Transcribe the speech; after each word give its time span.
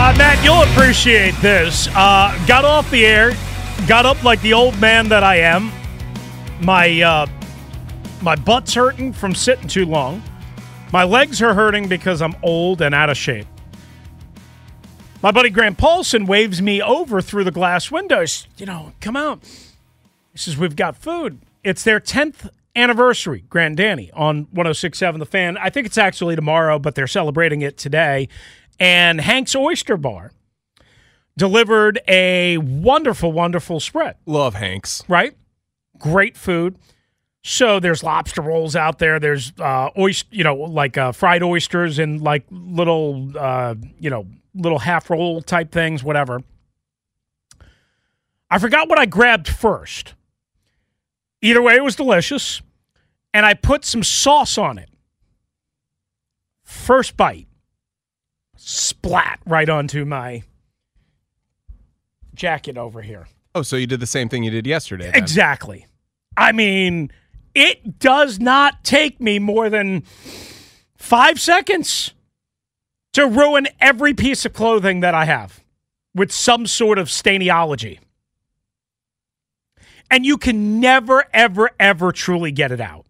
Uh, 0.00 0.14
Matt, 0.16 0.42
you'll 0.44 0.62
appreciate 0.62 1.34
this. 1.42 1.88
Uh, 1.88 2.32
got 2.46 2.64
off 2.64 2.88
the 2.92 3.04
air, 3.04 3.32
got 3.88 4.06
up 4.06 4.22
like 4.22 4.40
the 4.42 4.52
old 4.52 4.80
man 4.80 5.08
that 5.08 5.24
I 5.24 5.38
am. 5.38 5.72
My 6.62 7.02
uh, 7.02 7.26
my 8.22 8.36
butt's 8.36 8.74
hurting 8.74 9.12
from 9.12 9.34
sitting 9.34 9.66
too 9.66 9.84
long. 9.86 10.22
My 10.92 11.02
legs 11.02 11.42
are 11.42 11.52
hurting 11.52 11.88
because 11.88 12.22
I'm 12.22 12.36
old 12.44 12.80
and 12.80 12.94
out 12.94 13.10
of 13.10 13.16
shape. 13.16 13.48
My 15.20 15.32
buddy 15.32 15.50
Grant 15.50 15.78
Paulsen 15.78 16.28
waves 16.28 16.62
me 16.62 16.80
over 16.80 17.20
through 17.20 17.42
the 17.42 17.50
glass 17.50 17.90
windows. 17.90 18.46
You 18.56 18.66
know, 18.66 18.92
come 19.00 19.16
out. 19.16 19.40
He 20.30 20.38
says, 20.38 20.56
We've 20.56 20.76
got 20.76 20.96
food. 20.96 21.40
It's 21.64 21.82
their 21.82 21.98
10th 21.98 22.48
anniversary, 22.76 23.44
Grand 23.50 23.76
Danny, 23.76 24.12
on 24.12 24.46
1067 24.52 25.18
The 25.18 25.26
Fan. 25.26 25.58
I 25.58 25.70
think 25.70 25.88
it's 25.88 25.98
actually 25.98 26.36
tomorrow, 26.36 26.78
but 26.78 26.94
they're 26.94 27.08
celebrating 27.08 27.62
it 27.62 27.76
today. 27.76 28.28
And 28.78 29.20
Hank's 29.20 29.54
Oyster 29.54 29.96
Bar 29.96 30.30
delivered 31.36 32.00
a 32.08 32.58
wonderful, 32.58 33.32
wonderful 33.32 33.80
spread 33.80 34.16
Love 34.26 34.54
Hanks. 34.54 35.02
right? 35.08 35.36
Great 35.98 36.36
food. 36.36 36.76
So 37.42 37.80
there's 37.80 38.02
lobster 38.02 38.42
rolls 38.42 38.76
out 38.76 38.98
there. 38.98 39.18
There's 39.18 39.52
uh, 39.58 39.90
oyster, 39.96 40.28
you 40.32 40.44
know, 40.44 40.54
like 40.54 40.98
uh, 40.98 41.12
fried 41.12 41.42
oysters 41.42 41.98
and 41.98 42.20
like 42.20 42.44
little, 42.50 43.30
uh, 43.38 43.74
you 43.98 44.10
know, 44.10 44.26
little 44.54 44.80
half 44.80 45.08
roll 45.08 45.40
type 45.40 45.70
things, 45.72 46.02
whatever. 46.02 46.42
I 48.50 48.58
forgot 48.58 48.88
what 48.88 48.98
I 48.98 49.06
grabbed 49.06 49.48
first. 49.48 50.14
Either 51.40 51.62
way, 51.62 51.76
it 51.76 51.84
was 51.84 51.94
delicious, 51.94 52.60
and 53.32 53.46
I 53.46 53.54
put 53.54 53.84
some 53.84 54.02
sauce 54.02 54.58
on 54.58 54.78
it. 54.78 54.90
First 56.64 57.16
bite, 57.16 57.46
splat 58.68 59.40
right 59.46 59.68
onto 59.68 60.04
my 60.04 60.42
jacket 62.34 62.76
over 62.76 63.00
here. 63.00 63.26
Oh, 63.54 63.62
so 63.62 63.76
you 63.76 63.86
did 63.86 63.98
the 63.98 64.06
same 64.06 64.28
thing 64.28 64.42
you 64.42 64.50
did 64.50 64.66
yesterday. 64.66 65.06
then. 65.06 65.14
Exactly. 65.14 65.86
I 66.36 66.52
mean, 66.52 67.10
it 67.54 67.98
does 67.98 68.38
not 68.38 68.84
take 68.84 69.20
me 69.22 69.38
more 69.38 69.70
than 69.70 70.02
five 70.96 71.40
seconds 71.40 72.12
to 73.14 73.26
ruin 73.26 73.68
every 73.80 74.12
piece 74.12 74.44
of 74.44 74.52
clothing 74.52 75.00
that 75.00 75.14
I 75.14 75.24
have 75.24 75.64
with 76.14 76.30
some 76.30 76.66
sort 76.66 76.98
of 76.98 77.08
stainology. 77.08 77.98
And 80.10 80.26
you 80.26 80.36
can 80.36 80.78
never, 80.78 81.24
ever, 81.32 81.70
ever 81.80 82.12
truly 82.12 82.52
get 82.52 82.70
it 82.70 82.82
out. 82.82 83.06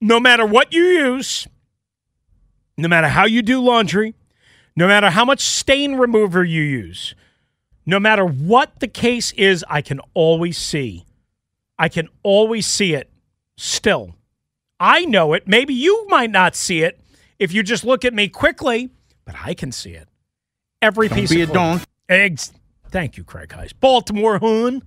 No 0.00 0.20
matter 0.20 0.44
what 0.44 0.74
you 0.74 0.82
use, 0.82 1.48
no 2.76 2.88
matter 2.88 3.08
how 3.08 3.26
you 3.26 3.42
do 3.42 3.60
laundry, 3.60 4.14
no 4.76 4.86
matter 4.86 5.10
how 5.10 5.24
much 5.24 5.40
stain 5.40 5.94
remover 5.96 6.42
you 6.42 6.62
use, 6.62 7.14
no 7.86 8.00
matter 8.00 8.24
what 8.24 8.80
the 8.80 8.88
case 8.88 9.32
is, 9.32 9.64
I 9.68 9.82
can 9.82 10.00
always 10.14 10.58
see. 10.58 11.04
I 11.78 11.88
can 11.88 12.08
always 12.22 12.66
see 12.66 12.94
it 12.94 13.10
still. 13.56 14.14
I 14.80 15.04
know 15.04 15.32
it. 15.32 15.46
Maybe 15.46 15.74
you 15.74 16.06
might 16.08 16.30
not 16.30 16.56
see 16.56 16.82
it 16.82 17.00
if 17.38 17.52
you 17.52 17.62
just 17.62 17.84
look 17.84 18.04
at 18.04 18.14
me 18.14 18.28
quickly, 18.28 18.90
but 19.24 19.34
I 19.44 19.54
can 19.54 19.72
see 19.72 19.92
it. 19.92 20.08
Every 20.82 21.08
piece 21.08 21.30
be 21.30 21.42
of 21.42 21.50
a 21.50 21.52
clothing. 21.52 21.86
Eggs. 22.08 22.52
Thank 22.88 23.16
you, 23.16 23.24
Craig 23.24 23.48
Heist. 23.48 23.74
Baltimore 23.80 24.38
Hoon. 24.38 24.82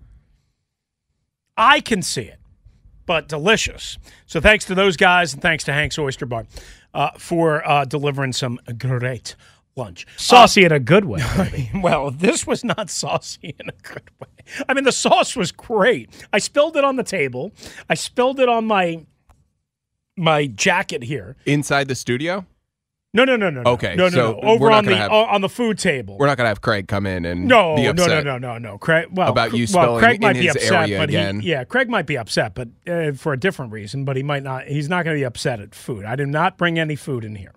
I 1.56 1.80
can 1.80 2.02
see 2.02 2.24
it, 2.24 2.40
but 3.08 3.28
delicious. 3.28 3.98
So 4.28 4.40
thanks 4.40 4.66
to 4.66 4.76
those 4.76 4.96
guys 4.96 5.34
and 5.34 5.42
thanks 5.42 5.64
to 5.64 5.74
Hank's 5.74 5.98
Oyster 5.98 6.28
Bar 6.28 6.46
uh, 6.94 7.12
for 7.18 7.68
uh, 7.68 7.86
delivering 7.86 8.34
some 8.34 8.60
great 8.78 9.36
lunch. 9.76 10.06
Saucy 10.18 10.64
in 10.64 10.72
a 10.72 10.80
good 10.80 11.06
way. 11.06 11.72
well, 11.82 12.12
this 12.12 12.46
was 12.46 12.64
not 12.64 12.92
saucy 12.92 13.56
in 13.60 13.70
a 13.70 13.82
good 13.82 14.10
way. 14.20 14.28
I 14.70 14.74
mean, 14.76 14.84
the 14.84 14.92
sauce 14.92 15.36
was 15.36 15.52
great. 15.52 16.10
I 16.32 16.38
spilled 16.38 16.78
it 16.78 16.84
on 16.84 16.98
the 16.98 17.04
table. 17.04 17.52
I 17.90 17.96
spilled 17.96 18.40
it 18.40 18.50
on 18.50 18.66
my 18.66 19.06
my 20.16 20.48
jacket 20.48 21.04
here. 21.04 21.36
Inside 21.46 21.88
the 21.88 21.96
studio? 21.96 22.46
No, 23.18 23.26
no, 23.26 23.36
no, 23.36 23.50
no. 23.50 23.64
no. 23.64 23.72
Okay, 23.72 23.96
no, 23.96 24.04
no, 24.06 24.10
so 24.10 24.32
no. 24.34 24.40
Over 24.42 24.70
on 24.70 24.86
the 24.86 24.96
have- 24.96 25.12
on 25.12 25.42
the 25.42 25.50
food 25.50 25.80
table. 25.80 26.20
We're 26.20 26.28
not 26.28 26.38
going 26.38 26.46
to 26.46 26.50
have 26.50 26.62
Craig 26.62 26.88
come 26.88 27.08
in 27.08 27.26
and 27.26 27.46
No, 27.48 27.76
be 27.76 27.84
no, 27.86 27.90
upset. 27.90 28.24
no, 28.24 28.38
no, 28.38 28.54
no, 28.54 28.58
no. 28.60 28.78
Craig, 28.78 29.08
well, 29.12 29.30
About 29.30 29.54
you 29.56 29.66
well, 29.74 29.98
Craig 29.98 30.18
in 30.18 30.22
might 30.22 30.34
be 30.34 30.48
upset, 30.50 30.72
area 30.72 31.00
but 31.00 31.10
again. 31.10 31.40
He, 31.40 31.50
yeah, 31.50 31.64
Craig 31.64 31.90
might 31.90 32.06
be 32.06 32.16
upset, 32.16 32.54
but 32.54 32.68
uh, 32.88 33.14
for 33.14 33.34
a 33.34 33.40
different 33.40 33.72
reason. 33.72 34.06
But 34.06 34.18
he 34.18 34.24
might 34.24 34.44
not. 34.44 34.68
He's 34.68 34.88
not 34.88 35.04
going 35.04 35.16
to 35.16 35.20
be 35.20 35.26
upset 35.26 35.60
at 35.60 35.74
food. 35.74 36.06
I 36.06 36.16
did 36.16 36.28
not 36.28 36.58
bring 36.60 36.78
any 36.78 36.96
food 36.96 37.26
in 37.26 37.36
here. 37.36 37.56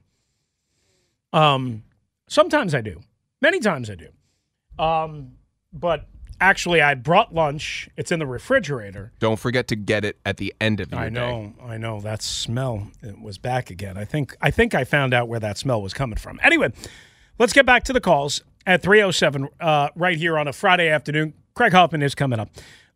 Um, 1.34 1.82
sometimes 2.27 2.75
I 2.75 2.81
do. 2.81 3.00
Many 3.42 3.60
times 3.60 3.91
I 3.91 3.97
do. 3.97 4.82
Um, 4.82 5.32
but 5.75 6.06
actually, 6.40 6.80
I 6.80 6.94
brought 6.94 7.34
lunch. 7.34 7.88
It's 7.96 8.10
in 8.10 8.18
the 8.18 8.26
refrigerator. 8.26 9.12
Don't 9.18 9.38
forget 9.38 9.68
to 9.68 9.76
get 9.76 10.04
it 10.04 10.18
at 10.24 10.38
the 10.38 10.54
end 10.60 10.80
of 10.80 10.90
your 10.90 11.00
I 11.00 11.04
day. 11.08 11.14
know, 11.14 11.54
I 11.62 11.76
know. 11.76 12.00
That 12.00 12.22
smell 12.22 12.88
it 13.02 13.20
was 13.20 13.38
back 13.38 13.70
again. 13.70 13.96
I 13.96 14.04
think 14.04 14.36
I 14.40 14.50
think 14.50 14.74
I 14.74 14.84
found 14.84 15.14
out 15.14 15.28
where 15.28 15.40
that 15.40 15.58
smell 15.58 15.80
was 15.82 15.92
coming 15.94 16.16
from. 16.18 16.40
Anyway, 16.42 16.72
let's 17.38 17.52
get 17.52 17.66
back 17.66 17.84
to 17.84 17.92
the 17.92 18.00
calls 18.00 18.42
at 18.66 18.82
307 18.82 19.48
uh, 19.60 19.88
right 19.94 20.16
here 20.16 20.38
on 20.38 20.48
a 20.48 20.52
Friday 20.52 20.88
afternoon. 20.88 21.34
Craig 21.54 21.72
Hoffman 21.72 22.02
is 22.02 22.14
coming 22.14 22.38
up 22.40 22.50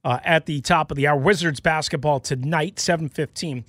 uh, 0.04 0.19
at 0.25 0.47
the 0.47 0.60
top 0.60 0.91
of 0.91 0.97
the 0.97 1.06
hour. 1.06 1.19
Wizards 1.19 1.60
basketball 1.60 2.21
tonight, 2.21 2.78
715. 2.78 3.65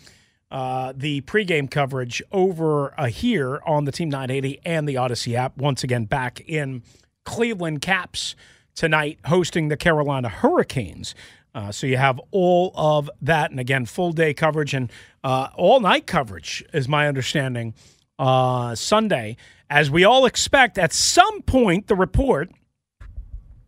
Uh, 0.51 0.93
the 0.95 1.21
pregame 1.21 1.69
coverage 1.69 2.21
over 2.31 2.97
uh, 2.99 3.07
here 3.07 3.59
on 3.65 3.85
the 3.85 3.91
Team 3.91 4.09
980 4.09 4.61
and 4.63 4.87
the 4.87 4.95
Odyssey 4.95 5.35
app. 5.35 5.57
Once 5.57 5.83
again, 5.83 6.05
back 6.05 6.39
in 6.47 6.83
Cleveland 7.25 7.81
Caps 7.81 8.35
tonight, 8.75 9.19
hosting 9.25 9.69
the 9.69 9.77
Carolina 9.77 10.29
Hurricanes. 10.29 11.15
Uh, 11.53 11.71
so 11.71 11.87
you 11.87 11.97
have 11.97 12.19
all 12.31 12.73
of 12.75 13.09
that, 13.21 13.49
and 13.49 13.59
again, 13.59 13.85
full 13.85 14.11
day 14.11 14.33
coverage 14.33 14.73
and 14.73 14.91
uh, 15.23 15.47
all 15.55 15.79
night 15.79 16.05
coverage, 16.05 16.63
is 16.73 16.87
my 16.87 17.07
understanding, 17.07 17.73
uh, 18.19 18.75
Sunday. 18.75 19.37
As 19.69 19.89
we 19.89 20.03
all 20.03 20.25
expect, 20.25 20.77
at 20.77 20.93
some 20.93 21.41
point, 21.43 21.87
the 21.87 21.95
report, 21.95 22.51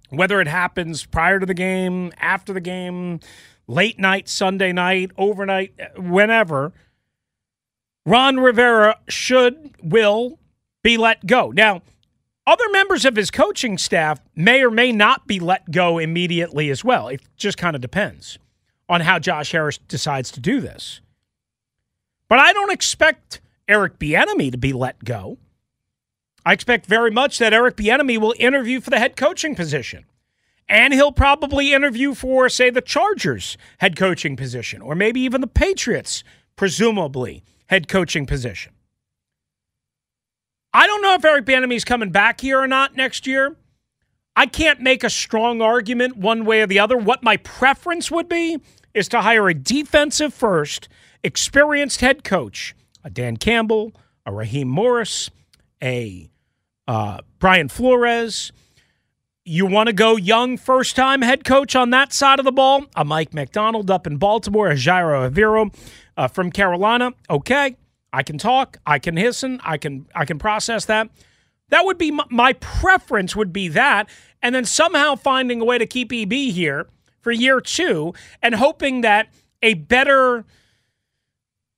whether 0.10 0.42
it 0.42 0.48
happens 0.48 1.06
prior 1.06 1.40
to 1.40 1.46
the 1.46 1.54
game, 1.54 2.12
after 2.20 2.54
the 2.54 2.62
game, 2.62 3.22
late 3.68 3.98
night, 3.98 4.28
Sunday 4.30 4.74
night, 4.74 5.12
overnight, 5.18 5.74
whenever, 5.98 6.74
Ron 8.06 8.40
Rivera 8.40 9.00
should, 9.08 9.72
will 9.82 10.40
be 10.84 10.98
let 10.98 11.26
go. 11.26 11.52
Now, 11.52 11.82
other 12.48 12.68
members 12.70 13.06
of 13.06 13.16
his 13.16 13.30
coaching 13.30 13.78
staff 13.78 14.20
may 14.36 14.64
or 14.64 14.72
may 14.72 14.92
not 14.92 15.28
be 15.28 15.40
let 15.40 15.70
go 15.70 15.98
immediately 16.00 16.70
as 16.70 16.84
well. 16.84 17.10
It 17.10 17.22
just 17.36 17.58
kind 17.58 17.76
of 17.76 17.82
depends 17.82 18.40
on 18.90 19.02
how 19.02 19.20
Josh 19.20 19.52
Harris 19.52 19.78
decides 19.78 20.32
to 20.32 20.40
do 20.40 20.62
this. 20.62 21.02
But 22.30 22.40
I 22.40 22.54
don't 22.54 22.72
expect 22.72 23.42
Eric 23.68 24.00
Bieniemy 24.00 24.52
to 24.52 24.58
be 24.58 24.72
let 24.72 25.04
go. 25.04 25.38
I 26.46 26.54
expect 26.54 26.86
very 26.86 27.12
much 27.12 27.38
that 27.40 27.54
Eric 27.54 27.76
Bieniemy 27.76 28.18
will 28.18 28.34
interview 28.40 28.80
for 28.80 28.90
the 28.90 29.00
head 29.00 29.18
coaching 29.18 29.54
position. 29.54 30.06
And 30.70 30.94
he'll 30.94 31.12
probably 31.12 31.74
interview 31.74 32.14
for, 32.14 32.48
say, 32.50 32.70
the 32.70 32.82
Chargers 32.82 33.58
head 33.80 33.98
coaching 33.98 34.36
position, 34.36 34.82
or 34.82 34.96
maybe 34.96 35.20
even 35.22 35.42
the 35.42 35.48
Patriots 35.48 36.24
presumably, 36.56 37.44
head 37.68 37.88
coaching 37.88 38.26
position. 38.26 38.74
I 40.78 40.86
don't 40.86 41.02
know 41.02 41.16
if 41.16 41.26
Eric 41.26 41.46
Bieniemy's 41.46 41.84
coming 41.84 42.12
back 42.12 42.40
here 42.40 42.60
or 42.60 42.68
not 42.68 42.96
next 42.96 43.26
year. 43.26 43.56
I 44.36 44.46
can't 44.46 44.80
make 44.80 45.04
a 45.04 45.10
strong 45.10 45.60
argument 45.60 46.18
one 46.18 46.46
way 46.46 46.62
or 46.62 46.68
the 46.68 46.78
other. 46.78 46.96
What 46.96 47.24
my 47.24 47.38
preference 47.38 48.12
would 48.12 48.30
be 48.30 48.60
is 48.94 49.08
to 49.08 49.22
hire 49.22 49.50
a 49.50 49.56
defensive 49.56 50.36
first, 50.36 50.88
experienced 51.24 52.02
head 52.02 52.24
coach, 52.24 52.76
a 53.04 53.10
Dan 53.10 53.38
Campbell, 53.38 53.92
a 54.24 54.32
Raheem 54.32 54.68
Morris, 54.68 55.32
a 55.82 56.30
uh, 56.88 57.22
Brian 57.40 57.70
Flores. 57.70 58.52
You 59.44 59.66
want 59.66 59.88
to 59.88 59.94
go 59.94 60.16
young 60.16 60.58
first 60.58 60.96
time 60.96 61.24
head 61.24 61.44
coach 61.44 61.76
on 61.76 61.90
that 61.90 62.14
side 62.14 62.38
of 62.38 62.46
the 62.46 62.52
ball? 62.52 62.86
A 62.96 63.04
Mike 63.04 63.34
Macdonald 63.34 63.90
up 63.90 64.06
in 64.06 64.18
Baltimore, 64.18 64.70
a 64.70 64.76
Ejiro 64.76 65.28
Evero 65.28 65.74
uh, 66.16 66.28
from 66.28 66.52
Carolina. 66.52 67.14
Okay. 67.32 67.78
I 68.18 68.24
can 68.24 68.40
talk, 68.40 68.78
I 68.84 68.98
can 68.98 69.14
listen, 69.14 69.62
I 69.64 69.78
can 69.78 70.08
I 70.16 70.26
can 70.26 70.40
process 70.40 70.86
that. 70.86 71.08
That 71.70 71.86
would 71.86 72.00
be 72.00 72.10
my, 72.10 72.24
my 72.32 72.54
preference 72.54 73.36
would 73.36 73.54
be 73.54 73.68
that 73.68 74.10
and 74.42 74.56
then 74.56 74.66
somehow 74.66 75.14
finding 75.14 75.62
a 75.62 75.66
way 75.66 75.78
to 75.78 75.86
keep 75.86 76.12
EB 76.12 76.32
here 76.32 76.88
for 77.22 77.32
year 77.32 77.62
2 77.62 78.16
and 78.42 78.56
hoping 78.56 79.02
that 79.02 79.28
a 79.62 79.76
better 79.76 80.46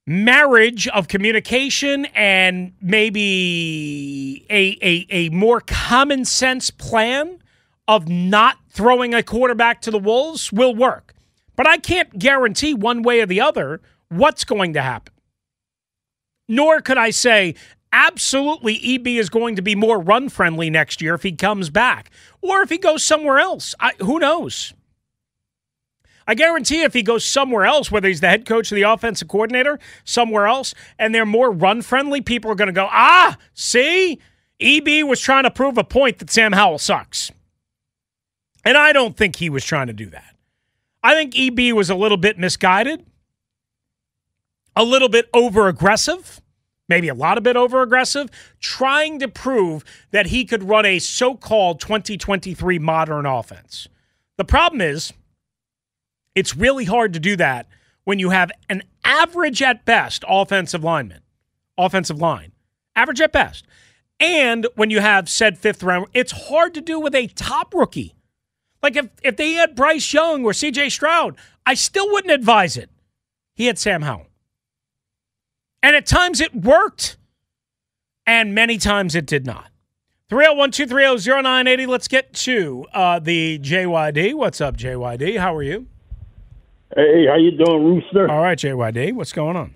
marriage 0.08 0.88
of 0.88 1.10
communication 1.10 2.06
and 2.16 2.72
maybe 2.82 4.46
a, 4.50 4.78
a, 4.82 5.08
a 5.10 5.30
more 5.32 5.60
common 5.60 6.24
sense 6.24 6.70
plan 6.70 7.38
of 7.86 8.08
not 8.08 8.60
throwing 8.70 9.14
a 9.14 9.22
quarterback 9.22 9.82
to 9.82 9.92
the 9.92 10.00
Wolves 10.00 10.54
will 10.54 10.74
work. 10.74 11.14
But 11.58 11.68
I 11.68 11.80
can't 11.80 12.18
guarantee 12.18 12.74
one 12.74 13.04
way 13.04 13.20
or 13.20 13.26
the 13.26 13.42
other 13.42 13.82
what's 14.08 14.46
going 14.46 14.72
to 14.76 14.82
happen 14.82 15.14
nor 16.50 16.82
could 16.82 16.98
I 16.98 17.12
say 17.12 17.56
absolutely 17.94 18.80
EB 18.84 19.08
is 19.08 19.30
going 19.30 19.56
to 19.56 19.62
be 19.62 19.76
more 19.76 20.00
run 20.00 20.28
friendly 20.28 20.70
next 20.70 21.02
year 21.02 21.14
if 21.14 21.24
he 21.24 21.32
comes 21.32 21.70
back 21.70 22.12
or 22.42 22.62
if 22.62 22.70
he 22.70 22.78
goes 22.78 23.04
somewhere 23.04 23.40
else. 23.40 23.74
I, 23.80 23.94
who 24.00 24.20
knows? 24.20 24.74
I 26.28 26.36
guarantee 26.36 26.84
if 26.84 26.94
he 26.94 27.02
goes 27.02 27.26
somewhere 27.26 27.66
else, 27.66 27.92
whether 27.92 28.08
he's 28.08 28.22
the 28.22 28.30
head 28.30 28.46
coach 28.46 28.72
or 28.72 28.76
the 28.76 28.84
offensive 28.84 29.28
coordinator, 29.28 29.80
somewhere 30.04 30.46
else, 30.46 30.76
and 31.00 31.14
they're 31.14 31.26
more 31.26 31.52
run 31.52 31.82
friendly, 31.82 32.22
people 32.22 32.52
are 32.52 32.56
going 32.56 32.68
to 32.68 32.74
go, 32.74 32.88
ah, 32.92 33.38
see? 33.54 34.20
EB 34.60 35.08
was 35.08 35.22
trying 35.22 35.44
to 35.44 35.52
prove 35.52 35.78
a 35.78 35.84
point 35.84 36.20
that 36.20 36.30
Sam 36.30 36.52
Howell 36.52 36.78
sucks. 36.78 37.32
And 38.64 38.78
I 38.78 38.92
don't 38.92 39.18
think 39.18 39.38
he 39.38 39.50
was 39.50 39.66
trying 39.66 39.88
to 39.88 39.94
do 39.94 40.08
that. 40.10 40.36
I 41.02 41.16
think 41.16 41.34
EB 41.36 41.74
was 41.74 41.90
a 41.90 41.96
little 41.96 42.18
bit 42.18 42.38
misguided 42.38 43.06
a 44.80 44.84
little 44.84 45.10
bit 45.10 45.30
over 45.34 45.68
aggressive, 45.68 46.42
maybe 46.88 47.10
a 47.10 47.14
lot 47.14 47.38
of 47.38 47.44
bit 47.44 47.58
over 47.58 47.82
aggressive, 47.82 48.30
trying 48.62 49.20
to 49.20 49.28
prove 49.28 49.84
that 50.12 50.28
he 50.28 50.46
could 50.46 50.64
run 50.64 50.86
a 50.86 51.00
so 51.00 51.36
called 51.36 51.82
2023 51.82 52.80
modern 52.80 53.26
offense. 53.26 53.90
The 54.38 54.46
problem 54.46 54.80
is, 54.80 55.12
it's 56.34 56.56
really 56.56 56.86
hard 56.86 57.12
to 57.12 57.20
do 57.20 57.36
that 57.36 57.68
when 58.06 58.20
you 58.20 58.30
have 58.30 58.54
an 58.70 58.84
average 59.04 59.62
at 59.62 59.84
best 59.84 60.24
offensive 60.26 60.82
lineman, 60.82 61.24
offensive 61.78 62.22
line, 62.22 62.54
average 62.96 63.20
at 63.20 63.34
best. 63.34 63.68
And 64.18 64.66
when 64.76 64.90
you 64.90 65.02
have 65.02 65.28
said 65.28 65.58
fifth 65.58 65.84
round, 65.84 66.08
it's 66.14 66.48
hard 66.48 66.74
to 66.76 66.82
do 66.82 67.02
with 67.02 67.14
a 67.14 67.28
top 67.28 67.74
rookie. 67.74 68.16
Like 68.82 68.96
if, 68.96 69.10
if 69.24 69.36
they 69.36 69.52
had 69.54 69.76
Bryce 69.76 70.14
Young 70.14 70.46
or 70.46 70.52
CJ 70.52 70.90
Stroud, 70.92 71.36
I 71.66 71.74
still 71.74 72.10
wouldn't 72.10 72.32
advise 72.32 72.78
it. 72.78 72.90
He 73.56 73.66
had 73.66 73.78
Sam 73.78 74.04
Howell. 74.04 74.29
And 75.82 75.96
at 75.96 76.06
times 76.06 76.42
it 76.42 76.54
worked, 76.54 77.18
and 78.26 78.54
many 78.54 78.78
times 78.78 79.16
it 79.16 79.26
did 79.26 79.46
not. 79.46 79.70
301 80.30 80.72
230 80.72 81.42
0980. 81.42 81.86
Let's 81.86 82.08
get 82.08 82.34
to 82.34 82.86
uh, 82.94 83.20
the 83.20 83.60
JYD. 83.60 84.36
What's 84.36 84.62
up, 84.62 84.78
JYD? 84.78 85.40
How 85.40 85.56
are 85.56 85.64
you? 85.64 85.88
Hey, 86.96 87.26
how 87.28 87.36
you 87.38 87.52
doing, 87.52 87.84
Rooster? 87.84 88.30
All 88.30 88.42
right, 88.42 88.58
JYD. 88.58 89.14
What's 89.14 89.32
going 89.32 89.56
on? 89.56 89.76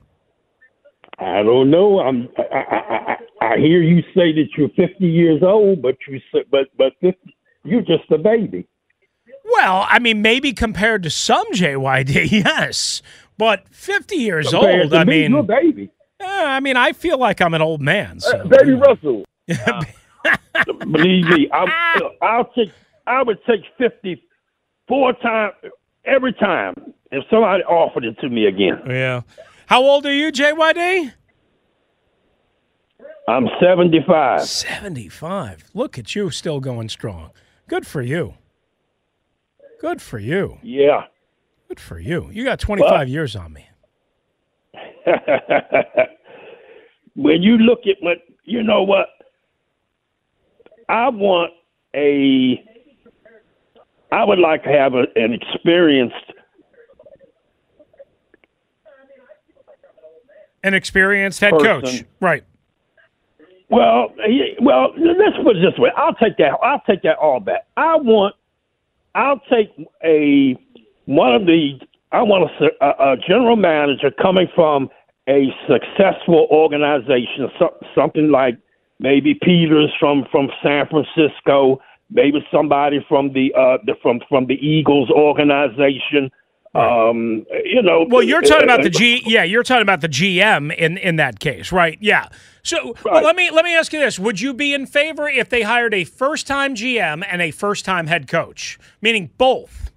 I 1.19 1.41
don't 1.41 1.71
know. 1.71 1.99
I'm. 1.99 2.27
I, 2.37 2.41
I, 2.41 3.15
I, 3.41 3.53
I 3.53 3.57
hear 3.57 3.81
you 3.81 4.01
say 4.15 4.33
that 4.33 4.47
you're 4.57 4.69
50 4.69 5.05
years 5.05 5.41
old, 5.41 5.81
but 5.81 5.95
you 6.07 6.19
but 6.51 6.67
but 6.77 6.93
50, 7.01 7.17
you're 7.63 7.81
just 7.81 8.09
a 8.11 8.17
baby. 8.17 8.67
Well, 9.45 9.85
I 9.89 9.99
mean, 9.99 10.21
maybe 10.21 10.53
compared 10.53 11.03
to 11.03 11.09
some 11.09 11.45
JYD, 11.53 12.31
yes, 12.45 13.01
but 13.37 13.67
50 13.69 14.15
years 14.15 14.49
compared 14.49 14.85
old. 14.85 14.93
I 14.93 15.03
me, 15.03 15.21
mean, 15.21 15.31
you're 15.31 15.39
a 15.41 15.43
baby. 15.43 15.89
I 16.25 16.59
mean, 16.59 16.77
I 16.77 16.93
feel 16.93 17.17
like 17.17 17.41
I'm 17.41 17.53
an 17.53 17.61
old 17.61 17.81
man. 17.81 18.19
So. 18.19 18.37
Uh, 18.37 18.45
baby 18.45 18.73
Russell. 18.73 19.25
Uh, 19.67 19.83
believe 20.79 21.25
me, 21.25 21.49
I, 21.51 21.99
I'll 22.21 22.45
take. 22.53 22.71
I 23.05 23.21
would 23.23 23.39
take 23.45 23.59
fifty 23.77 24.23
four 24.87 25.11
times 25.13 25.53
every 26.05 26.31
time 26.31 26.75
if 27.11 27.25
somebody 27.29 27.63
offered 27.63 28.05
it 28.05 28.17
to 28.19 28.29
me 28.29 28.45
again. 28.45 28.81
Yeah. 28.87 29.21
How 29.67 29.81
old 29.81 30.05
are 30.05 30.13
you, 30.13 30.31
JYD? 30.31 31.11
I'm 33.27 33.47
75. 33.61 34.41
75. 34.41 35.71
Look 35.73 35.97
at 35.97 36.13
you 36.13 36.29
still 36.29 36.59
going 36.59 36.89
strong. 36.89 37.31
Good 37.69 37.87
for 37.87 38.01
you. 38.01 38.35
Good 39.79 40.01
for 40.01 40.19
you. 40.19 40.57
Yeah. 40.61 41.05
Good 41.69 41.79
for 41.79 41.99
you. 41.99 42.29
You 42.31 42.43
got 42.43 42.59
25 42.59 42.89
but, 42.89 43.07
years 43.07 43.35
on 43.35 43.53
me. 43.53 43.67
when 47.15 47.41
you 47.41 47.57
look 47.57 47.81
at 47.87 47.97
what, 48.01 48.17
you 48.43 48.63
know 48.63 48.83
what? 48.83 49.07
I 50.89 51.09
want 51.09 51.51
a, 51.95 52.63
I 54.11 54.23
would 54.23 54.39
like 54.39 54.63
to 54.63 54.69
have 54.69 54.93
a, 54.93 55.05
an 55.15 55.33
experienced, 55.33 56.15
an 60.63 60.73
experienced 60.73 61.39
head 61.39 61.51
person. 61.51 61.81
coach, 61.81 62.05
right? 62.19 62.43
Well, 63.69 64.13
he, 64.27 64.55
well, 64.61 64.93
let's 64.97 65.35
put 65.43 65.57
it 65.57 65.61
this 65.61 65.79
way. 65.79 65.89
I'll 65.97 66.13
take 66.13 66.37
that. 66.37 66.51
I'll 66.61 66.81
take 66.87 67.01
that 67.03 67.17
all 67.17 67.39
back. 67.39 67.65
I 67.75 67.95
want. 67.95 68.35
I'll 69.15 69.41
take 69.49 69.69
a 70.03 70.55
one 71.05 71.33
of 71.33 71.45
the 71.45 71.79
I 72.13 72.21
want 72.21 72.49
a, 72.61 72.85
a, 72.85 73.13
a 73.13 73.17
general 73.17 73.55
manager 73.55 74.11
coming 74.11 74.47
from 74.55 74.89
a 75.27 75.47
successful 75.67 76.47
organization, 76.51 77.49
so, 77.57 77.75
something 77.95 78.29
like 78.29 78.57
maybe 78.99 79.33
Peters 79.41 79.91
from 79.99 80.25
from 80.31 80.49
San 80.61 80.85
Francisco, 80.87 81.79
maybe 82.11 82.45
somebody 82.51 83.03
from 83.09 83.33
the 83.33 83.51
uh 83.57 83.77
the, 83.85 83.95
from 84.01 84.19
from 84.29 84.45
the 84.47 84.55
Eagles 84.55 85.09
organization. 85.09 86.29
Um, 86.75 87.45
you 87.63 87.83
know. 87.83 88.07
Well, 88.09 88.23
you're 88.23 88.41
talking 88.41 88.63
about 88.63 88.81
the 88.81 88.89
G. 88.89 89.21
Yeah, 89.27 89.43
you're 89.43 89.61
talking 89.61 89.83
about 89.83 90.01
the 90.01 90.09
GM 90.09 90.75
in 90.75 90.97
in 90.97 91.17
that 91.17 91.39
case, 91.39 91.71
right? 91.71 91.99
Yeah. 92.01 92.29
So 92.63 92.95
right. 93.05 93.05
well, 93.05 93.23
let 93.23 93.35
me 93.35 93.51
let 93.51 93.63
me 93.63 93.75
ask 93.75 93.93
you 93.93 93.99
this: 93.99 94.17
Would 94.17 94.41
you 94.41 94.53
be 94.53 94.73
in 94.73 94.87
favor 94.87 95.27
if 95.29 95.49
they 95.49 95.61
hired 95.61 95.93
a 95.93 96.03
first 96.03 96.47
time 96.47 96.73
GM 96.73 97.23
and 97.29 97.41
a 97.41 97.51
first 97.51 97.85
time 97.85 98.07
head 98.07 98.27
coach, 98.27 98.79
meaning 99.01 99.29
both? 99.37 99.92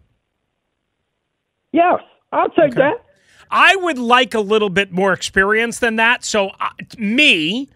Yes, 1.73 2.01
I'll 2.33 2.49
take 2.51 2.73
okay. 2.73 2.81
that. 2.81 3.05
I 3.51 3.77
would 3.77 3.99
like 3.99 4.35
a 4.35 4.41
little 4.41 4.71
bit 4.71 4.93
more 4.93 5.13
experience 5.13 5.79
than 5.79 5.97
that. 5.97 6.25
So, 6.25 6.49
uh, 6.61 6.71
me, 6.99 7.69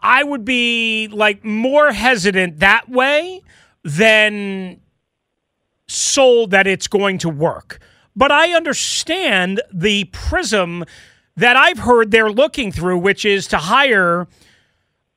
I 0.00 0.22
would 0.22 0.44
be 0.44 1.08
like 1.08 1.44
more 1.44 1.92
hesitant 1.92 2.60
that 2.60 2.88
way 2.88 3.42
than 3.82 4.80
sold 5.88 6.50
that 6.50 6.66
it's 6.66 6.86
going 6.86 7.18
to 7.18 7.28
work. 7.28 7.80
But 8.14 8.32
I 8.32 8.52
understand 8.52 9.60
the 9.72 10.04
prism 10.04 10.84
that 11.36 11.56
I've 11.56 11.78
heard 11.78 12.10
they're 12.10 12.30
looking 12.30 12.72
through, 12.72 12.98
which 12.98 13.24
is 13.24 13.46
to 13.48 13.58
hire 13.58 14.26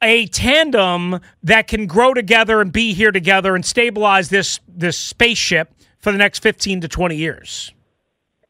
a 0.01 0.27
tandem 0.27 1.19
that 1.43 1.67
can 1.67 1.85
grow 1.85 2.13
together 2.13 2.61
and 2.61 2.71
be 2.71 2.93
here 2.93 3.11
together 3.11 3.55
and 3.55 3.65
stabilize 3.65 4.29
this 4.29 4.59
this 4.67 4.97
spaceship 4.97 5.73
for 5.99 6.11
the 6.11 6.17
next 6.17 6.39
15 6.39 6.81
to 6.81 6.87
20 6.87 7.15
years 7.15 7.73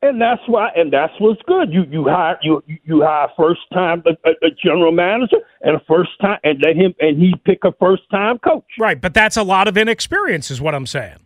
and 0.02 0.22
that's 0.22 0.42
why, 0.48 0.70
and 0.76 0.94
that's 0.94 1.14
what's 1.20 1.42
good. 1.44 1.74
You 1.74 1.84
you 1.90 2.06
hire 2.06 2.38
you 2.42 2.62
you 2.68 3.02
hire 3.02 3.28
first 3.38 3.62
time 3.74 4.04
a, 4.06 4.30
a, 4.46 4.50
general 4.64 4.92
manager 4.92 5.38
and 5.62 5.76
a 5.76 5.82
first 5.88 6.12
time, 6.22 6.40
and 6.44 6.62
let 6.64 6.76
him 6.76 6.96
and 7.00 7.20
he 7.20 7.34
pick 7.46 7.64
a 7.64 7.74
first 7.80 8.04
time 8.10 8.40
coach. 8.40 8.64
Right, 8.80 9.00
but 9.00 9.14
that's 9.14 9.36
a 9.38 9.44
lot 9.44 9.68
of 9.68 9.78
inexperience, 9.78 10.50
is 10.50 10.62
what 10.62 10.74
I'm 10.74 10.86
saying. 10.86 11.18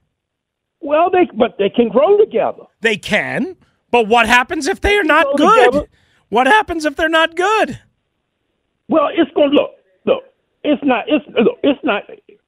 Well, 0.80 1.10
they 1.12 1.30
but 1.38 1.58
they 1.60 1.70
can 1.70 1.90
grow 1.90 2.18
together. 2.18 2.64
They 2.82 2.98
can, 2.98 3.56
but 3.92 4.08
what 4.08 4.28
happens 4.28 4.68
if 4.68 4.82
they 4.82 4.98
are 4.98 5.04
not 5.04 5.38
good? 5.38 5.66
Together. 5.66 5.88
What 6.30 6.48
happens 6.48 6.84
if 6.86 6.96
they're 6.96 7.10
not 7.10 7.36
good? 7.36 7.80
Well, 8.88 9.10
it's 9.16 9.32
going 9.36 9.52
to 9.52 9.56
look 9.56 9.72
look. 10.06 10.24
It's 10.64 10.84
not. 10.84 11.06
It's 11.08 11.26
look. 11.28 11.60
It's 11.64 11.80
not. 11.84 12.04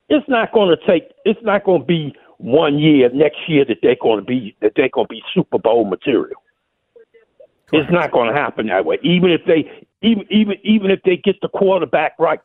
It's 0.10 0.28
not 0.28 0.52
going 0.54 0.76
to 0.76 0.88
take. 0.88 1.12
It's 1.24 1.40
not 1.44 1.64
going 1.64 1.82
to 1.82 1.88
be 1.88 2.16
one 2.38 2.80
year 2.80 3.10
next 3.14 3.38
year 3.48 3.66
that 3.66 3.78
they're 3.82 3.96
going 4.02 4.20
to 4.20 4.26
be 4.26 4.56
that 4.62 4.74
they're 4.76 4.90
going 4.90 5.08
to 5.08 5.14
be 5.14 5.22
Super 5.34 5.58
Bowl 5.58 5.86
material. 5.86 6.42
It's 7.72 7.92
not 7.92 8.12
going 8.12 8.34
to 8.34 8.40
happen 8.40 8.68
that 8.68 8.86
way. 8.86 9.00
Even 9.04 9.32
if 9.32 9.42
they 9.46 9.70
even 10.02 10.26
even 10.30 10.56
even 10.64 10.92
if 10.92 11.02
they 11.04 11.18
get 11.18 11.36
the 11.42 11.50
quarterback 11.50 12.14
right, 12.20 12.40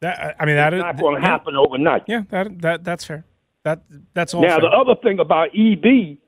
That, 0.00 0.36
I 0.38 0.46
mean, 0.46 0.56
that 0.56 0.72
it's 0.72 0.80
is 0.80 0.84
not 0.84 1.00
going 1.00 1.20
to 1.20 1.26
happen 1.26 1.56
overnight. 1.56 2.04
Yeah, 2.06 2.22
that 2.30 2.60
that 2.62 2.84
that's 2.84 3.04
fair. 3.04 3.24
That 3.64 3.82
that's 4.14 4.34
all. 4.34 4.42
Now 4.42 4.60
fair. 4.60 4.70
the 4.70 4.76
other 4.76 4.94
thing 5.02 5.18
about 5.18 5.48
EB, 5.48 6.18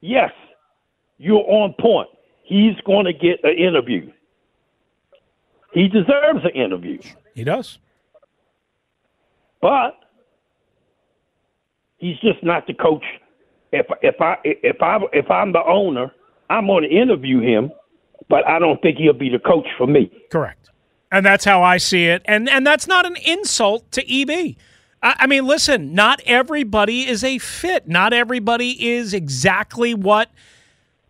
yes, 0.00 0.32
you're 1.18 1.44
on 1.48 1.74
point. 1.78 2.08
He's 2.42 2.74
going 2.84 3.06
to 3.06 3.12
get 3.12 3.42
an 3.44 3.56
interview. 3.56 4.10
He 5.72 5.88
deserves 5.88 6.44
an 6.44 6.50
interview. 6.50 7.00
he 7.34 7.44
does. 7.44 7.78
but 9.60 9.94
he's 12.02 12.18
just 12.18 12.42
not 12.42 12.66
the 12.66 12.74
coach. 12.74 13.04
If 13.72 13.86
if 14.02 14.20
I 14.20 14.36
if 14.44 14.82
I 14.82 14.98
if 15.14 15.30
I'm 15.30 15.52
the 15.52 15.64
owner, 15.64 16.12
I'm 16.50 16.66
going 16.66 16.82
to 16.82 16.90
interview 16.90 17.40
him, 17.40 17.72
but 18.28 18.46
I 18.46 18.58
don't 18.58 18.82
think 18.82 18.98
he'll 18.98 19.14
be 19.14 19.30
the 19.30 19.38
coach 19.38 19.66
for 19.78 19.86
me. 19.86 20.12
Correct. 20.30 20.68
And 21.10 21.24
that's 21.24 21.44
how 21.44 21.62
I 21.62 21.78
see 21.78 22.06
it. 22.06 22.20
And 22.26 22.50
and 22.50 22.66
that's 22.66 22.86
not 22.86 23.06
an 23.06 23.16
insult 23.24 23.90
to 23.92 24.02
EB. 24.12 24.56
I, 25.02 25.16
I 25.20 25.26
mean, 25.26 25.46
listen, 25.46 25.94
not 25.94 26.20
everybody 26.26 27.08
is 27.08 27.24
a 27.24 27.38
fit. 27.38 27.88
Not 27.88 28.12
everybody 28.12 28.90
is 28.90 29.14
exactly 29.14 29.94
what 29.94 30.30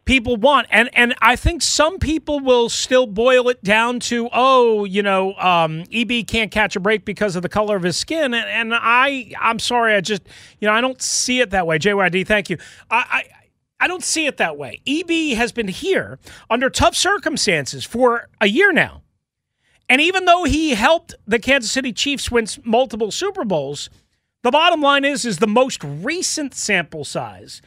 people 0.04 0.36
want. 0.36 0.66
And 0.70 0.90
and 0.92 1.14
I 1.20 1.36
think 1.36 1.62
some 1.62 1.98
people 1.98 2.40
will 2.40 2.68
still 2.68 3.06
boil 3.06 3.48
it 3.48 3.62
down 3.62 4.00
to, 4.00 4.28
oh, 4.32 4.84
you 4.84 5.02
know, 5.02 5.34
um, 5.34 5.84
EB 5.92 6.26
can't 6.26 6.50
catch 6.50 6.76
a 6.76 6.80
break 6.80 7.04
because 7.04 7.36
of 7.36 7.42
the 7.42 7.48
color 7.48 7.76
of 7.76 7.82
his 7.82 7.96
skin. 7.96 8.34
And, 8.34 8.48
and 8.48 8.74
I 8.74 9.32
I'm 9.40 9.58
sorry, 9.58 9.94
I 9.94 10.00
just 10.00 10.22
you 10.60 10.68
know, 10.68 10.74
I 10.74 10.80
don't 10.80 11.00
see 11.00 11.40
it 11.40 11.50
that 11.50 11.66
way. 11.66 11.78
JYD, 11.78 12.26
thank 12.26 12.50
you. 12.50 12.58
I, 12.90 12.96
I 12.96 13.24
I 13.84 13.88
don't 13.88 14.04
see 14.04 14.26
it 14.26 14.36
that 14.36 14.56
way. 14.56 14.80
EB 14.86 15.36
has 15.36 15.50
been 15.50 15.68
here 15.68 16.18
under 16.48 16.70
tough 16.70 16.94
circumstances 16.94 17.84
for 17.84 18.28
a 18.40 18.46
year 18.46 18.72
now. 18.72 19.02
And 19.88 20.00
even 20.00 20.24
though 20.24 20.44
he 20.44 20.70
helped 20.70 21.14
the 21.26 21.40
Kansas 21.40 21.72
City 21.72 21.92
Chiefs 21.92 22.30
win 22.30 22.46
multiple 22.64 23.10
Super 23.10 23.44
Bowls, 23.44 23.90
the 24.42 24.50
bottom 24.50 24.80
line 24.80 25.04
is 25.04 25.24
is 25.24 25.38
the 25.38 25.46
most 25.46 25.82
recent 25.84 26.54
sample 26.54 27.04
size 27.04 27.60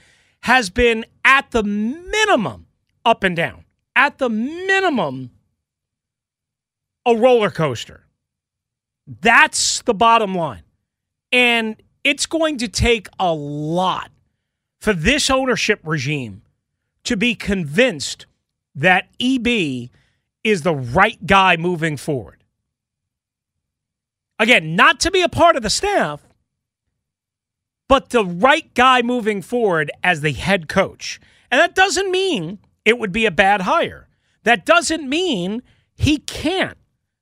has 0.46 0.70
been 0.70 1.04
at 1.24 1.50
the 1.50 1.64
minimum 1.64 2.68
up 3.04 3.24
and 3.24 3.36
down. 3.36 3.66
At 3.96 4.20
the 4.20 4.30
minimum 4.30 5.32
a 7.04 7.16
roller 7.16 7.50
coaster. 7.50 8.06
That's 9.08 9.82
the 9.82 9.96
bottom 9.96 10.36
line. 10.36 10.62
And 11.32 11.78
it's 12.04 12.28
going 12.28 12.60
to 12.60 12.68
take 12.68 13.08
a 13.20 13.34
lot 13.34 14.12
for 14.80 14.94
this 14.94 15.32
ownership 15.32 15.80
regime 15.84 16.44
to 17.06 17.18
be 17.18 17.34
convinced 17.34 18.28
that 18.75 19.08
EB 19.20 19.90
is 20.44 20.62
the 20.62 20.75
right 20.75 21.25
guy 21.25 21.58
moving 21.58 21.98
forward. 21.98 22.44
Again, 24.38 24.75
not 24.75 25.00
to 25.00 25.10
be 25.10 25.24
a 25.24 25.30
part 25.30 25.56
of 25.56 25.64
the 25.64 25.72
staff, 25.72 26.25
but 27.88 28.10
the 28.10 28.25
right 28.25 28.74
guy 28.74 29.01
moving 29.01 29.42
forward 29.42 29.92
as 30.04 30.22
the 30.22 30.32
head 30.32 30.68
coach. 30.68 31.20
And 31.51 31.60
that 31.60 31.75
doesn't 31.75 32.12
mean 32.12 32.60
it 32.84 32.98
would 32.98 33.12
be 33.12 33.25
a 33.25 33.32
bad 33.32 33.62
hire. 33.62 34.08
That 34.44 34.65
doesn't 34.65 35.08
mean 35.08 35.62
he 35.96 36.18
can't. 36.18 36.77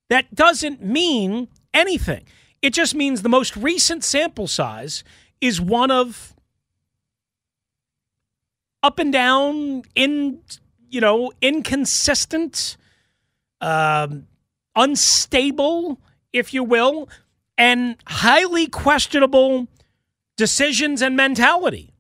That 0.10 0.34
doesn't 0.36 0.84
mean 0.84 1.48
anything. 1.74 2.25
It 2.62 2.74
just 2.74 2.96
means 2.96 3.22
the 3.22 3.29
most 3.29 3.55
recent 3.58 4.03
sample 4.03 4.48
size 4.48 5.03
is 5.41 5.60
one 5.60 5.91
of 5.91 6.34
up 8.82 9.00
and 9.00 9.12
down, 9.12 9.84
in 9.96 10.39
you 10.89 11.01
know, 11.01 11.32
inconsistent, 11.41 12.77
um, 13.62 14.27
unstable, 14.75 16.00
if 16.32 16.53
you 16.53 16.63
will, 16.63 17.10
and 17.58 17.96
highly 18.05 18.67
questionable 18.67 19.67
decisions 20.36 21.02
and 21.02 21.16
mentality. 21.16 21.94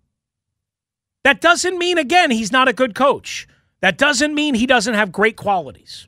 That 1.23 1.39
doesn't 1.39 1.77
mean, 1.77 1.97
again, 1.97 2.31
he's 2.31 2.51
not 2.51 2.67
a 2.67 2.73
good 2.73 2.95
coach. 2.95 3.47
That 3.81 3.97
doesn't 3.97 4.33
mean 4.33 4.55
he 4.55 4.65
doesn't 4.65 4.93
have 4.93 5.11
great 5.11 5.37
qualities. 5.37 6.07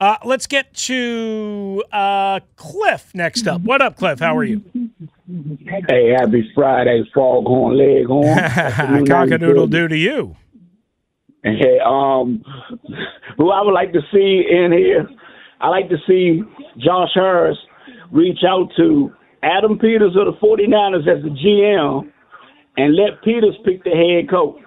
Uh, 0.00 0.16
let's 0.24 0.46
get 0.46 0.74
to 0.74 1.84
uh, 1.92 2.40
Cliff 2.56 3.14
next 3.14 3.46
up. 3.46 3.60
What 3.60 3.80
up, 3.80 3.96
Cliff? 3.96 4.18
How 4.18 4.36
are 4.36 4.42
you? 4.42 4.62
Hey, 5.88 6.10
happy 6.10 6.50
Friday, 6.54 7.04
Foghorn 7.14 7.78
Leghorn. 7.78 9.06
Cock-a-doodle 9.06 9.68
do 9.68 9.86
to 9.86 9.96
you. 9.96 10.36
Hey, 11.44 11.78
um, 11.84 12.44
who 13.36 13.50
I 13.50 13.62
would 13.62 13.72
like 13.72 13.92
to 13.92 14.00
see 14.12 14.44
in 14.50 14.72
here, 14.72 15.08
I 15.60 15.68
like 15.68 15.88
to 15.88 15.96
see 16.06 16.42
Josh 16.78 17.10
Harris 17.14 17.58
reach 18.10 18.40
out 18.46 18.72
to 18.76 19.12
Adam 19.42 19.78
Peters 19.78 20.16
of 20.16 20.26
the 20.26 20.38
49ers 20.40 21.08
as 21.08 21.22
the 21.22 21.30
GM 21.30 22.12
and 22.76 22.96
let 22.96 23.22
Peters 23.22 23.56
pick 23.64 23.82
the 23.84 23.90
head 23.90 24.30
coach. 24.30 24.60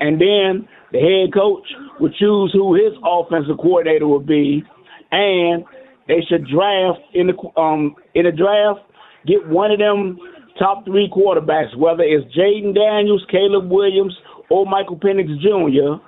And 0.00 0.20
then 0.20 0.68
the 0.92 0.98
head 0.98 1.32
coach 1.32 1.66
would 2.00 2.14
choose 2.14 2.50
who 2.52 2.74
his 2.74 2.92
offensive 3.04 3.56
coordinator 3.56 4.06
would 4.06 4.26
be, 4.26 4.62
and 5.10 5.64
they 6.08 6.20
should 6.28 6.46
draft 6.46 7.00
in 7.14 7.28
the 7.28 7.60
um 7.60 7.94
in 8.14 8.24
the 8.24 8.32
draft 8.32 8.80
get 9.26 9.46
one 9.48 9.70
of 9.70 9.78
them 9.78 10.18
top 10.58 10.84
three 10.84 11.08
quarterbacks, 11.10 11.76
whether 11.76 12.02
it's 12.02 12.26
Jayden 12.36 12.74
Daniels, 12.74 13.24
Caleb 13.30 13.70
Williams, 13.70 14.16
or 14.50 14.66
Michael 14.66 14.98
Penix 14.98 15.28
Jr. 15.40 16.02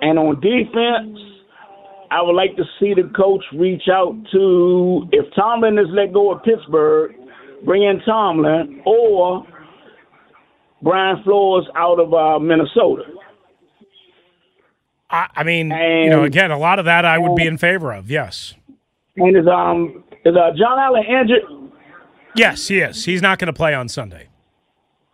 And 0.00 0.18
on 0.18 0.40
defense, 0.40 1.18
I 2.12 2.20
would 2.20 2.34
like 2.34 2.56
to 2.56 2.64
see 2.78 2.92
the 2.92 3.10
coach 3.16 3.42
reach 3.54 3.84
out 3.90 4.14
to 4.32 5.08
if 5.12 5.24
Tomlin 5.34 5.78
is 5.78 5.86
let 5.90 6.12
go 6.12 6.32
of 6.32 6.42
Pittsburgh, 6.42 7.12
bring 7.64 7.84
in 7.84 8.00
Tomlin 8.04 8.82
or 8.84 9.46
Brian 10.82 11.22
Flores 11.24 11.66
out 11.74 11.98
of 11.98 12.12
uh, 12.12 12.38
Minnesota. 12.38 13.04
I, 15.10 15.28
I 15.36 15.42
mean, 15.42 15.70
you 15.70 16.10
know, 16.10 16.24
again, 16.24 16.50
a 16.50 16.58
lot 16.58 16.78
of 16.78 16.84
that 16.84 17.06
I 17.06 17.16
would 17.16 17.34
be 17.34 17.46
in 17.46 17.56
favor 17.56 17.92
of. 17.92 18.10
Yes. 18.10 18.54
And 19.16 19.36
is 19.36 19.46
um 19.46 20.04
is 20.24 20.34
uh, 20.36 20.50
John 20.56 20.78
Allen 20.78 21.04
injured? 21.04 21.72
Yes, 22.34 22.68
he 22.68 22.80
is. 22.80 23.04
He's 23.04 23.22
not 23.22 23.38
going 23.38 23.46
to 23.46 23.52
play 23.52 23.74
on 23.74 23.88
Sunday. 23.88 24.28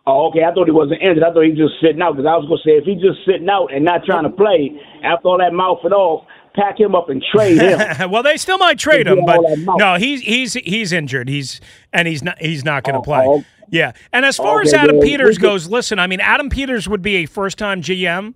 Oh, 0.07 0.29
okay. 0.29 0.43
I 0.43 0.53
thought 0.53 0.67
he 0.67 0.71
wasn't 0.71 1.01
injured. 1.01 1.23
I 1.23 1.31
thought 1.31 1.43
he 1.43 1.51
was 1.51 1.69
just 1.69 1.81
sitting 1.81 2.01
out 2.01 2.15
because 2.15 2.27
I 2.27 2.35
was 2.35 2.47
going 2.47 2.59
to 2.63 2.67
say 2.67 2.75
if 2.79 2.85
he's 2.85 3.01
just 3.01 3.25
sitting 3.25 3.49
out 3.49 3.73
and 3.73 3.85
not 3.85 4.05
trying 4.05 4.23
to 4.23 4.29
play 4.29 4.71
after 5.03 5.27
all 5.27 5.37
that 5.37 5.53
mouth 5.53 5.79
it 5.83 5.91
off, 5.91 6.25
pack 6.53 6.79
him 6.79 6.95
up 6.95 7.09
and 7.09 7.23
trade 7.33 7.61
him. 7.61 8.09
well, 8.11 8.23
they 8.23 8.37
still 8.37 8.57
might 8.57 8.79
trade 8.79 9.07
him, 9.07 9.25
but 9.25 9.37
all 9.37 9.49
that 9.49 9.59
mouth. 9.59 9.77
no, 9.79 9.95
he's 9.95 10.21
he's 10.21 10.53
he's 10.53 10.91
injured. 10.91 11.29
He's 11.29 11.61
and 11.93 12.07
he's 12.07 12.23
not 12.23 12.39
he's 12.41 12.63
not 12.65 12.83
going 12.83 12.93
to 12.95 12.99
Oh, 12.99 13.03
play. 13.03 13.25
oh. 13.27 13.43
Yeah, 13.71 13.91
and 14.11 14.25
as 14.25 14.35
far 14.37 14.61
as 14.61 14.73
Adam 14.73 14.99
Peters 14.99 15.37
goes, 15.37 15.67
listen, 15.67 15.99
I 15.99 16.07
mean, 16.07 16.19
Adam 16.21 16.49
Peters 16.49 16.89
would 16.89 17.03
be 17.03 17.17
a 17.17 17.25
first 17.27 17.57
time 17.59 17.81
GM. 17.83 18.33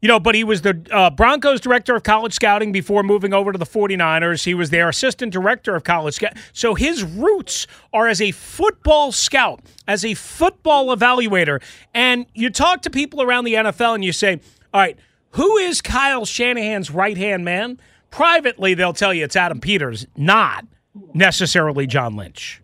You 0.00 0.08
know, 0.08 0.18
but 0.18 0.34
he 0.34 0.42
was 0.42 0.62
the 0.62 0.84
uh, 0.90 1.10
Broncos 1.10 1.60
director 1.60 1.94
of 1.94 2.02
college 2.02 2.32
scouting 2.32 2.72
before 2.72 3.04
moving 3.04 3.32
over 3.32 3.52
to 3.52 3.58
the 3.58 3.66
49ers. 3.66 4.42
He 4.44 4.52
was 4.52 4.70
their 4.70 4.88
assistant 4.88 5.32
director 5.32 5.76
of 5.76 5.84
college 5.84 6.14
scout. 6.14 6.32
So 6.52 6.74
his 6.74 7.04
roots 7.04 7.68
are 7.92 8.08
as 8.08 8.20
a 8.20 8.32
football 8.32 9.12
scout, 9.12 9.60
as 9.86 10.04
a 10.04 10.14
football 10.14 10.86
evaluator. 10.86 11.62
And 11.94 12.26
you 12.34 12.50
talk 12.50 12.82
to 12.82 12.90
people 12.90 13.22
around 13.22 13.44
the 13.44 13.54
NFL 13.54 13.94
and 13.94 14.04
you 14.04 14.12
say, 14.12 14.40
all 14.74 14.80
right, 14.80 14.98
who 15.32 15.56
is 15.58 15.80
Kyle 15.80 16.24
Shanahan's 16.24 16.90
right 16.90 17.16
hand 17.16 17.44
man? 17.44 17.78
Privately, 18.10 18.74
they'll 18.74 18.92
tell 18.92 19.12
you 19.14 19.24
it's 19.24 19.36
Adam 19.36 19.60
Peters, 19.60 20.06
not 20.16 20.64
necessarily 21.14 21.86
John 21.86 22.16
Lynch. 22.16 22.60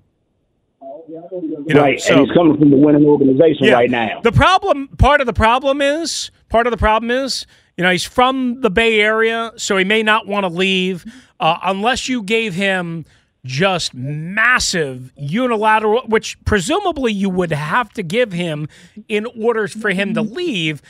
You 0.81 1.75
know, 1.75 1.81
right, 1.81 2.01
so- 2.01 2.15
and 2.15 2.27
he's 2.27 2.37
coming 2.37 2.59
from 2.59 2.71
the 2.71 2.77
winning 2.77 3.05
organization 3.07 3.69
right 3.73 3.91
now. 3.91 4.21
the 4.23 4.33
problem, 4.33 4.89
part 4.99 5.21
of 5.21 5.27
the 5.27 5.33
problem 5.33 5.81
is, 5.81 6.31
part 6.49 6.67
of 6.67 6.71
the 6.71 6.77
problem 6.77 7.11
is, 7.11 7.47
you 7.77 7.85
know, 7.85 7.91
he's 7.91 8.05
from 8.05 8.61
the 8.61 8.71
Bay 8.71 9.01
Area, 9.01 9.53
so 9.57 9.77
he 9.77 9.85
may 9.85 10.03
not 10.03 10.27
want 10.27 10.45
to 10.45 10.49
leave 10.49 11.05
uh, 11.41 11.59
unless 11.63 12.09
you 12.09 12.23
gave 12.23 12.55
him 12.55 13.05
just 13.45 13.95
massive 13.95 15.13
unilateral, 15.17 16.03
which 16.09 16.37
presumably 16.45 17.13
you 17.13 17.31
would 17.31 17.53
have 17.53 17.91
to 17.95 18.03
give 18.03 18.33
him 18.33 18.69
in 19.09 19.27
order 19.41 19.69
for 19.69 19.91
him 19.91 20.13
to 20.15 20.23
leave. 20.23 20.83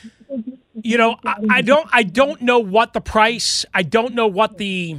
You 0.82 0.98
know, 0.98 1.16
I, 1.24 1.36
I 1.50 1.62
don't, 1.62 1.88
I 1.92 2.02
don't 2.02 2.42
know 2.42 2.58
what 2.58 2.92
the 2.92 3.00
price. 3.00 3.64
I 3.74 3.82
don't 3.82 4.14
know 4.14 4.26
what 4.26 4.58
the. 4.58 4.96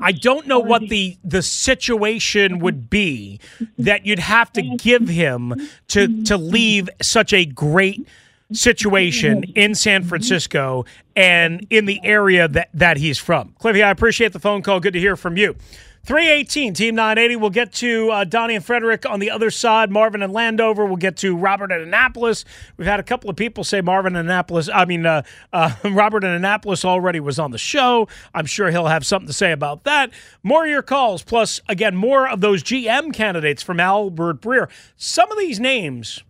I 0.00 0.12
don't 0.12 0.46
know 0.46 0.60
what 0.60 0.88
the 0.88 1.16
the 1.24 1.42
situation 1.42 2.60
would 2.60 2.88
be 2.88 3.40
that 3.78 4.06
you'd 4.06 4.20
have 4.20 4.52
to 4.52 4.62
give 4.76 5.08
him 5.08 5.54
to 5.88 6.22
to 6.24 6.36
leave 6.36 6.88
such 7.02 7.32
a 7.32 7.44
great 7.44 8.06
situation 8.52 9.44
in 9.54 9.74
San 9.74 10.04
Francisco 10.04 10.84
and 11.14 11.66
in 11.70 11.86
the 11.86 12.00
area 12.04 12.46
that, 12.48 12.68
that 12.74 12.96
he's 12.96 13.18
from. 13.18 13.54
Cliffy, 13.58 13.82
I 13.82 13.90
appreciate 13.90 14.32
the 14.32 14.38
phone 14.38 14.62
call. 14.62 14.80
Good 14.80 14.92
to 14.92 15.00
hear 15.00 15.16
from 15.16 15.36
you. 15.36 15.56
318, 16.06 16.72
Team 16.72 16.94
980. 16.94 17.34
We'll 17.34 17.50
get 17.50 17.72
to 17.74 18.10
uh, 18.12 18.22
Donnie 18.22 18.54
and 18.54 18.64
Frederick 18.64 19.04
on 19.04 19.18
the 19.18 19.28
other 19.28 19.50
side. 19.50 19.90
Marvin 19.90 20.22
and 20.22 20.32
Landover. 20.32 20.86
We'll 20.86 20.96
get 20.96 21.16
to 21.18 21.36
Robert 21.36 21.72
and 21.72 21.82
Annapolis. 21.82 22.44
We've 22.76 22.86
had 22.86 23.00
a 23.00 23.02
couple 23.02 23.28
of 23.28 23.34
people 23.34 23.64
say 23.64 23.80
Marvin 23.80 24.14
in 24.14 24.20
Annapolis. 24.20 24.68
I 24.72 24.84
mean, 24.84 25.04
uh, 25.04 25.22
uh, 25.52 25.74
Robert 25.84 26.22
and 26.22 26.32
Annapolis 26.32 26.84
already 26.84 27.18
was 27.18 27.40
on 27.40 27.50
the 27.50 27.58
show. 27.58 28.06
I'm 28.32 28.46
sure 28.46 28.70
he'll 28.70 28.86
have 28.86 29.04
something 29.04 29.26
to 29.26 29.32
say 29.32 29.50
about 29.50 29.82
that. 29.82 30.12
More 30.44 30.64
of 30.64 30.70
your 30.70 30.82
calls, 30.82 31.24
plus, 31.24 31.60
again, 31.68 31.96
more 31.96 32.28
of 32.28 32.40
those 32.40 32.62
GM 32.62 33.12
candidates 33.12 33.64
from 33.64 33.80
Albert 33.80 34.40
Breer. 34.40 34.70
Some 34.96 35.32
of 35.32 35.38
these 35.38 35.58
names 35.58 36.22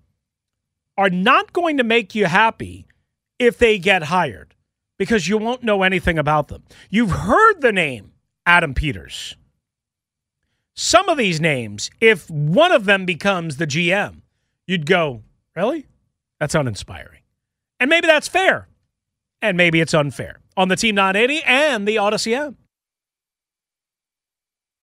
are 0.97 1.11
not 1.11 1.53
going 1.53 1.77
to 1.77 1.85
make 1.85 2.15
you 2.15 2.25
happy 2.25 2.87
if 3.39 3.59
they 3.59 3.79
get 3.79 4.05
hired 4.05 4.55
because 4.99 5.29
you 5.29 5.37
won't 5.37 5.63
know 5.63 5.83
anything 5.83 6.19
about 6.19 6.49
them. 6.49 6.63
You've 6.89 7.11
heard 7.11 7.61
the 7.61 7.73
name 7.73 8.13
Adam 8.47 8.73
Peters 8.73 9.37
some 10.77 11.09
of 11.09 11.17
these 11.17 11.41
names, 11.41 11.91
if 12.01 12.31
one 12.31 12.71
of 12.71 12.85
them 12.85 13.07
becomes 13.07 13.57
the 13.57 13.67
GM, 13.67 14.21
you'd 14.67 14.87
go, 14.87 15.23
really? 15.57 15.87
That's 16.39 16.55
uninspiring. 16.55 17.21
And 17.81 17.89
maybe 17.89 18.07
that's 18.07 18.29
fair. 18.29 18.69
And 19.41 19.57
maybe 19.57 19.81
it's 19.81 19.95
unfair. 19.95 20.41
On 20.57 20.69
the 20.69 20.77
Team 20.77 20.95
980 20.95 21.43
and 21.45 21.89
the 21.89 21.99
Odyssey 21.99 22.35
app. 22.35 22.55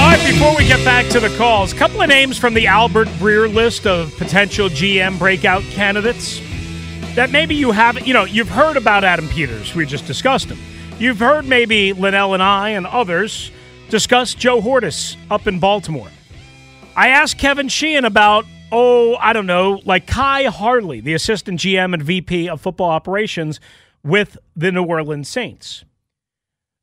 All 0.00 0.06
right, 0.06 0.26
before 0.26 0.56
we 0.56 0.66
get 0.66 0.82
back 0.84 1.10
to 1.10 1.20
the 1.20 1.28
calls, 1.36 1.72
a 1.72 1.76
couple 1.76 2.00
of 2.00 2.08
names 2.08 2.38
from 2.38 2.54
the 2.54 2.66
Albert 2.66 3.08
Breer 3.18 3.52
list 3.52 3.86
of 3.86 4.16
potential 4.16 4.68
GM 4.68 5.18
breakout 5.18 5.62
candidates 5.64 6.40
that 7.14 7.30
maybe 7.30 7.54
you 7.54 7.70
haven't, 7.72 8.06
you 8.06 8.14
know, 8.14 8.24
you've 8.24 8.48
heard 8.48 8.76
about 8.76 9.04
Adam 9.04 9.28
Peters. 9.28 9.74
We 9.74 9.84
just 9.84 10.06
discussed 10.06 10.46
him. 10.46 10.58
You've 10.98 11.18
heard 11.18 11.44
maybe 11.44 11.92
Linnell 11.92 12.34
and 12.34 12.42
I 12.42 12.70
and 12.70 12.86
others 12.86 13.50
discuss 13.90 14.34
Joe 14.34 14.60
Hortiz 14.60 15.16
up 15.30 15.46
in 15.46 15.58
Baltimore. 15.58 16.08
I 16.96 17.08
asked 17.08 17.38
Kevin 17.38 17.68
Sheehan 17.68 18.04
about, 18.04 18.46
oh, 18.70 19.16
I 19.16 19.32
don't 19.32 19.46
know, 19.46 19.80
like 19.84 20.06
Khai 20.06 20.46
Harley, 20.46 21.00
the 21.00 21.14
assistant 21.14 21.60
GM 21.60 21.94
and 21.94 22.02
VP 22.02 22.48
of 22.48 22.60
football 22.60 22.90
operations 22.90 23.60
with 24.02 24.38
the 24.56 24.72
New 24.72 24.84
Orleans 24.84 25.28
Saints. 25.28 25.84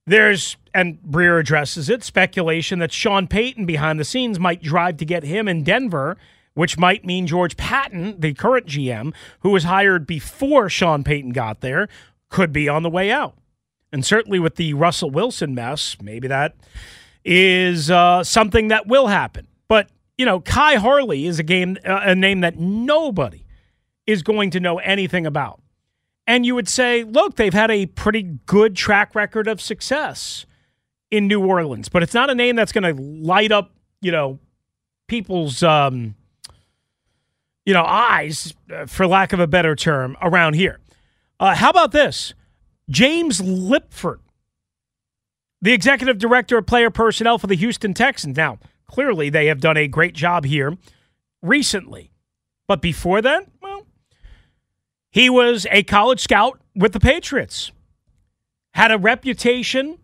There's, 0.05 0.55
and 0.73 0.99
Breer 1.01 1.39
addresses 1.39 1.89
it, 1.89 2.03
speculation 2.03 2.79
that 2.79 2.93
Sean 2.93 3.27
Payton 3.27 3.65
behind 3.65 3.99
the 3.99 4.05
scenes 4.05 4.39
might 4.39 4.61
drive 4.61 4.97
to 4.97 5.05
get 5.05 5.23
him 5.23 5.47
in 5.47 5.63
Denver, 5.63 6.17
which 6.53 6.77
might 6.77 7.05
mean 7.05 7.27
George 7.27 7.57
Paton, 7.57 8.19
the 8.19 8.33
current 8.33 8.67
GM, 8.67 9.13
who 9.41 9.49
was 9.49 9.65
hired 9.65 10.07
before 10.07 10.69
Sean 10.69 11.03
Payton 11.03 11.31
got 11.31 11.59
there, 11.61 11.89
could 12.29 12.53
be 12.53 12.69
on 12.69 12.83
the 12.83 12.89
way 12.89 13.11
out. 13.11 13.35
And 13.91 14.05
certainly 14.05 14.39
with 14.39 14.55
the 14.55 14.73
Russell 14.73 15.11
Wilson 15.11 15.53
mess, 15.53 15.97
maybe 16.01 16.27
that 16.29 16.55
is 17.23 17.91
uh, 17.91 18.23
something 18.23 18.69
that 18.69 18.87
will 18.87 19.07
happen. 19.07 19.47
But, 19.67 19.89
you 20.17 20.25
know, 20.25 20.39
Khai 20.39 20.77
Harley 20.77 21.25
is 21.25 21.39
a 21.39 21.43
game, 21.43 21.77
uh, 21.85 21.99
a 22.03 22.15
name 22.15 22.41
that 22.41 22.57
nobody 22.57 23.45
is 24.05 24.23
going 24.23 24.51
to 24.51 24.59
know 24.59 24.77
anything 24.79 25.25
about. 25.25 25.61
And 26.27 26.45
you 26.45 26.53
would 26.55 26.67
say, 26.67 27.05
look, 27.05 27.37
they've 27.37 27.53
had 27.53 27.71
a 27.71 27.85
pretty 27.85 28.21
good 28.45 28.75
track 28.75 29.15
record 29.15 29.47
of 29.47 29.61
success 29.61 30.45
in 31.09 31.25
New 31.25 31.43
Orleans, 31.43 31.87
but 31.87 32.03
it's 32.03 32.13
not 32.13 32.29
a 32.29 32.35
name 32.35 32.57
that's 32.57 32.73
going 32.73 32.83
to 32.83 33.01
light 33.01 33.51
up, 33.51 33.71
you 34.01 34.11
know, 34.11 34.39
people's, 35.07 35.63
um, 35.63 36.15
you 37.65 37.73
know, 37.73 37.83
eyes, 37.83 38.53
uh, 38.73 38.85
for 38.85 39.07
lack 39.07 39.31
of 39.31 39.39
a 39.39 39.47
better 39.47 39.73
term, 39.73 40.17
around 40.21 40.55
here. 40.55 40.79
Uh, 41.39 41.55
how 41.55 41.69
about 41.69 41.93
this? 41.93 42.33
James 42.89 43.39
Liipfert, 43.39 44.19
the 45.61 45.71
executive 45.71 46.17
director 46.17 46.57
of 46.57 46.65
player 46.65 46.89
personnel 46.89 47.37
for 47.37 47.47
the 47.47 47.55
Houston 47.55 47.93
Texans. 47.93 48.35
Now, 48.35 48.59
clearly, 48.85 49.29
they 49.29 49.45
have 49.47 49.61
done 49.61 49.77
a 49.77 49.87
great 49.87 50.13
job 50.13 50.43
here 50.43 50.77
recently. 51.41 52.11
But 52.67 52.81
before 52.81 53.21
that, 53.21 53.47
he 55.17 55.31
was 55.31 55.65
a 55.71 55.81
college 55.81 56.19
scout 56.19 56.61
with 56.75 56.93
the 56.93 56.99
Patriots, 56.99 57.71
had 58.75 58.91
a 58.91 58.99
reputation, 58.99 59.97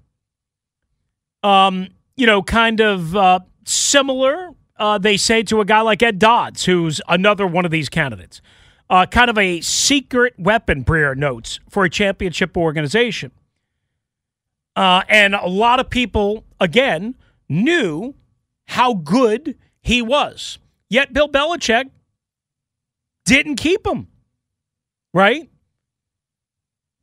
um, 1.43 1.89
you 2.15 2.26
know, 2.26 2.41
kind 2.41 2.80
of 2.80 3.15
uh, 3.15 3.41
similar, 3.63 4.56
uh, 4.78 4.97
they 4.97 5.15
say, 5.15 5.43
to 5.43 5.62
a 5.62 5.65
guy 5.65 5.82
like 5.82 6.02
Ed 6.02 6.17
Dodds, 6.17 6.65
who's 6.65 6.99
another 7.08 7.45
one 7.45 7.63
of 7.63 7.69
these 7.69 7.89
candidates. 7.89 8.41
Uh, 8.89 9.06
kind 9.06 9.30
of 9.30 9.38
a 9.38 9.62
secret 9.62 10.34
weapon, 10.39 10.84
Breer 10.84 11.15
notes, 11.15 11.60
for 11.69 11.84
a 11.84 11.91
championship 11.91 12.58
organization. 12.58 13.30
Uh, 14.76 15.04
and 15.08 15.36
a 15.36 15.47
lot 15.47 15.80
of 15.80 15.91
people, 15.91 16.43
again, 16.60 17.13
knew 17.47 18.15
how 18.65 18.95
good 18.95 19.60
he 19.80 20.02
was. 20.02 20.58
Yet 20.89 21.13
Bill 21.13 21.30
Belichick 21.30 21.91
didn't 23.26 23.58
keep 23.58 23.86
him, 23.86 24.08
right? 25.13 25.49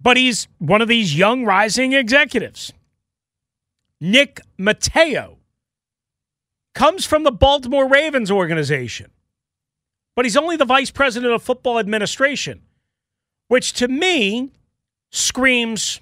But 0.00 0.16
he's 0.16 0.48
one 0.58 0.82
of 0.82 0.88
these 0.88 1.16
young 1.16 1.44
rising 1.44 1.92
executives. 1.92 2.72
Nick 4.00 4.40
Matteo 4.58 5.38
comes 6.74 7.04
from 7.04 7.22
the 7.22 7.32
Baltimore 7.32 7.86
Ravens 7.86 8.30
organization, 8.30 9.10
but 10.16 10.24
he's 10.24 10.36
only 10.36 10.56
the 10.56 10.64
vice 10.64 10.90
president 10.90 11.32
of 11.32 11.42
football 11.42 11.78
administration, 11.78 12.62
which 13.48 13.72
to 13.74 13.88
me 13.88 14.52
screams 15.10 16.00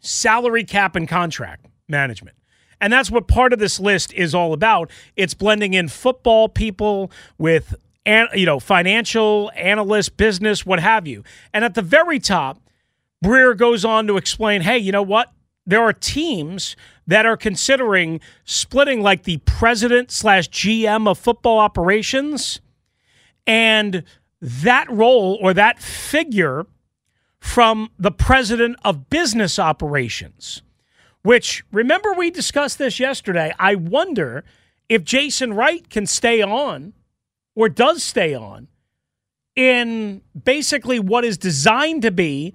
salary 0.00 0.64
cap 0.64 0.96
and 0.96 1.08
contract 1.08 1.66
management. 1.88 2.36
And 2.80 2.92
that's 2.92 3.10
what 3.10 3.28
part 3.28 3.52
of 3.52 3.58
this 3.58 3.78
list 3.78 4.12
is 4.14 4.34
all 4.34 4.52
about. 4.52 4.90
It's 5.14 5.34
blending 5.34 5.74
in 5.74 5.88
football 5.88 6.48
people 6.48 7.10
with 7.36 7.74
an, 8.06 8.28
you 8.34 8.46
know, 8.46 8.60
financial 8.60 9.50
analyst, 9.54 10.16
business, 10.16 10.64
what 10.64 10.80
have 10.80 11.06
you. 11.06 11.22
And 11.52 11.64
at 11.64 11.74
the 11.74 11.82
very 11.82 12.18
top, 12.18 12.60
Breer 13.24 13.56
goes 13.56 13.84
on 13.84 14.06
to 14.06 14.16
explain, 14.16 14.62
"Hey, 14.62 14.78
you 14.78 14.92
know 14.92 15.02
what? 15.02 15.32
There 15.66 15.82
are 15.82 15.92
teams 15.92 16.74
that 17.06 17.26
are 17.26 17.36
considering 17.36 18.20
splitting 18.44 19.02
like 19.02 19.24
the 19.24 19.36
president 19.38 20.10
slash 20.10 20.48
GM 20.48 21.06
of 21.06 21.18
football 21.18 21.58
operations, 21.58 22.60
and 23.46 24.04
that 24.40 24.90
role 24.90 25.38
or 25.42 25.52
that 25.52 25.78
figure 25.78 26.66
from 27.38 27.90
the 27.98 28.10
president 28.10 28.76
of 28.84 29.10
business 29.10 29.58
operations." 29.58 30.62
Which 31.22 31.62
remember 31.70 32.14
we 32.14 32.30
discussed 32.30 32.78
this 32.78 32.98
yesterday. 32.98 33.52
I 33.58 33.74
wonder 33.74 34.42
if 34.88 35.04
Jason 35.04 35.52
Wright 35.52 35.88
can 35.90 36.06
stay 36.06 36.40
on 36.40 36.94
or 37.54 37.68
does 37.68 38.02
stay 38.02 38.34
on 38.34 38.68
in 39.56 40.22
basically 40.44 40.98
what 40.98 41.24
is 41.24 41.36
designed 41.36 42.02
to 42.02 42.10
be 42.10 42.54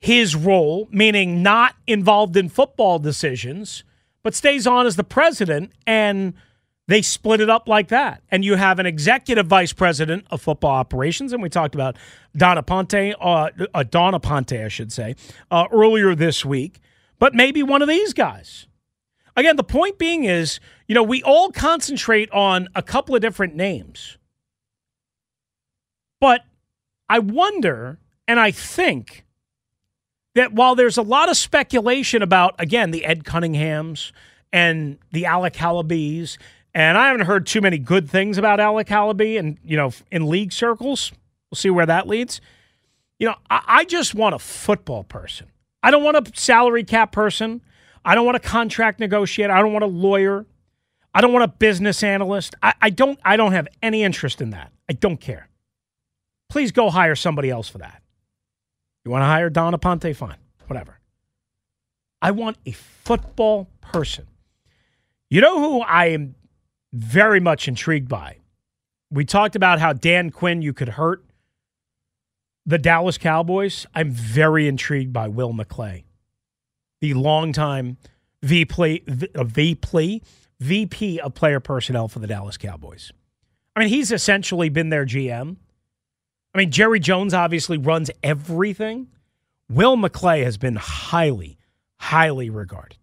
his 0.00 0.36
role, 0.36 0.88
meaning 0.90 1.42
not 1.42 1.76
involved 1.86 2.36
in 2.36 2.48
football 2.48 2.98
decisions, 2.98 3.84
but 4.22 4.34
stays 4.34 4.66
on 4.66 4.86
as 4.86 4.96
the 4.96 5.04
president 5.04 5.72
and 5.86 6.34
they 6.86 7.00
split 7.00 7.40
it 7.40 7.48
up 7.48 7.68
like 7.68 7.88
that. 7.88 8.22
And 8.30 8.44
you 8.44 8.56
have 8.56 8.78
an 8.78 8.86
executive 8.86 9.46
vice 9.46 9.72
president 9.72 10.26
of 10.30 10.42
football 10.42 10.72
operations, 10.72 11.32
and 11.32 11.42
we 11.42 11.48
talked 11.48 11.74
about 11.74 11.96
Donna 12.36 12.62
Ponte, 12.62 13.14
uh, 13.20 13.50
uh, 13.72 13.84
Donna 13.84 14.20
Ponte, 14.20 14.52
I 14.52 14.68
should 14.68 14.92
say, 14.92 15.14
uh, 15.50 15.66
earlier 15.72 16.14
this 16.14 16.44
week. 16.44 16.80
But 17.18 17.34
maybe 17.34 17.62
one 17.62 17.80
of 17.80 17.88
these 17.88 18.12
guys. 18.12 18.66
Again, 19.36 19.56
the 19.56 19.64
point 19.64 19.98
being 19.98 20.24
is, 20.24 20.60
you 20.86 20.94
know, 20.94 21.02
we 21.02 21.22
all 21.22 21.50
concentrate 21.50 22.30
on 22.30 22.68
a 22.74 22.82
couple 22.82 23.14
of 23.14 23.20
different 23.20 23.54
names. 23.54 24.18
But 26.20 26.42
I 27.08 27.18
wonder, 27.18 27.98
and 28.28 28.38
I 28.38 28.50
think 28.50 29.24
that 30.34 30.52
while 30.52 30.74
there's 30.74 30.96
a 30.96 31.02
lot 31.02 31.28
of 31.28 31.36
speculation 31.36 32.22
about, 32.22 32.54
again, 32.58 32.92
the 32.92 33.04
Ed 33.04 33.24
Cunninghams 33.24 34.12
and 34.52 34.98
the 35.12 35.26
Alec 35.26 35.54
Halabys 35.54 36.38
and 36.74 36.98
I 36.98 37.06
haven't 37.06 37.26
heard 37.26 37.46
too 37.46 37.60
many 37.60 37.78
good 37.78 38.10
things 38.10 38.36
about 38.36 38.58
Alec 38.58 38.88
Halaby 38.88 39.38
and, 39.38 39.58
you 39.64 39.76
know, 39.76 39.92
in 40.10 40.28
league 40.28 40.52
circles. 40.52 41.12
We'll 41.50 41.56
see 41.56 41.70
where 41.70 41.86
that 41.86 42.08
leads. 42.08 42.40
You 43.18 43.28
know, 43.28 43.36
I, 43.48 43.62
I 43.66 43.84
just 43.84 44.14
want 44.14 44.34
a 44.34 44.40
football 44.40 45.04
person. 45.04 45.46
I 45.84 45.92
don't 45.92 46.02
want 46.02 46.16
a 46.16 46.32
salary 46.38 46.82
cap 46.82 47.12
person. 47.12 47.62
I 48.04 48.14
don't 48.14 48.26
want 48.26 48.36
a 48.36 48.40
contract 48.40 49.00
negotiator. 49.00 49.52
I 49.52 49.60
don't 49.60 49.72
want 49.72 49.84
a 49.84 49.88
lawyer. 49.88 50.46
I 51.14 51.20
don't 51.20 51.32
want 51.32 51.44
a 51.44 51.48
business 51.48 52.02
analyst. 52.02 52.54
I, 52.62 52.74
I 52.82 52.90
don't 52.90 53.18
I 53.24 53.36
don't 53.36 53.52
have 53.52 53.68
any 53.82 54.02
interest 54.02 54.40
in 54.40 54.50
that. 54.50 54.72
I 54.88 54.94
don't 54.94 55.20
care. 55.20 55.48
Please 56.48 56.72
go 56.72 56.90
hire 56.90 57.14
somebody 57.14 57.50
else 57.50 57.68
for 57.68 57.78
that. 57.78 58.02
You 59.04 59.10
want 59.10 59.22
to 59.22 59.26
hire 59.26 59.50
Donna 59.50 59.78
Ponte? 59.78 60.14
Fine. 60.16 60.36
Whatever. 60.66 60.98
I 62.20 62.30
want 62.30 62.56
a 62.64 62.72
football 62.72 63.68
person. 63.80 64.26
You 65.30 65.40
know 65.40 65.58
who 65.58 65.80
I 65.82 66.06
am 66.06 66.34
very 66.92 67.40
much 67.40 67.68
intrigued 67.68 68.08
by. 68.08 68.38
We 69.10 69.24
talked 69.24 69.56
about 69.56 69.78
how 69.78 69.92
Dan 69.92 70.30
Quinn, 70.30 70.62
you 70.62 70.72
could 70.72 70.90
hurt 70.90 71.24
the 72.66 72.78
Dallas 72.78 73.18
Cowboys. 73.18 73.86
I'm 73.94 74.10
very 74.10 74.66
intrigued 74.66 75.12
by 75.12 75.28
Will 75.28 75.52
McClay, 75.52 76.04
the 77.04 77.12
longtime 77.12 77.98
VP, 78.42 79.02
VP, 79.06 80.22
VP 80.58 81.20
of 81.20 81.34
player 81.34 81.60
personnel 81.60 82.08
for 82.08 82.18
the 82.18 82.26
Dallas 82.26 82.56
Cowboys. 82.56 83.12
I 83.76 83.80
mean, 83.80 83.90
he's 83.90 84.10
essentially 84.10 84.70
been 84.70 84.88
their 84.88 85.04
GM. 85.04 85.56
I 86.54 86.58
mean, 86.58 86.70
Jerry 86.70 87.00
Jones 87.00 87.34
obviously 87.34 87.76
runs 87.76 88.10
everything. 88.22 89.08
Will 89.68 89.98
McClay 89.98 90.44
has 90.44 90.56
been 90.56 90.76
highly, 90.76 91.58
highly 91.96 92.48
regarded. 92.48 92.96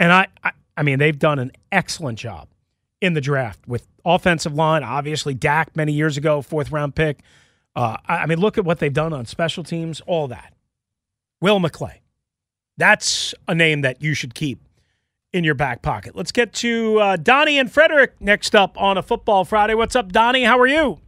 And 0.00 0.12
I, 0.12 0.26
I, 0.42 0.50
I 0.76 0.82
mean, 0.82 0.98
they've 0.98 1.16
done 1.16 1.38
an 1.38 1.52
excellent 1.70 2.18
job 2.18 2.48
in 3.00 3.12
the 3.12 3.20
draft 3.20 3.60
with 3.68 3.86
offensive 4.04 4.54
line. 4.54 4.82
Obviously, 4.82 5.34
Dak 5.34 5.76
many 5.76 5.92
years 5.92 6.16
ago, 6.16 6.42
fourth 6.42 6.72
round 6.72 6.96
pick. 6.96 7.20
Uh, 7.76 7.98
I 8.08 8.26
mean, 8.26 8.40
look 8.40 8.58
at 8.58 8.64
what 8.64 8.80
they've 8.80 8.92
done 8.92 9.12
on 9.12 9.26
special 9.26 9.62
teams, 9.62 10.00
all 10.08 10.26
that. 10.26 10.54
Will 11.40 11.60
McClay. 11.60 12.01
That's 12.76 13.34
a 13.46 13.54
name 13.54 13.82
that 13.82 14.02
you 14.02 14.14
should 14.14 14.34
keep 14.34 14.60
in 15.32 15.44
your 15.44 15.54
back 15.54 15.82
pocket. 15.82 16.14
Let's 16.14 16.32
get 16.32 16.52
to 16.54 16.98
uh, 16.98 17.16
Donnie 17.16 17.58
and 17.58 17.70
Frederick 17.70 18.14
next 18.20 18.54
up 18.54 18.80
on 18.80 18.98
a 18.98 19.02
Football 19.02 19.44
Friday. 19.44 19.74
What's 19.74 19.96
up, 19.96 20.12
Donnie? 20.12 20.44
How 20.44 20.58
are 20.58 20.66
you? 20.66 21.00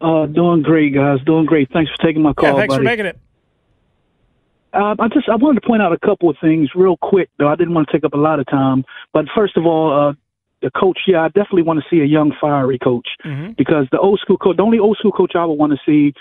Uh, 0.00 0.26
doing 0.26 0.62
great, 0.62 0.94
guys. 0.94 1.18
Doing 1.24 1.46
great. 1.46 1.70
Thanks 1.72 1.90
for 1.90 2.06
taking 2.06 2.22
my 2.22 2.32
call. 2.34 2.50
Yeah, 2.50 2.56
thanks 2.56 2.74
buddy. 2.74 2.84
for 2.84 2.84
making 2.84 3.06
it. 3.06 3.18
Uh, 4.72 4.94
I 4.98 5.08
just 5.08 5.28
I 5.28 5.36
wanted 5.36 5.62
to 5.62 5.66
point 5.66 5.80
out 5.80 5.92
a 5.92 5.98
couple 5.98 6.28
of 6.28 6.36
things 6.38 6.68
real 6.74 6.98
quick, 6.98 7.30
though. 7.38 7.48
I 7.48 7.56
didn't 7.56 7.72
want 7.72 7.88
to 7.88 7.92
take 7.92 8.04
up 8.04 8.12
a 8.12 8.18
lot 8.18 8.40
of 8.40 8.46
time. 8.46 8.84
But 9.14 9.24
first 9.34 9.56
of 9.56 9.64
all, 9.64 10.08
uh, 10.10 10.12
the 10.60 10.70
coach, 10.70 10.98
yeah, 11.06 11.22
I 11.22 11.28
definitely 11.28 11.62
want 11.62 11.80
to 11.80 11.86
see 11.88 12.02
a 12.02 12.04
young, 12.04 12.32
fiery 12.38 12.78
coach 12.78 13.08
mm-hmm. 13.24 13.52
because 13.56 13.86
the 13.90 13.98
old 13.98 14.20
school 14.20 14.36
coach, 14.36 14.56
the 14.56 14.62
only 14.62 14.78
old 14.78 14.98
school 14.98 15.12
coach 15.12 15.32
I 15.34 15.46
would 15.46 15.54
want 15.54 15.72
to 15.72 15.78
see 15.86 16.12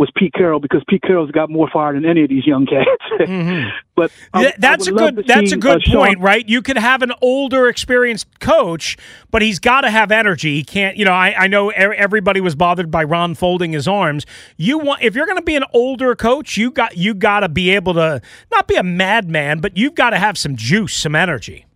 was 0.00 0.10
Pete 0.16 0.32
Carroll 0.32 0.60
because 0.60 0.82
Pete 0.88 1.02
Carroll's 1.02 1.30
got 1.30 1.50
more 1.50 1.68
fire 1.70 1.92
than 1.92 2.06
any 2.06 2.22
of 2.22 2.30
these 2.30 2.46
young 2.46 2.66
cats. 2.66 2.88
Mm-hmm. 3.20 3.68
but 3.94 4.10
I, 4.32 4.54
that's 4.56 4.88
I 4.88 4.92
a 4.92 4.94
good 4.94 5.24
that's 5.26 5.52
a 5.52 5.56
good 5.56 5.82
point, 5.86 6.16
Sean, 6.16 6.20
right? 6.20 6.48
You 6.48 6.62
could 6.62 6.78
have 6.78 7.02
an 7.02 7.12
older, 7.20 7.68
experienced 7.68 8.40
coach, 8.40 8.96
but 9.30 9.42
he's 9.42 9.58
got 9.58 9.82
to 9.82 9.90
have 9.90 10.10
energy. 10.10 10.54
He 10.54 10.64
can't, 10.64 10.96
you 10.96 11.04
know. 11.04 11.12
I, 11.12 11.34
I 11.36 11.46
know 11.46 11.68
everybody 11.68 12.40
was 12.40 12.54
bothered 12.54 12.90
by 12.90 13.04
Ron 13.04 13.34
folding 13.34 13.72
his 13.72 13.86
arms. 13.86 14.24
You 14.56 14.78
want 14.78 15.02
if 15.02 15.14
you're 15.14 15.26
going 15.26 15.36
to 15.36 15.44
be 15.44 15.54
an 15.54 15.64
older 15.74 16.16
coach, 16.16 16.56
you 16.56 16.70
got 16.70 16.96
you 16.96 17.12
got 17.12 17.40
to 17.40 17.50
be 17.50 17.70
able 17.70 17.92
to 17.94 18.22
not 18.50 18.66
be 18.66 18.76
a 18.76 18.82
madman, 18.82 19.60
but 19.60 19.76
you've 19.76 19.94
got 19.94 20.10
to 20.10 20.18
have 20.18 20.38
some 20.38 20.56
juice, 20.56 20.94
some 20.94 21.14
energy. 21.14 21.66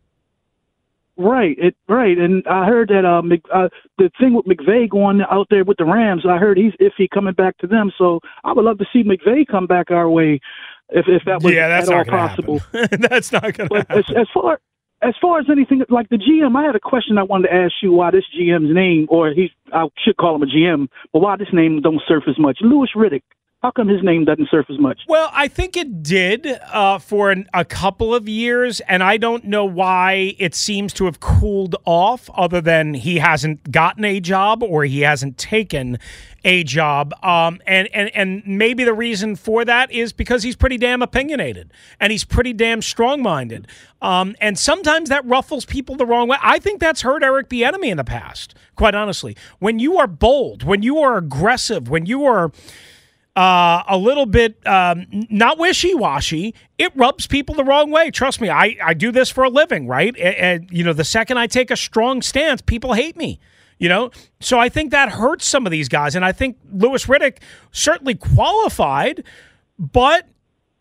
Right, 1.17 1.57
it 1.59 1.77
right, 1.89 2.19
and 2.19 2.45
I 2.49 2.67
heard 2.67 2.89
that 2.89 3.05
uh, 3.05 3.23
Mc, 3.23 3.43
uh 3.55 3.69
the 3.99 4.11
thing 4.19 4.35
with 4.35 4.47
McVay 4.47 4.91
going 4.91 5.21
out 5.31 5.47
there 5.49 5.63
with 5.63 5.77
the 5.79 5.85
Rams. 5.85 6.25
I 6.29 6.39
heard 6.39 6.59
he's 6.59 6.73
iffy 6.81 7.09
coming 7.09 7.35
back 7.35 7.57
to 7.59 7.69
them, 7.69 7.93
so 7.97 8.19
I 8.43 8.53
would 8.53 8.65
love 8.65 8.79
to 8.79 8.87
see 8.93 9.05
McVay 9.05 9.47
come 9.47 9.69
back 9.69 9.93
our 9.93 10.11
way 10.11 10.41
if 10.89 11.07
if 11.07 11.23
that 11.27 11.43
was 11.43 11.55
yeah, 11.55 11.69
that's 11.69 11.89
at 11.89 11.97
all 11.97 12.05
possible. 12.05 12.61
that's 12.73 13.31
not 13.31 13.55
going 13.55 13.69
to 13.69 13.77
happen. 13.77 13.99
As, 13.99 14.05
as 14.17 14.27
far 14.35 14.59
as 15.03 15.15
far 15.21 15.39
as 15.39 15.47
anything 15.51 15.83
like 15.89 16.09
the 16.09 16.17
GM, 16.17 16.57
I 16.57 16.65
had 16.65 16.75
a 16.75 16.81
question 16.81 17.19
I 17.19 17.23
wanted 17.23 17.49
to 17.49 17.55
ask 17.55 17.75
you. 17.83 17.93
Why 17.93 18.11
this 18.11 18.25
GM's 18.37 18.75
name, 18.75 19.07
or 19.09 19.31
he, 19.31 19.51
I 19.73 19.87
should 19.99 20.17
call 20.17 20.37
him 20.37 20.43
a 20.43 20.47
GM, 20.47 20.89
but 21.13 21.21
why 21.21 21.37
this 21.37 21.53
name 21.53 21.81
don't 21.81 22.03
surface 22.09 22.39
much? 22.39 22.59
Louis 22.61 22.89
Riddick. 22.97 23.23
How 23.65 23.71
come 23.71 23.89
his 23.89 24.03
name 24.03 24.27
doesn't 24.27 24.51
surface 24.51 24.77
much? 24.79 25.01
Well, 25.09 25.31
I 25.33 25.49
think 25.49 25.75
it 25.75 26.03
did 26.03 26.47
uh, 26.47 26.99
for 26.99 27.31
an, 27.31 27.49
a 27.55 27.65
couple 27.65 28.15
of 28.15 28.29
years, 28.29 28.81
and 28.81 29.03
I 29.03 29.17
don't 29.17 29.45
know 29.45 29.65
why 29.65 30.35
it 30.39 30.55
seems 30.55 30.93
to 30.93 31.07
have 31.07 31.21
cooled 31.21 31.75
off, 31.87 32.29
other 32.35 32.61
than 32.61 32.93
he 32.93 33.21
hasn't 33.21 33.73
gotten 33.73 34.05
a 34.05 34.21
job 34.21 34.63
or 34.63 34.85
he 34.85 35.01
hasn't 35.01 35.39
taken 35.39 35.99
a 36.45 36.63
job. 36.65 37.15
Um, 37.25 37.63
and, 37.67 37.89
and, 37.95 38.11
and 38.15 38.47
maybe 38.47 38.85
the 38.85 38.93
reason 38.93 39.35
for 39.35 39.65
that 39.65 39.91
is 39.91 40.13
because 40.13 40.43
he's 40.43 40.57
pretty 40.57 40.77
damn 40.77 41.01
opinionated 41.01 41.73
and 41.99 42.13
he's 42.13 42.25
pretty 42.25 42.53
damn 42.53 42.83
strong 42.83 43.23
minded. 43.23 43.67
Um, 44.03 44.37
and 44.43 44.59
sometimes 44.59 45.09
that 45.09 45.25
ruffles 45.25 45.65
people 45.65 45.97
the 45.97 46.05
wrong 46.05 46.29
way. 46.29 46.37
I 46.43 46.59
think 46.59 46.81
that's 46.81 47.01
hurt 47.01 47.23
Eric 47.23 47.49
Bieniemy 47.49 47.87
in 47.87 47.97
the 47.97 48.05
past, 48.05 48.55
quite 48.77 48.95
honestly. 48.95 49.39
When 49.59 49.79
you 49.79 49.97
are 49.97 50.07
bold, 50.07 50.65
when 50.65 50.83
you 50.83 50.99
are 50.99 51.17
aggressive, 51.17 51.89
when 51.89 52.05
you 52.05 52.27
are 52.27 52.53
uh, 53.37 53.83
a 53.89 53.99
little 53.99 54.27
bit 54.27 54.65
um, 54.67 55.07
not 55.29 55.59
wishy-washy. 55.59 56.55
It 56.79 56.93
rubs 56.95 57.27
people 57.27 57.55
the 57.55 57.65
wrong 57.65 57.91
way. 57.91 58.11
Trust 58.11 58.41
me 58.41 58.49
i, 58.49 58.77
I 58.83 58.95
do 58.95 59.11
this 59.11 59.31
for 59.31 59.45
a 59.45 59.49
living 59.49 59.87
right? 59.87 60.17
And, 60.17 60.35
and, 60.37 60.71
you 60.71 60.85
know 60.85 60.93
the 60.93 61.05
second 61.05 61.39
i 61.39 61.47
take 61.47 61.71
a 61.71 61.77
strong 61.77 62.23
stance 62.23 62.63
people 62.63 62.93
hate 62.95 63.17
me 63.17 63.41
you 63.79 63.89
know? 63.89 64.11
So 64.41 64.59
i 64.59 64.69
think 64.69 64.93
that 64.93 65.11
hurts 65.11 65.47
some 65.47 65.67
of 65.67 65.73
these 65.73 65.89
guys 65.89 66.15
and 66.15 66.25
i 66.25 66.33
think 66.33 66.59
Louis 66.73 67.05
Riddick 67.07 67.39
certainly 67.73 68.15
qualified 68.15 69.25
but 69.79 70.29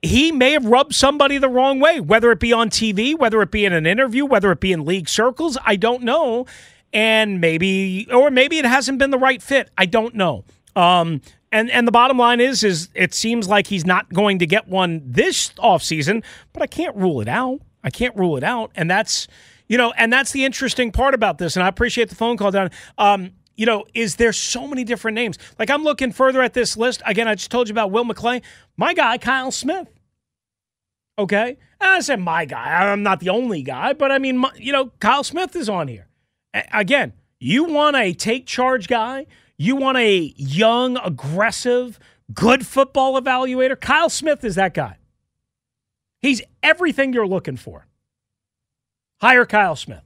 he 0.02 0.32
may 0.32 0.52
have 0.52 0.66
rubbed 0.66 0.94
somebody 0.94 1.38
the 1.38 1.50
wrong 1.50 1.80
way 1.80 2.00
whether 2.00 2.32
it 2.32 2.40
be 2.40 2.54
on 2.54 2.70
tv 2.70 3.18
whether 3.18 3.42
it 3.42 3.52
be 3.52 3.66
in 3.66 3.74
an 3.74 3.86
interview 3.86 4.26
whether 4.26 4.52
it 4.52 4.60
be 4.60 4.72
in 4.72 4.86
league 4.86 5.10
circles 5.10 5.58
i 5.66 5.76
don't 5.76 6.04
know. 6.04 6.46
And 6.96 7.42
maybe 7.42 8.08
or 8.12 8.30
maybe 8.30 8.60
it 8.60 8.66
hasn't 8.66 9.00
been 9.00 9.10
the 9.10 9.18
right 9.18 9.42
fit 9.42 9.72
i 9.78 9.88
don't 9.88 10.14
know 10.14 10.46
um, 10.76 11.22
and 11.52 11.70
and 11.70 11.88
the 11.88 11.92
bottom 11.92 12.18
line 12.18 12.42
is 12.42 12.64
is 12.64 12.90
it 12.94 13.14
seems 13.14 13.48
like 13.48 13.68
he's 13.68 13.86
not 13.86 14.12
going 14.12 14.40
to 14.40 14.46
get 14.46 14.68
one 14.68 15.02
this 15.06 15.50
offseason, 15.54 16.24
but 16.52 16.64
I 16.64 16.68
can't 16.68 16.96
rule 16.96 17.22
it 17.22 17.28
out. 17.28 17.62
I 17.84 17.90
can't 17.90 18.16
rule 18.16 18.38
it 18.38 18.44
out. 18.44 18.72
And 18.76 18.90
that's 18.90 19.28
you 19.68 19.78
know, 19.78 19.92
and 19.94 20.12
that's 20.12 20.32
the 20.32 20.46
interesting 20.46 20.92
part 20.92 21.14
about 21.14 21.38
this. 21.38 21.56
And 21.56 21.64
I 21.64 21.68
appreciate 21.68 22.10
the 22.10 22.16
phone 22.16 22.38
call 22.38 22.52
down. 22.52 22.72
Um, 22.98 23.32
you 23.56 23.66
know, 23.66 23.86
is 23.94 24.16
there 24.16 24.34
so 24.34 24.68
many 24.68 24.84
different 24.84 25.16
names? 25.16 25.38
Like 25.60 25.70
I'm 25.70 25.84
looking 25.84 26.12
further 26.12 26.42
at 26.42 26.54
this 26.54 26.76
list. 26.76 27.02
Again, 27.06 27.28
I 27.28 27.36
just 27.36 27.52
told 27.52 27.68
you 27.68 27.74
about 27.74 27.92
Will 27.92 28.04
McClay. 28.04 28.42
My 28.76 28.94
guy, 28.94 29.18
Kyle 29.18 29.52
Smith. 29.52 29.88
Okay. 31.20 31.58
And 31.80 31.92
I 31.92 32.00
said 32.00 32.20
my 32.20 32.46
guy. 32.46 32.92
I'm 32.92 33.04
not 33.04 33.20
the 33.20 33.30
only 33.30 33.62
guy, 33.62 33.94
but 33.94 34.12
I 34.12 34.18
mean, 34.18 34.40
my, 34.40 34.50
you 34.56 34.72
know, 34.72 34.92
Kyle 35.00 35.24
Smith 35.24 35.56
is 35.56 35.70
on 35.70 35.88
here. 35.88 36.08
A- 36.56 36.66
again, 36.74 37.14
you 37.40 37.66
want 37.66 37.96
a 37.96 38.14
take 38.14 38.48
charge 38.48 38.88
guy 38.88 39.28
you 39.66 39.76
want 39.76 39.98
a 39.98 40.34
young, 40.36 40.98
aggressive, 40.98 42.00
good 42.34 42.66
football 42.66 43.20
evaluator? 43.20 43.80
Kyle 43.80 44.10
Smith 44.10 44.44
is 44.44 44.56
that 44.56 44.74
guy. 44.74 44.98
He's 46.22 46.42
everything 46.62 47.14
you're 47.14 47.28
looking 47.28 47.58
for. 47.58 47.86
Hire 49.22 49.46
Kyle 49.46 49.76
Smith. 49.76 50.04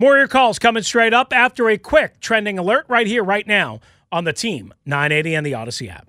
More 0.00 0.14
of 0.16 0.18
your 0.18 0.28
calls 0.28 0.58
coming 0.58 0.82
straight 0.82 1.14
up 1.14 1.32
after 1.32 1.68
a 1.68 1.78
quick 1.78 2.18
trending 2.20 2.58
alert 2.58 2.86
right 2.88 3.06
here, 3.06 3.22
right 3.22 3.46
now 3.46 3.80
on 4.10 4.24
the 4.24 4.32
team 4.32 4.74
980 4.84 5.34
and 5.34 5.46
the 5.46 5.54
Odyssey 5.54 5.88
app. 5.88 6.08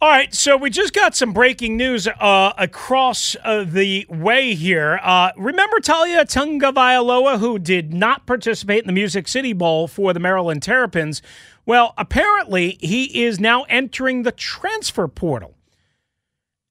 All 0.00 0.08
right, 0.08 0.32
so 0.32 0.56
we 0.56 0.70
just 0.70 0.92
got 0.92 1.16
some 1.16 1.32
breaking 1.32 1.76
news 1.76 2.06
uh, 2.06 2.52
across 2.56 3.34
uh, 3.42 3.64
the 3.66 4.06
way 4.08 4.54
here. 4.54 5.00
Uh, 5.02 5.32
remember 5.36 5.78
Taulia 5.80 6.24
Tagovailoa, 6.24 7.40
who 7.40 7.58
did 7.58 7.92
not 7.92 8.24
participate 8.24 8.84
in 8.84 8.86
the 8.86 8.92
Music 8.92 9.26
City 9.26 9.52
Bowl 9.52 9.88
for 9.88 10.12
the 10.12 10.20
Maryland 10.20 10.62
Terrapins, 10.62 11.20
Well, 11.66 11.94
apparently 11.98 12.78
he 12.80 13.24
is 13.24 13.40
now 13.40 13.64
entering 13.64 14.22
the 14.22 14.30
transfer 14.30 15.08
portal 15.08 15.56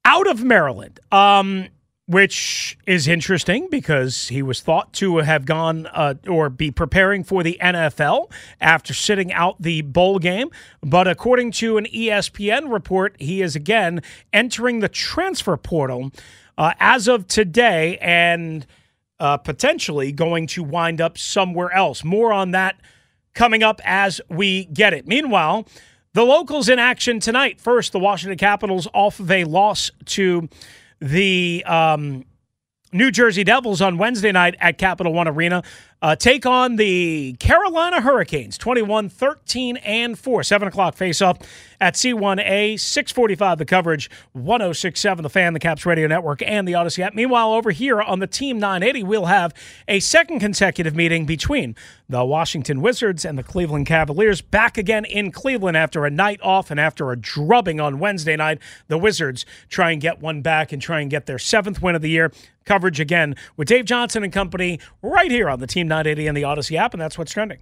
out 0.06 0.26
of 0.26 0.42
Maryland. 0.42 0.98
Um, 1.12 1.68
which 2.08 2.78
is 2.86 3.06
interesting 3.06 3.68
because 3.70 4.28
he 4.28 4.40
was 4.40 4.62
thought 4.62 4.94
to 4.94 5.18
have 5.18 5.44
gone 5.44 5.86
uh, 5.88 6.14
or 6.26 6.48
be 6.48 6.70
preparing 6.70 7.22
for 7.22 7.42
the 7.42 7.58
NFL 7.60 8.32
after 8.62 8.94
sitting 8.94 9.30
out 9.30 9.60
the 9.60 9.82
bowl 9.82 10.18
game. 10.18 10.48
But 10.80 11.06
according 11.06 11.52
to 11.52 11.76
an 11.76 11.84
ESPN 11.84 12.72
report, 12.72 13.14
he 13.20 13.42
is 13.42 13.54
again 13.54 14.00
entering 14.32 14.80
the 14.80 14.88
transfer 14.88 15.58
portal 15.58 16.10
uh, 16.56 16.72
as 16.80 17.08
of 17.08 17.26
today 17.26 17.98
and 17.98 18.66
uh, 19.20 19.36
potentially 19.36 20.10
going 20.10 20.46
to 20.46 20.64
wind 20.64 21.02
up 21.02 21.18
somewhere 21.18 21.70
else. 21.72 22.04
More 22.04 22.32
on 22.32 22.52
that 22.52 22.80
coming 23.34 23.62
up 23.62 23.82
as 23.84 24.18
we 24.30 24.64
get 24.64 24.94
it. 24.94 25.06
Meanwhile, 25.06 25.68
the 26.14 26.24
locals 26.24 26.70
in 26.70 26.78
action 26.78 27.20
tonight. 27.20 27.60
First, 27.60 27.92
the 27.92 27.98
Washington 27.98 28.38
Capitals 28.38 28.88
off 28.94 29.20
of 29.20 29.30
a 29.30 29.44
loss 29.44 29.90
to 30.06 30.48
the 31.00 31.64
um, 31.64 32.24
New 32.92 33.10
Jersey 33.10 33.44
Devils 33.44 33.80
on 33.80 33.98
Wednesday 33.98 34.32
night 34.32 34.56
at 34.60 34.78
Capital 34.78 35.12
One 35.12 35.28
Arena 35.28 35.62
uh, 36.00 36.14
take 36.14 36.46
on 36.46 36.76
the 36.76 37.34
Carolina 37.40 38.00
Hurricanes, 38.00 38.56
21 38.58 39.08
13 39.08 39.76
and 39.78 40.18
4. 40.18 40.42
7 40.42 40.68
o'clock 40.68 40.94
face 40.94 41.20
off 41.20 41.38
at 41.80 41.94
C1A, 41.94 42.78
645 42.78 43.58
the 43.58 43.64
coverage, 43.64 44.10
1067 44.32 45.22
the 45.22 45.30
fan, 45.30 45.52
the 45.52 45.60
Caps 45.60 45.86
Radio 45.86 46.06
Network, 46.06 46.42
and 46.42 46.66
the 46.66 46.74
Odyssey 46.74 47.02
app. 47.02 47.14
Meanwhile, 47.14 47.52
over 47.52 47.70
here 47.70 48.00
on 48.00 48.18
the 48.18 48.26
Team 48.26 48.58
980, 48.58 49.02
we'll 49.04 49.26
have 49.26 49.54
a 49.86 50.00
second 50.00 50.40
consecutive 50.40 50.94
meeting 50.94 51.26
between 51.26 51.76
the 52.08 52.24
Washington 52.24 52.80
Wizards 52.80 53.24
and 53.24 53.38
the 53.38 53.42
Cleveland 53.42 53.86
Cavaliers 53.86 54.40
back 54.40 54.78
again 54.78 55.04
in 55.04 55.30
Cleveland 55.30 55.76
after 55.76 56.04
a 56.04 56.10
night 56.10 56.40
off 56.42 56.70
and 56.70 56.80
after 56.80 57.10
a 57.12 57.16
drubbing 57.16 57.80
on 57.80 57.98
Wednesday 57.98 58.36
night. 58.36 58.58
The 58.88 58.98
Wizards 58.98 59.44
try 59.68 59.90
and 59.90 60.00
get 60.00 60.20
one 60.20 60.42
back 60.42 60.72
and 60.72 60.80
try 60.80 61.00
and 61.00 61.10
get 61.10 61.26
their 61.26 61.38
seventh 61.38 61.82
win 61.82 61.94
of 61.94 62.02
the 62.02 62.10
year. 62.10 62.32
Coverage 62.64 63.00
again 63.00 63.34
with 63.56 63.68
Dave 63.68 63.86
Johnson 63.86 64.22
and 64.22 64.32
company 64.32 64.78
right 65.00 65.30
here 65.30 65.48
on 65.48 65.58
the 65.58 65.66
Team 65.66 65.87
980 65.88 66.26
and 66.26 66.36
the 66.36 66.44
Odyssey 66.44 66.76
app, 66.76 66.94
and 66.94 67.00
that's 67.00 67.18
what's 67.18 67.32
trending. 67.32 67.58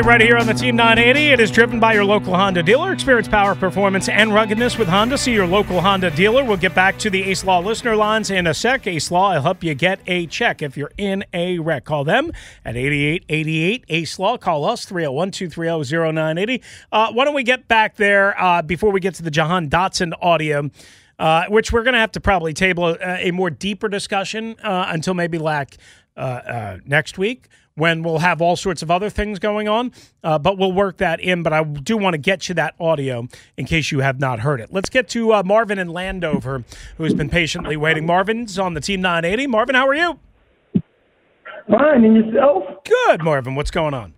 Right 0.00 0.20
here 0.20 0.38
on 0.38 0.46
the 0.46 0.54
Team 0.54 0.76
980. 0.76 1.28
It 1.28 1.40
is 1.40 1.50
driven 1.50 1.78
by 1.78 1.92
your 1.92 2.04
local 2.04 2.34
Honda 2.34 2.62
dealer. 2.62 2.92
Experience 2.92 3.28
power, 3.28 3.54
performance, 3.54 4.08
and 4.08 4.32
ruggedness 4.32 4.78
with 4.78 4.88
Honda. 4.88 5.18
See 5.18 5.32
your 5.32 5.46
local 5.46 5.80
Honda 5.80 6.10
dealer. 6.10 6.42
We'll 6.42 6.56
get 6.56 6.74
back 6.74 6.98
to 7.00 7.10
the 7.10 7.22
Ace 7.24 7.44
Law 7.44 7.58
listener 7.60 7.94
lines 7.94 8.30
in 8.30 8.46
a 8.46 8.54
sec. 8.54 8.86
Ace 8.86 9.10
Law, 9.10 9.32
I'll 9.32 9.42
help 9.42 9.62
you 9.62 9.74
get 9.74 10.00
a 10.06 10.26
check 10.26 10.62
if 10.62 10.76
you're 10.76 10.90
in 10.96 11.24
a 11.34 11.58
wreck. 11.58 11.84
Call 11.84 12.04
them 12.04 12.32
at 12.64 12.76
8888 12.76 13.84
Ace 13.88 14.18
Law. 14.18 14.36
Call 14.38 14.64
us 14.64 14.84
301 14.84 15.30
230 15.32 16.12
0980. 16.12 16.62
Uh, 16.90 17.12
why 17.12 17.24
don't 17.24 17.34
we 17.34 17.42
get 17.42 17.68
back 17.68 17.96
there 17.96 18.40
uh, 18.42 18.62
before 18.62 18.90
we 18.90 19.00
get 19.00 19.14
to 19.16 19.22
the 19.22 19.30
Jahan 19.30 19.68
Dotson 19.68 20.12
audio? 20.22 20.70
Uh, 21.18 21.44
which 21.48 21.72
we're 21.72 21.82
going 21.82 21.94
to 21.94 22.00
have 22.00 22.12
to 22.12 22.20
probably 22.20 22.54
table 22.54 22.86
a, 22.88 23.28
a 23.28 23.30
more 23.30 23.50
deeper 23.50 23.88
discussion 23.88 24.56
uh, 24.62 24.86
until 24.88 25.12
maybe 25.12 25.36
like 25.36 25.76
uh, 26.16 26.20
uh, 26.20 26.78
next 26.86 27.18
week 27.18 27.48
when 27.76 28.02
we'll 28.02 28.18
have 28.18 28.42
all 28.42 28.56
sorts 28.56 28.82
of 28.82 28.90
other 28.90 29.08
things 29.08 29.38
going 29.38 29.68
on. 29.68 29.92
Uh, 30.22 30.38
but 30.38 30.58
we'll 30.58 30.72
work 30.72 30.98
that 30.98 31.20
in. 31.20 31.42
But 31.42 31.52
I 31.52 31.62
do 31.64 31.96
want 31.96 32.14
to 32.14 32.18
get 32.18 32.48
you 32.48 32.54
that 32.56 32.74
audio 32.80 33.28
in 33.56 33.64
case 33.66 33.90
you 33.92 34.00
have 34.00 34.18
not 34.20 34.40
heard 34.40 34.60
it. 34.60 34.72
Let's 34.72 34.90
get 34.90 35.08
to 35.10 35.32
uh, 35.34 35.42
Marvin 35.44 35.78
in 35.78 35.88
Landover, 35.88 36.64
who 36.96 37.04
has 37.04 37.14
been 37.14 37.30
patiently 37.30 37.76
waiting. 37.76 38.04
Marvin's 38.06 38.58
on 38.58 38.74
the 38.74 38.80
Team 38.80 39.00
980. 39.00 39.46
Marvin, 39.46 39.74
how 39.74 39.86
are 39.88 39.94
you? 39.94 40.18
Fine, 41.70 42.04
and 42.04 42.16
yourself? 42.16 42.64
Good, 42.84 43.22
Marvin. 43.22 43.54
What's 43.54 43.70
going 43.70 43.94
on? 43.94 44.14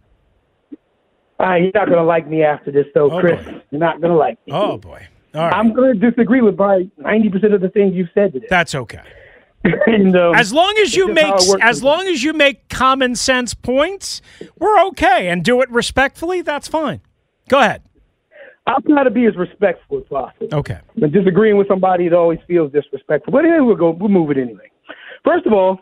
Uh, 1.38 1.54
you're 1.56 1.72
not 1.74 1.86
going 1.86 1.98
to 1.98 2.04
like 2.04 2.26
me 2.28 2.42
after 2.42 2.70
this, 2.70 2.86
though, 2.94 3.10
Oh, 3.10 3.20
Chris. 3.20 3.44
boy. 3.44 3.62
You're 3.70 3.80
not 3.80 4.00
going 4.00 4.12
to 4.12 4.16
like 4.16 4.38
me. 4.46 4.52
Oh, 4.52 4.78
boy. 4.78 5.06
All 5.34 5.40
right. 5.42 5.54
I'm 5.54 5.72
going 5.72 5.98
to 5.98 6.10
disagree 6.10 6.40
with 6.40 6.56
probably 6.56 6.90
90% 7.00 7.54
of 7.54 7.60
the 7.60 7.68
things 7.70 7.94
you've 7.94 8.08
said 8.14 8.32
today. 8.32 8.46
That's 8.48 8.74
okay. 8.74 9.00
um, 9.87 10.35
As 10.35 10.53
long 10.53 10.75
as 10.83 10.94
you 10.94 11.09
make 11.09 11.35
it 11.35 11.61
as 11.61 11.83
long 11.83 12.07
as 12.07 12.22
you 12.22 12.33
make 12.33 12.68
common 12.68 13.14
sense 13.14 13.55
points, 13.55 14.20
we're 14.59 14.81
okay 14.87 15.29
and 15.29 15.44
do 15.44 15.61
it 15.62 15.70
respectfully, 15.70 16.42
that's 16.42 16.68
fine. 16.68 17.01
Go 17.48 17.61
ahead. 17.61 17.83
I'll 18.66 18.81
try 18.83 19.03
to 19.05 19.11
be 19.11 19.27
as 19.27 19.37
respectful 19.37 19.98
as 19.98 20.05
possible. 20.05 20.48
Okay. 20.53 20.79
But 20.96 21.12
disagreeing 21.12 21.57
with 21.57 21.68
somebody 21.68 22.09
that 22.09 22.16
always 22.16 22.38
feels 22.46 22.72
disrespectful. 22.72 23.33
But 23.33 23.44
anyway, 23.44 23.61
we'll 23.61 23.77
go. 23.77 23.90
We'll 23.90 24.09
move 24.09 24.31
it 24.31 24.38
anyway. 24.38 24.70
First 25.25 25.46
of 25.46 25.53
all, 25.53 25.81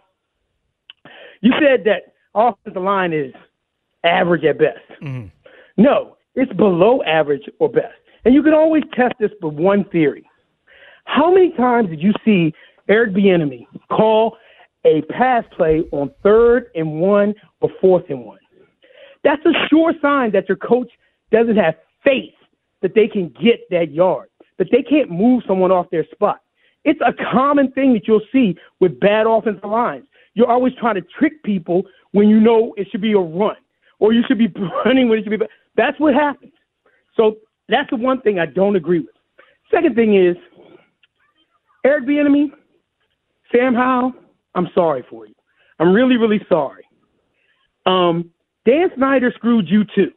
you 1.40 1.53
said 1.61 1.85
that 1.85 2.14
offensive 2.35 2.83
line 2.83 3.12
is 3.12 3.33
average 4.05 4.45
at 4.45 4.59
best. 4.59 5.03
Mm-hmm. 5.03 5.29
No, 5.77 6.16
it's 6.35 6.53
below 6.53 7.03
average 7.03 7.49
or 7.59 7.71
best. 7.71 7.95
And 8.25 8.35
you 8.35 8.43
can 8.43 8.55
always 8.55 8.83
test 8.95 9.14
this 9.19 9.31
with 9.43 9.55
one 9.55 9.85
theory. 9.85 10.29
How 11.05 11.33
many 11.33 11.53
times 11.53 11.88
did 11.88 12.03
you 12.03 12.12
see 12.25 12.55
Eric 12.90 13.14
Bieniemy 13.14 13.66
call 13.90 14.37
a 14.85 15.03
pass 15.03 15.44
play 15.57 15.85
on 15.92 16.11
third 16.22 16.70
and 16.74 17.00
one 17.00 17.35
or 17.61 17.70
fourth 17.81 18.05
and 18.11 18.24
one? 18.24 18.38
That's 19.22 19.44
a 19.46 19.53
sure 19.68 19.94
sign 20.03 20.33
that 20.33 20.48
your 20.48 20.57
coach 20.57 20.90
doesn't 21.31 21.57
have 21.57 21.74
faith 22.05 22.35
that 22.83 22.94
they 22.94 23.07
can 23.07 23.33
get 23.42 23.61
that 23.70 23.92
yard, 23.92 24.29
that 24.59 24.68
they 24.72 24.83
can't 24.83 25.11
move 25.11 25.42
someone 25.46 25.70
off 25.70 25.87
their 25.90 26.07
spot. 26.12 26.40
It's 26.85 27.00
a 27.00 27.12
common 27.33 27.70
thing 27.72 27.92
that 27.92 28.09
you'll 28.09 28.22
see 28.33 28.57
with 28.81 28.98
bad 29.00 29.26
offensive 29.26 29.68
lines. 29.68 30.07
You're 30.35 30.50
always 30.50 30.72
trying 30.81 30.94
to 30.94 31.03
trick 31.18 31.42
people 31.42 31.83
when 32.12 32.29
you 32.29 32.40
know 32.40 32.74
it 32.76 32.88
should 32.90 33.03
be 33.03 33.12
a 33.12 33.18
run 33.18 33.57
or 33.98 34.12
you 34.12 34.22
should 34.26 34.38
be 34.38 34.48
running 34.85 35.09
when 35.09 35.18
it 35.18 35.24
should 35.24 35.38
be. 35.38 35.46
That's 35.76 35.98
what 36.00 36.14
happens. 36.14 36.53
So 37.16 37.37
that's 37.68 37.90
the 37.90 37.96
one 37.96 38.20
thing 38.22 38.38
I 38.38 38.46
don't 38.46 38.76
agree 38.76 39.00
with. 39.00 39.14
Second 39.70 39.94
thing 39.94 40.16
is 40.16 40.37
Eric 41.85 42.05
Bieniemy, 42.05 42.50
Sam 43.53 43.75
Howell. 43.75 44.13
I'm 44.55 44.69
sorry 44.75 45.05
for 45.09 45.27
you. 45.27 45.35
I'm 45.79 45.93
really, 45.93 46.17
really 46.17 46.41
sorry. 46.49 46.85
Um, 47.87 48.31
Dan 48.67 48.91
Snyder 48.97 49.33
screwed 49.35 49.69
you 49.69 49.85
too. 49.95 50.13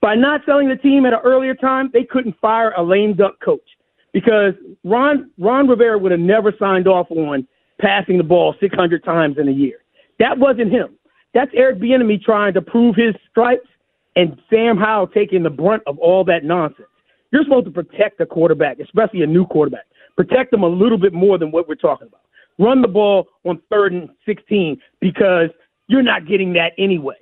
By 0.00 0.14
not 0.14 0.42
selling 0.44 0.68
the 0.68 0.76
team 0.76 1.06
at 1.06 1.12
an 1.12 1.20
earlier 1.24 1.54
time, 1.54 1.90
they 1.92 2.04
couldn't 2.04 2.38
fire 2.40 2.72
a 2.76 2.82
lame 2.82 3.14
duck 3.14 3.40
coach 3.42 3.66
because 4.12 4.54
Ron 4.84 5.30
Ron 5.38 5.68
Rivera 5.68 5.98
would 5.98 6.12
have 6.12 6.20
never 6.20 6.52
signed 6.58 6.86
off 6.86 7.10
on 7.10 7.46
passing 7.80 8.18
the 8.18 8.24
ball 8.24 8.54
600 8.60 9.04
times 9.04 9.36
in 9.38 9.48
a 9.48 9.52
year. 9.52 9.78
That 10.18 10.38
wasn't 10.38 10.72
him. 10.72 10.96
That's 11.34 11.50
Eric 11.54 11.78
Bieniemy 11.78 12.22
trying 12.22 12.54
to 12.54 12.62
prove 12.62 12.96
his 12.96 13.14
stripes, 13.30 13.68
and 14.14 14.40
Sam 14.48 14.76
Howell 14.76 15.08
taking 15.08 15.42
the 15.42 15.50
brunt 15.50 15.82
of 15.86 15.98
all 15.98 16.24
that 16.24 16.44
nonsense. 16.44 16.88
You're 17.32 17.44
supposed 17.44 17.66
to 17.66 17.70
protect 17.70 18.20
a 18.20 18.26
quarterback, 18.26 18.78
especially 18.80 19.22
a 19.22 19.26
new 19.26 19.46
quarterback. 19.46 19.84
Protect 20.16 20.50
them 20.50 20.62
a 20.62 20.68
little 20.68 20.98
bit 20.98 21.12
more 21.12 21.38
than 21.38 21.50
what 21.50 21.68
we're 21.68 21.74
talking 21.74 22.08
about. 22.08 22.22
Run 22.58 22.80
the 22.80 22.88
ball 22.88 23.26
on 23.44 23.60
third 23.70 23.92
and 23.92 24.08
16 24.24 24.80
because 25.00 25.50
you're 25.88 26.02
not 26.02 26.26
getting 26.26 26.52
that 26.54 26.72
anyway. 26.78 27.16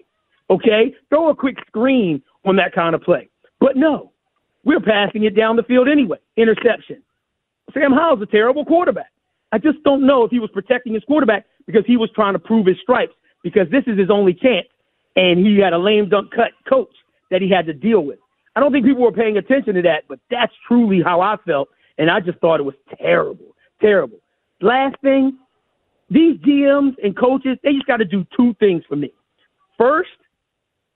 Okay? 0.51 0.95
Throw 1.09 1.31
a 1.31 1.35
quick 1.35 1.57
screen 1.67 2.23
on 2.45 2.57
that 2.57 2.73
kind 2.73 2.95
of 2.95 3.03
play. 3.03 3.29
But 3.61 3.77
no, 3.77 4.13
we're 4.65 4.81
passing 4.81 5.25
it 5.25 5.37
down 5.37 5.57
the 5.57 5.63
field 5.65 5.89
anyway. 5.89 6.19
Interception. 6.37 7.03
Sam 7.73 7.93
Howell's 7.93 8.23
a 8.23 8.27
terrible 8.27 8.65
quarterback. 8.65 9.11
I 9.53 9.59
just 9.59 9.83
don't 9.85 10.07
know 10.07 10.25
if 10.25 10.31
he 10.31 10.39
was 10.39 10.51
protecting 10.53 10.95
his 10.95 11.03
quarterback 11.05 11.47
because 11.67 11.85
he 11.87 11.97
was 11.97 12.11
trying 12.15 12.35
to 12.35 12.39
prove 12.39 12.67
his 12.67 12.77
stripes 12.83 13.15
because 13.43 13.69
this 13.71 13.85
is 13.87 13.99
his 13.99 14.11
only 14.11 14.35
chance 14.35 14.67
and 15.17 15.45
he 15.45 15.59
had 15.59 15.73
a 15.73 15.79
lame 15.79 16.09
dunk 16.09 16.33
cut 16.35 16.53
coach 16.69 16.95
that 17.31 17.41
he 17.41 17.49
had 17.49 17.67
to 17.67 17.73
deal 17.73 18.01
with. 18.01 18.19
I 18.57 18.61
don't 18.61 18.73
think 18.73 18.85
people 18.85 19.03
were 19.03 19.13
paying 19.13 19.37
attention 19.37 19.75
to 19.75 19.83
that, 19.83 20.05
but 20.09 20.19
that's 20.31 20.53
truly 20.67 21.03
how 21.03 21.21
I 21.21 21.37
felt, 21.47 21.69
and 21.99 22.11
I 22.11 22.21
just 22.21 22.39
thought 22.39 22.61
it 22.61 22.65
was 22.65 22.75
terrible, 23.01 23.57
terrible. 23.81 24.19
Last 24.61 24.97
thing, 25.03 25.39
these 26.11 26.39
GMs 26.39 26.95
and 27.03 27.17
coaches, 27.17 27.59
they 27.63 27.73
just 27.73 27.87
got 27.87 27.99
to 27.99 28.05
do 28.05 28.27
two 28.37 28.55
things 28.61 28.83
for 28.89 28.97
me. 28.97 29.13
First, 29.79 30.11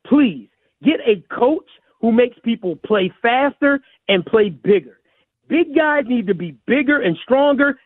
please 0.06 0.48
get 0.82 1.00
a 1.06 1.22
coach 1.34 1.68
who 2.00 2.12
makes 2.12 2.36
people 2.44 2.76
play 2.76 3.12
faster 3.20 3.80
and 4.08 4.24
play 4.24 4.50
bigger. 4.50 5.00
Big 5.48 5.74
guys 5.74 6.04
need 6.06 6.26
to 6.26 6.34
be 6.34 6.56
bigger 6.66 7.00
and 7.00 7.16
stronger. 7.22 7.78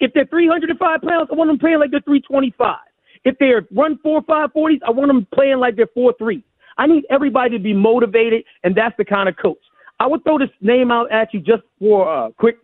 If 0.00 0.12
they're 0.14 0.26
305 0.26 1.00
pounds, 1.02 1.28
I 1.30 1.34
want 1.34 1.48
them 1.48 1.58
playing 1.58 1.78
like 1.78 1.90
they're 1.90 2.00
325. 2.00 2.76
If 3.24 3.38
they're 3.38 3.66
run 3.72 3.98
four 4.02 4.22
five 4.22 4.52
forties, 4.52 4.80
I 4.86 4.90
want 4.90 5.08
them 5.08 5.26
playing 5.32 5.58
like 5.58 5.76
they're 5.76 5.88
four 5.94 6.14
three. 6.18 6.44
I 6.78 6.86
need 6.86 7.04
everybody 7.10 7.56
to 7.56 7.62
be 7.62 7.74
motivated, 7.74 8.44
and 8.64 8.74
that's 8.74 8.96
the 8.96 9.04
kind 9.04 9.28
of 9.28 9.36
coach. 9.36 9.58
I 10.02 10.06
would 10.06 10.24
throw 10.24 10.36
this 10.36 10.50
name 10.60 10.90
out 10.90 11.12
at 11.12 11.32
you 11.32 11.38
just 11.38 11.62
for 11.78 12.12
a 12.12 12.32
quick. 12.32 12.58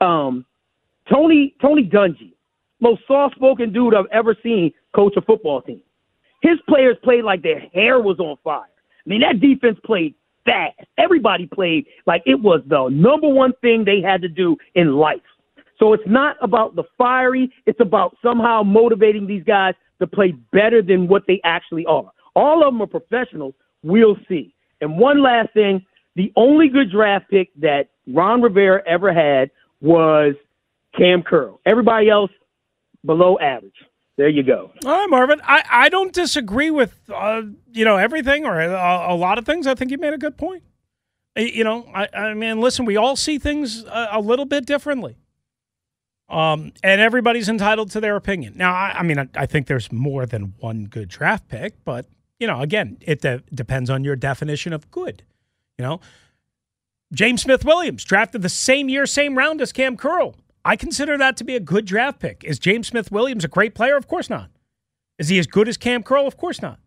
Um, 0.00 0.46
Tony 1.12 1.52
Tony 1.60 1.82
Dungy, 1.82 2.32
most 2.80 3.02
soft 3.08 3.34
spoken 3.34 3.72
dude 3.72 3.92
I've 3.92 4.06
ever 4.12 4.36
seen 4.40 4.72
coach 4.94 5.14
a 5.16 5.20
football 5.20 5.62
team. 5.62 5.80
His 6.42 6.58
players 6.68 6.96
played 7.02 7.24
like 7.24 7.42
their 7.42 7.58
hair 7.74 7.98
was 7.98 8.20
on 8.20 8.36
fire. 8.44 8.60
I 8.62 9.08
mean, 9.08 9.20
that 9.22 9.40
defense 9.40 9.80
played 9.84 10.14
fast. 10.44 10.78
Everybody 10.96 11.48
played 11.48 11.86
like 12.06 12.22
it 12.24 12.40
was 12.40 12.60
the 12.68 12.88
number 12.88 13.28
one 13.28 13.52
thing 13.62 13.84
they 13.84 14.00
had 14.00 14.22
to 14.22 14.28
do 14.28 14.56
in 14.76 14.94
life. 14.94 15.18
So 15.80 15.92
it's 15.92 16.06
not 16.06 16.36
about 16.40 16.76
the 16.76 16.84
fiery, 16.96 17.52
it's 17.66 17.80
about 17.80 18.16
somehow 18.22 18.62
motivating 18.62 19.26
these 19.26 19.42
guys 19.42 19.74
to 19.98 20.06
play 20.06 20.34
better 20.52 20.82
than 20.82 21.08
what 21.08 21.24
they 21.26 21.40
actually 21.42 21.84
are. 21.86 22.12
All 22.36 22.64
of 22.64 22.72
them 22.72 22.80
are 22.80 22.86
professionals. 22.86 23.54
We'll 23.82 24.16
see. 24.28 24.54
And 24.80 24.98
one 24.98 25.20
last 25.20 25.52
thing 25.52 25.84
the 26.16 26.32
only 26.36 26.68
good 26.68 26.90
draft 26.90 27.30
pick 27.30 27.50
that 27.60 27.88
Ron 28.06 28.42
Rivera 28.42 28.82
ever 28.86 29.12
had 29.12 29.50
was 29.80 30.34
Cam 30.96 31.22
Curl. 31.22 31.60
Everybody 31.64 32.10
else 32.10 32.30
below 33.04 33.38
average. 33.38 33.74
There 34.16 34.28
you 34.28 34.42
go. 34.42 34.70
All 34.84 34.90
right, 34.98 35.08
Marvin. 35.08 35.40
I, 35.44 35.62
I 35.70 35.88
don't 35.88 36.12
disagree 36.12 36.70
with 36.70 36.94
uh, 37.08 37.42
you 37.72 37.84
know 37.86 37.96
everything 37.96 38.44
or 38.44 38.60
a, 38.60 39.14
a, 39.14 39.16
lot 39.16 39.38
of 39.38 39.46
things. 39.46 39.66
I 39.66 39.74
think 39.74 39.90
you 39.90 39.96
made 39.96 40.12
a 40.12 40.18
good 40.18 40.36
point. 40.36 40.62
You 41.36 41.64
know, 41.64 41.88
I, 41.94 42.08
I 42.12 42.34
mean, 42.34 42.60
listen, 42.60 42.84
we 42.84 42.96
all 42.96 43.16
see 43.16 43.38
things 43.38 43.84
a, 43.84 44.08
a 44.12 44.20
little 44.20 44.44
bit 44.44 44.66
differently. 44.66 45.16
Um, 46.28 46.72
and 46.84 47.00
everybody's 47.00 47.48
entitled 47.48 47.90
to 47.92 48.00
their 48.00 48.14
opinion. 48.14 48.54
Now, 48.56 48.72
I, 48.72 48.96
I 48.98 49.02
mean, 49.02 49.18
I, 49.18 49.28
I, 49.34 49.46
think 49.46 49.66
there's 49.66 49.90
more 49.90 50.26
than 50.26 50.54
one 50.58 50.84
good 50.84 51.08
draft 51.08 51.48
pick, 51.48 51.82
but 51.84 52.06
you 52.38 52.46
know, 52.46 52.60
again, 52.60 52.98
it 53.00 53.22
de- 53.22 53.42
depends 53.52 53.90
on 53.90 54.04
your 54.04 54.16
definition 54.16 54.72
of 54.72 54.90
good. 54.90 55.24
You 55.80 55.86
know, 55.86 56.00
James 57.10 57.40
Smith 57.40 57.64
Williams 57.64 58.04
drafted 58.04 58.42
the 58.42 58.50
same 58.50 58.90
year, 58.90 59.06
same 59.06 59.38
round 59.38 59.62
as 59.62 59.72
Kam 59.72 59.96
Curl. 59.96 60.36
I 60.62 60.76
consider 60.76 61.16
that 61.16 61.38
to 61.38 61.44
be 61.44 61.56
a 61.56 61.60
good 61.60 61.86
draft 61.86 62.20
pick. 62.20 62.44
Is 62.44 62.58
James 62.58 62.88
Smith 62.88 63.10
Williams 63.10 63.46
a 63.46 63.48
great 63.48 63.74
player? 63.74 63.96
Of 63.96 64.06
course 64.06 64.28
not. 64.28 64.50
Is 65.18 65.30
he 65.30 65.38
as 65.38 65.46
good 65.46 65.68
as 65.68 65.78
Kam 65.78 66.02
Curl? 66.02 66.26
Of 66.26 66.36
course 66.36 66.60
not. 66.60 66.80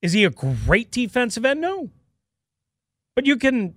Is 0.00 0.14
he 0.14 0.24
a 0.24 0.30
great 0.30 0.90
defensive 0.90 1.44
end? 1.44 1.60
No. 1.60 1.90
But 3.14 3.26
you 3.26 3.36
can, 3.36 3.74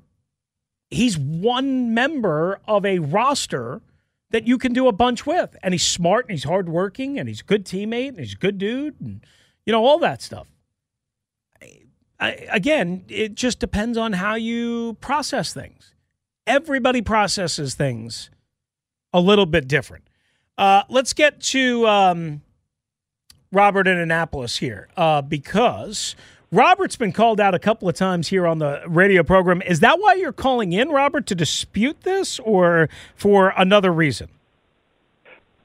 he's 0.89 1.17
one 1.17 1.93
member 1.93 2.61
of 2.65 2.85
a 2.85 2.99
roster 2.99 3.81
that 4.29 4.47
you 4.47 4.57
can 4.57 4.71
do 4.71 4.87
a 4.87 4.93
bunch 4.93 5.25
with. 5.25 5.57
And 5.63 5.73
he's 5.73 5.83
smart 5.83 6.27
and 6.27 6.31
he's 6.31 6.45
hardworking 6.45 7.19
and 7.19 7.27
he's 7.27 7.41
a 7.41 7.43
good 7.43 7.65
teammate 7.65 8.07
and 8.07 8.19
he's 8.19 8.35
a 8.35 8.37
good 8.37 8.57
dude 8.57 9.01
and, 9.01 9.19
you 9.65 9.73
know, 9.73 9.83
all 9.83 9.99
that 9.99 10.21
stuff. 10.21 10.47
I, 12.19 12.31
again, 12.51 13.03
it 13.07 13.35
just 13.35 13.59
depends 13.59 13.97
on 13.97 14.13
how 14.13 14.35
you 14.35 14.97
process 15.01 15.53
things. 15.53 15.93
Everybody 16.47 17.01
processes 17.01 17.75
things 17.75 18.29
a 19.13 19.19
little 19.19 19.45
bit 19.45 19.67
different. 19.67 20.07
Uh, 20.57 20.83
let's 20.89 21.13
get 21.13 21.41
to 21.41 21.87
um, 21.87 22.41
Robert 23.51 23.87
in 23.87 23.97
Annapolis 23.97 24.57
here 24.57 24.87
uh, 24.95 25.21
because 25.21 26.15
Robert's 26.51 26.95
been 26.95 27.11
called 27.11 27.41
out 27.41 27.53
a 27.53 27.59
couple 27.59 27.89
of 27.89 27.95
times 27.95 28.29
here 28.29 28.47
on 28.47 28.59
the 28.59 28.81
radio 28.87 29.23
program. 29.23 29.61
Is 29.63 29.81
that 29.81 29.99
why 29.99 30.13
you're 30.13 30.31
calling 30.31 30.71
in, 30.71 30.89
Robert, 30.89 31.25
to 31.27 31.35
dispute 31.35 32.01
this 32.01 32.39
or 32.39 32.89
for 33.15 33.53
another 33.57 33.91
reason? 33.91 34.29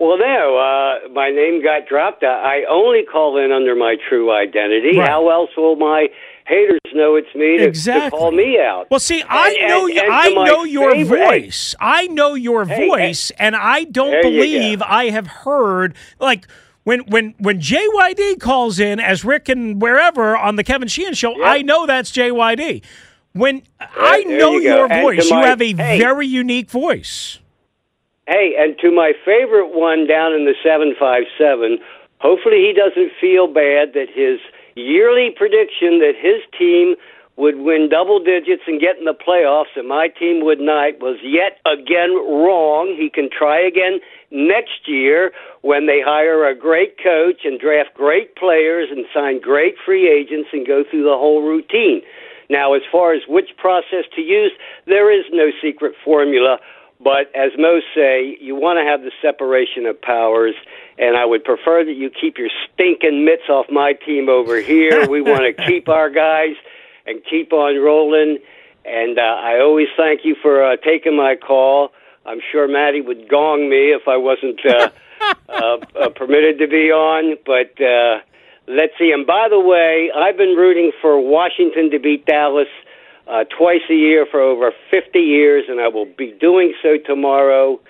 Well, 0.01 0.17
no, 0.17 0.57
uh, 0.57 1.09
my 1.13 1.29
name 1.29 1.63
got 1.63 1.87
dropped. 1.87 2.25
I 2.25 2.65
only 2.71 3.03
call 3.05 3.37
in 3.37 3.53
under 3.53 3.75
my 3.77 3.97
true 4.09 4.33
identity. 4.33 4.97
Right. 4.97 5.07
How 5.07 5.29
else 5.29 5.51
will 5.57 5.77
my 5.77 6.09
haters 6.51 6.81
know 6.93 7.15
it's 7.15 7.35
me 7.35 7.59
to, 7.59 7.65
exactly. 7.65 8.11
to 8.11 8.17
call 8.17 8.33
me 8.33 8.59
out. 8.59 8.91
Well, 8.91 9.01
see, 9.01 9.23
I 9.23 9.57
and, 9.61 9.69
know 9.69 9.87
and, 9.87 9.99
and 9.99 10.13
I 10.13 10.29
know 10.31 10.65
your 10.65 10.91
favorite, 10.91 11.19
voice. 11.19 11.75
I 11.81 12.09
know 12.09 12.35
your 12.35 12.67
hey, 12.67 12.89
voice, 12.89 13.31
and 13.39 13.57
I 13.57 13.85
don't 13.85 14.21
believe 14.21 14.83
I 14.83 15.11
have 15.11 15.29
heard 15.29 15.95
like 16.19 16.47
when 16.85 17.01
when 17.01 17.35
when 17.39 17.61
JYD 17.61 18.41
calls 18.41 18.81
in 18.81 19.01
as 19.01 19.25
Rick 19.25 19.49
and 19.49 19.81
wherever 19.81 20.37
on 20.37 20.57
the 20.57 20.65
Kevin 20.65 20.89
Sheehan 20.89 21.15
show. 21.15 21.31
Yep. 21.37 21.47
I 21.47 21.63
know 21.63 21.87
that's 21.87 22.11
JYD. 22.11 22.83
When 23.33 23.63
I 23.81 24.25
know 24.25 24.55
you 24.55 24.63
your 24.63 24.89
voice, 24.89 25.31
my, 25.31 25.41
you 25.41 25.47
have 25.47 25.63
a 25.63 25.73
hey, 25.73 25.99
very 25.99 26.27
unique 26.27 26.69
voice. 26.69 27.39
Hey, 28.27 28.55
and 28.59 28.77
to 28.81 28.91
my 28.91 29.13
favorite 29.25 29.73
one 29.73 30.07
down 30.07 30.33
in 30.33 30.45
the 30.45 30.55
seven 30.65 30.95
five 30.99 31.25
seven. 31.39 31.79
Hopefully, 32.19 32.57
he 32.57 32.75
doesn't 32.77 33.13
feel 33.19 33.47
bad 33.47 33.95
that 33.95 34.09
his 34.13 34.41
yearly 34.81 35.31
prediction 35.37 36.01
that 36.01 36.15
his 36.17 36.41
team 36.59 36.97
would 37.37 37.57
win 37.57 37.89
double 37.89 38.23
digits 38.23 38.63
and 38.67 38.81
get 38.81 38.99
in 38.99 39.05
the 39.05 39.15
playoffs 39.15 39.73
and 39.77 39.89
my 39.89 40.09
team 40.09 40.45
would 40.45 40.61
not 40.61 41.01
was 41.01 41.17
yet 41.25 41.57
again 41.65 42.13
wrong. 42.13 42.95
He 42.99 43.09
can 43.09 43.31
try 43.33 43.61
again 43.61 44.01
next 44.31 44.85
year 44.87 45.33
when 45.63 45.87
they 45.87 46.01
hire 46.05 46.47
a 46.47 46.55
great 46.55 46.97
coach 47.03 47.41
and 47.45 47.59
draft 47.59 47.95
great 47.95 48.37
players 48.37 48.89
and 48.91 49.07
sign 49.15 49.41
great 49.41 49.75
free 49.85 50.05
agents 50.05 50.51
and 50.53 50.67
go 50.67 50.85
through 50.85 51.05
the 51.05 51.17
whole 51.17 51.41
routine. 51.43 52.03
Now, 52.51 52.75
as 52.75 52.83
far 52.91 53.15
as 53.15 53.23
which 53.29 53.57
process 53.57 54.05
to 54.17 54.21
use, 54.21 54.53
there 54.87 55.09
is 55.09 55.25
no 55.33 55.51
secret 55.63 55.95
formula. 56.05 56.59
But 57.03 57.35
as 57.35 57.53
most 57.59 57.87
say, 57.95 58.37
you 58.41 58.55
want 58.55 58.79
to 58.79 58.85
have 58.85 59.01
the 59.01 59.13
separation 59.23 59.87
of 59.87 60.01
powers, 60.01 60.55
and 60.99 61.17
I 61.17 61.25
would 61.25 61.45
prefer 61.45 61.83
that 61.85 61.95
you 61.95 62.11
keep 62.11 62.37
your 62.37 62.51
stinking 62.73 63.25
mitts 63.25 63.49
off 63.49 63.67
my 63.71 63.95
team 63.95 64.29
over 64.29 64.61
here. 64.61 65.09
we 65.09 65.23
want 65.33 65.45
to 65.57 65.65
keep 65.65 65.89
our 65.89 66.11
guys 66.11 66.57
and 67.07 67.23
keep 67.25 67.53
on 67.55 67.83
rolling. 67.83 68.39
And 68.85 69.19
uh, 69.19 69.23
I 69.23 69.61
always 69.61 69.89
thank 69.97 70.25
you 70.25 70.37
for 70.43 70.63
uh, 70.63 70.77
taking 70.77 71.17
my 71.17 71.37
call. 71.37 71.93
I'm 72.27 72.41
sure 72.53 72.69
Maddie 72.69 73.01
would 73.01 73.31
gong 73.31 73.71
me 73.71 73.93
if 73.93 74.07
I 74.07 74.19
wasn't 74.19 74.61
uh, 74.67 74.91
uh, 75.49 75.77
uh, 75.99 76.09
permitted 76.11 76.59
to 76.59 76.69
be 76.69 76.91
on. 76.91 77.37
But 77.47 77.83
uh, 77.83 78.21
let's 78.69 78.93
see. 78.99 79.11
And 79.11 79.27
by 79.27 79.49
the 79.49 79.61
way, 79.61 80.11
I've 80.15 80.37
been 80.37 80.55
rooting 80.55 80.93
for 81.01 81.19
Washington 81.19 81.91
to 81.93 81.99
beat 81.99 82.27
Dallas 82.27 82.69
uh, 83.31 83.45
twice 83.57 83.83
a 83.89 83.95
year 83.95 84.27
for 84.31 84.41
over 84.41 84.73
50 84.91 85.19
years, 85.19 85.65
and 85.69 85.81
I 85.81 85.89
will 85.89 86.07
be 86.07 86.33
doing 86.41 86.75
so 86.83 86.97
tomorrow. 87.05 87.81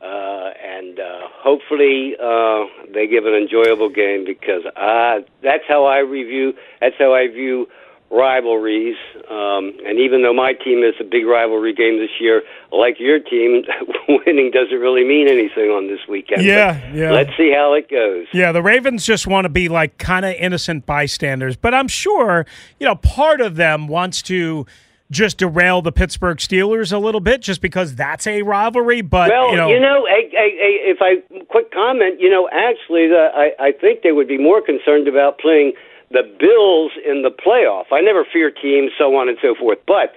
Uh, 0.00 0.50
and 0.64 1.00
uh, 1.00 1.26
hopefully 1.42 2.14
uh, 2.22 2.64
they 2.92 3.06
give 3.08 3.26
an 3.26 3.34
enjoyable 3.34 3.88
game 3.88 4.24
because 4.24 4.64
uh, 4.76 5.26
that's 5.42 5.64
how 5.66 5.86
I 5.86 5.98
review. 5.98 6.54
That's 6.80 6.94
how 6.98 7.14
I 7.14 7.26
view 7.26 7.66
rivalries. 8.10 8.96
Um, 9.28 9.72
and 9.84 9.98
even 9.98 10.22
though 10.22 10.32
my 10.32 10.52
team 10.52 10.82
is 10.82 10.94
a 11.00 11.04
big 11.04 11.26
rivalry 11.26 11.74
game 11.74 11.98
this 11.98 12.10
year, 12.20 12.42
like 12.72 13.00
your 13.00 13.18
team, 13.18 13.64
winning 14.08 14.50
doesn't 14.52 14.78
really 14.78 15.04
mean 15.04 15.28
anything 15.28 15.70
on 15.70 15.88
this 15.88 16.00
weekend. 16.08 16.44
Yeah, 16.44 16.80
but 16.80 16.94
yeah. 16.94 17.10
Let's 17.10 17.36
see 17.36 17.52
how 17.52 17.74
it 17.74 17.90
goes. 17.90 18.26
Yeah, 18.32 18.52
the 18.52 18.62
Ravens 18.62 19.04
just 19.04 19.26
want 19.26 19.44
to 19.46 19.48
be 19.48 19.68
like 19.68 19.98
kind 19.98 20.24
of 20.24 20.34
innocent 20.34 20.86
bystanders, 20.86 21.56
but 21.56 21.74
I'm 21.74 21.88
sure 21.88 22.46
you 22.78 22.86
know 22.86 22.94
part 22.94 23.40
of 23.40 23.56
them 23.56 23.88
wants 23.88 24.22
to 24.22 24.64
just 25.10 25.38
derail 25.38 25.82
the 25.82 25.92
Pittsburgh 25.92 26.38
Steelers 26.38 26.92
a 26.92 26.98
little 26.98 27.20
bit, 27.20 27.40
just 27.40 27.60
because 27.60 27.94
that's 27.94 28.26
a 28.26 28.42
rivalry. 28.42 29.00
But 29.00 29.30
well, 29.30 29.50
you 29.50 29.56
know, 29.56 29.68
you 29.68 29.80
know 29.80 30.06
I, 30.06 30.28
I, 30.36 30.44
I, 30.44 30.70
if 30.84 30.98
I 31.00 31.44
quick 31.48 31.72
comment, 31.72 32.20
you 32.20 32.30
know, 32.30 32.48
actually, 32.52 33.08
the, 33.08 33.30
I, 33.34 33.50
I 33.58 33.72
think 33.72 34.02
they 34.02 34.12
would 34.12 34.28
be 34.28 34.38
more 34.38 34.60
concerned 34.60 35.08
about 35.08 35.38
playing 35.38 35.72
the 36.10 36.22
Bills 36.22 36.92
in 37.04 37.22
the 37.22 37.30
playoff. 37.30 37.92
I 37.92 38.00
never 38.00 38.24
fear 38.30 38.50
teams, 38.50 38.92
so 38.98 39.16
on 39.16 39.28
and 39.28 39.38
so 39.42 39.54
forth. 39.54 39.78
But 39.86 40.12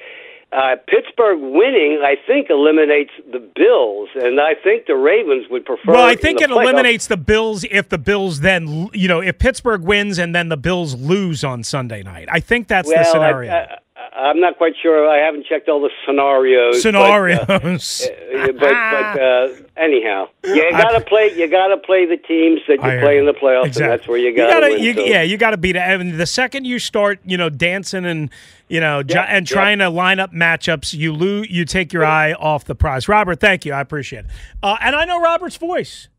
uh, 0.52 0.76
Pittsburgh 0.88 1.40
winning, 1.40 2.02
I 2.04 2.16
think, 2.28 2.50
eliminates 2.50 3.12
the 3.32 3.40
Bills, 3.40 4.10
and 4.16 4.40
I 4.42 4.54
think 4.62 4.86
the 4.86 4.96
Ravens 4.96 5.46
would 5.50 5.66
prefer. 5.66 5.94
Well, 5.94 6.06
I 6.06 6.16
think 6.16 6.42
it 6.42 6.50
eliminates 6.50 7.08
the 7.08 7.16
Bills 7.16 7.64
if 7.72 7.88
the 7.88 7.98
Bills 7.98 8.42
then, 8.42 8.90
you 8.94 9.08
know, 9.08 9.22
if 9.22 9.38
Pittsburgh 9.40 9.82
wins 9.82 10.18
and 10.18 10.36
then 10.36 10.50
the 10.50 10.58
Bills 10.58 10.94
lose 10.96 11.46
on 11.46 11.64
Sunday 11.64 12.04
night. 12.04 12.28
I 12.30 12.42
think 12.42 12.68
that's 12.68 12.90
well, 12.90 12.98
the 12.98 13.12
scenario. 13.12 13.52
I, 13.52 13.56
I, 13.56 13.78
I'm 14.13 14.41
not 14.41 14.58
quite 14.58 14.74
sure. 14.82 15.10
I 15.10 15.26
haven't 15.26 15.45
checked 15.45 15.69
all 15.69 15.80
the 15.80 15.89
scenarios. 16.06 16.82
Scenarios. 16.82 17.45
But, 17.47 17.63
uh, 17.63 17.78
but, 18.47 18.60
but 18.60 18.71
uh, 19.21 19.54
anyhow, 19.78 20.28
you 20.43 20.69
got 20.71 20.91
to 20.91 21.02
play. 21.02 21.34
You 21.34 21.50
got 21.50 21.67
to 21.67 21.78
play 21.78 22.06
the 22.06 22.17
teams 22.17 22.60
that 22.67 22.76
you 22.76 23.00
play 23.00 23.17
in 23.17 23.26
the 23.26 23.34
playoffs, 23.34 23.67
exactly. 23.67 23.84
and 23.84 23.91
that's 23.91 24.08
where 24.08 24.17
you 24.17 24.36
got 24.36 24.60
to 24.60 24.93
so. 24.95 25.06
Yeah, 25.06 25.21
you 25.21 25.38
got 25.38 25.52
to 25.52 25.58
beat 25.58 25.78
it. 25.78 25.80
And 25.80 26.19
the 26.19 26.26
second 26.26 26.65
you 26.65 26.78
start, 26.78 27.19
you 27.24 27.38
know, 27.38 27.50
dancing 27.50 28.06
and 28.06 28.30
you 28.67 28.82
know, 28.82 29.02
and 29.02 29.47
trying 29.47 29.80
to 29.80 29.89
line 29.89 30.19
up 30.19 30.34
matchups, 30.34 30.93
you 30.93 31.13
lose. 31.13 31.50
You 31.50 31.63
take 31.63 31.93
your 31.93 32.06
eye 32.06 32.34
off 32.34 32.65
the 32.65 32.76
prize. 32.76 33.08
Robert, 33.08 33.39
thank 33.39 33.65
you. 33.65 33.71
I 33.71 33.80
appreciate 33.80 34.26
it. 34.26 34.32
Uh, 34.62 34.76
and 34.82 34.93
I 34.93 35.06
know 35.06 35.21
Robert's 35.21 35.58
voice. 35.58 36.10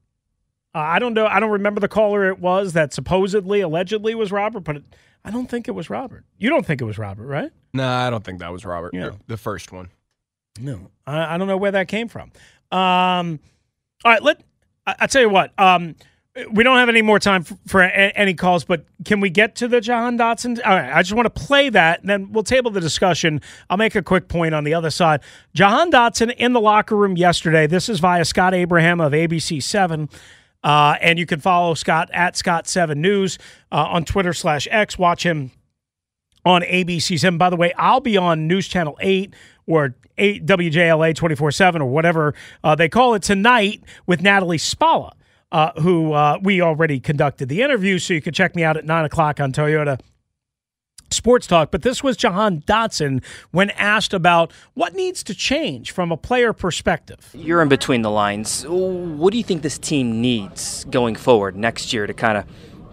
Uh, 0.75 0.79
I 0.79 0.99
don't 0.99 1.13
know. 1.13 1.27
I 1.27 1.41
don't 1.41 1.51
remember 1.51 1.81
the 1.81 1.89
caller 1.89 2.31
it 2.31 2.39
was 2.39 2.73
that 2.73 2.95
supposedly, 2.95 3.61
allegedly 3.61 4.15
was 4.15 4.33
Robert, 4.33 4.61
but. 4.61 4.77
It, 4.77 4.85
I 5.25 5.31
don't 5.31 5.49
think 5.49 5.69
it 5.69 5.73
was 5.73 5.89
Robert. 5.89 6.25
You 6.39 6.51
don't 6.51 6.67
think 6.67 6.81
it 6.81 6.85
was 6.85 6.99
Robert, 6.99 7.27
right? 7.27 7.51
No, 7.73 7.89
I 7.89 8.11
don't 8.11 8.25
think 8.25 8.41
that 8.41 8.53
was 8.53 8.65
Robert. 8.65 8.93
Yeah. 8.93 9.11
The 9.29 9.37
first 9.37 9.73
one. 9.73 9.89
No, 10.61 10.91
I, 11.07 11.35
I 11.35 11.39
don't 11.39 11.49
know 11.49 11.57
where 11.57 11.71
that 11.71 11.89
came 11.89 12.09
from. 12.09 12.33
Um, 12.71 13.41
all 14.05 14.13
right, 14.13 14.23
let 14.23 14.43
I, 14.87 14.97
I 15.01 15.07
tell 15.07 15.23
you 15.23 15.31
what. 15.31 15.59
Um, 15.59 15.95
we 16.51 16.65
don't 16.65 16.79
have 16.79 16.89
any 16.89 17.03
more 17.03 17.19
time 17.19 17.43
for, 17.43 17.59
for 17.67 17.83
a, 17.83 17.89
any 17.89 18.33
calls, 18.35 18.65
but 18.65 18.87
can 19.05 19.21
we 19.21 19.29
get 19.29 19.55
to 19.57 19.69
the 19.69 19.81
Jahan 19.81 20.17
Dotson? 20.17 20.59
All 20.65 20.75
right, 20.75 20.93
I 20.93 21.03
just 21.03 21.13
want 21.13 21.27
to 21.27 21.43
play 21.43 21.69
that, 21.69 22.01
and 22.01 22.09
then 22.09 22.33
we'll 22.33 22.43
table 22.43 22.71
the 22.71 22.81
discussion. 22.81 23.41
I'll 23.69 23.77
make 23.77 23.95
a 23.95 24.03
quick 24.03 24.29
point 24.29 24.55
on 24.55 24.65
the 24.65 24.75
other 24.75 24.91
side. 24.91 25.21
Jahan 25.55 25.91
Dotson 25.91 26.35
in 26.37 26.53
the 26.53 26.61
locker 26.61 26.97
room 26.97 27.17
yesterday. 27.17 27.67
This 27.67 27.89
is 27.89 28.01
via 28.01 28.25
Scott 28.25 28.55
Abraham 28.55 29.01
of 29.01 29.13
ABC 29.13 29.63
Seven. 29.63 30.09
Uh, 30.63 30.97
and 31.01 31.19
you 31.19 31.27
can 31.27 31.41
follow 31.41 31.75
Scott 31.75 32.09
at 32.13 32.35
Scott7 32.35 32.97
News 32.97 33.39
uh, 33.71 33.87
on 33.89 34.05
Twitter 34.05 34.33
slash 34.33 34.69
X. 34.71 34.99
Watch 34.99 35.25
him 35.25 35.51
on 36.45 36.63
ABC7. 36.63 37.39
By 37.39 37.51
the 37.51 37.57
way, 37.57 37.73
I'll 37.77 38.01
be 38.01 38.17
on 38.17 38.47
News 38.47 38.69
Channel 38.69 38.97
8 39.01 39.35
or 39.67 39.95
8 40.19 40.47
WJLA 40.47 41.15
24 41.15 41.51
7 41.51 41.83
or 41.83 41.89
whatever 41.89 42.35
uh, 42.63 42.75
they 42.75 42.89
call 42.89 43.15
it 43.15 43.23
tonight 43.23 43.83
with 44.07 44.23
Natalie 44.23 44.59
Spalla, 44.59 45.13
uh, 45.51 45.73
who 45.81 46.13
uh, 46.13 46.39
we 46.43 46.61
already 46.61 47.01
conducted 47.01 47.49
the 47.49 47.63
interview. 47.63 47.99
So 47.99 48.15
you 48.15 48.23
can 48.23 48.33
check 48.33 48.55
me 48.55 48.63
out 48.63 48.77
at 48.77 48.85
9 48.85 49.05
o'clock 49.05 49.41
on 49.41 49.53
Toyota 49.53 49.99
Sports 51.13 51.47
Talk, 51.47 51.71
but 51.71 51.83
this 51.83 52.03
was 52.03 52.17
Jahan 52.17 52.63
Dotson 52.63 53.23
when 53.51 53.71
asked 53.71 54.13
about 54.13 54.53
what 54.75 54.95
needs 54.95 55.23
to 55.25 55.35
change 55.35 55.91
from 55.91 56.11
a 56.11 56.17
player 56.17 56.53
perspective. 56.53 57.31
You're 57.33 57.63
in 57.63 57.69
between 57.69 58.03
the 58.03 58.11
lines. 58.11 58.65
What 58.67 59.33
do 59.33 59.39
you 59.39 59.45
think 59.45 59.63
this 59.63 59.79
team 59.79 60.21
needs 60.21 60.85
going 60.85 61.17
forward 61.17 61.57
next 61.57 61.93
year 61.93 62.07
to 62.07 62.15
kind 62.15 62.39
of 62.39 62.45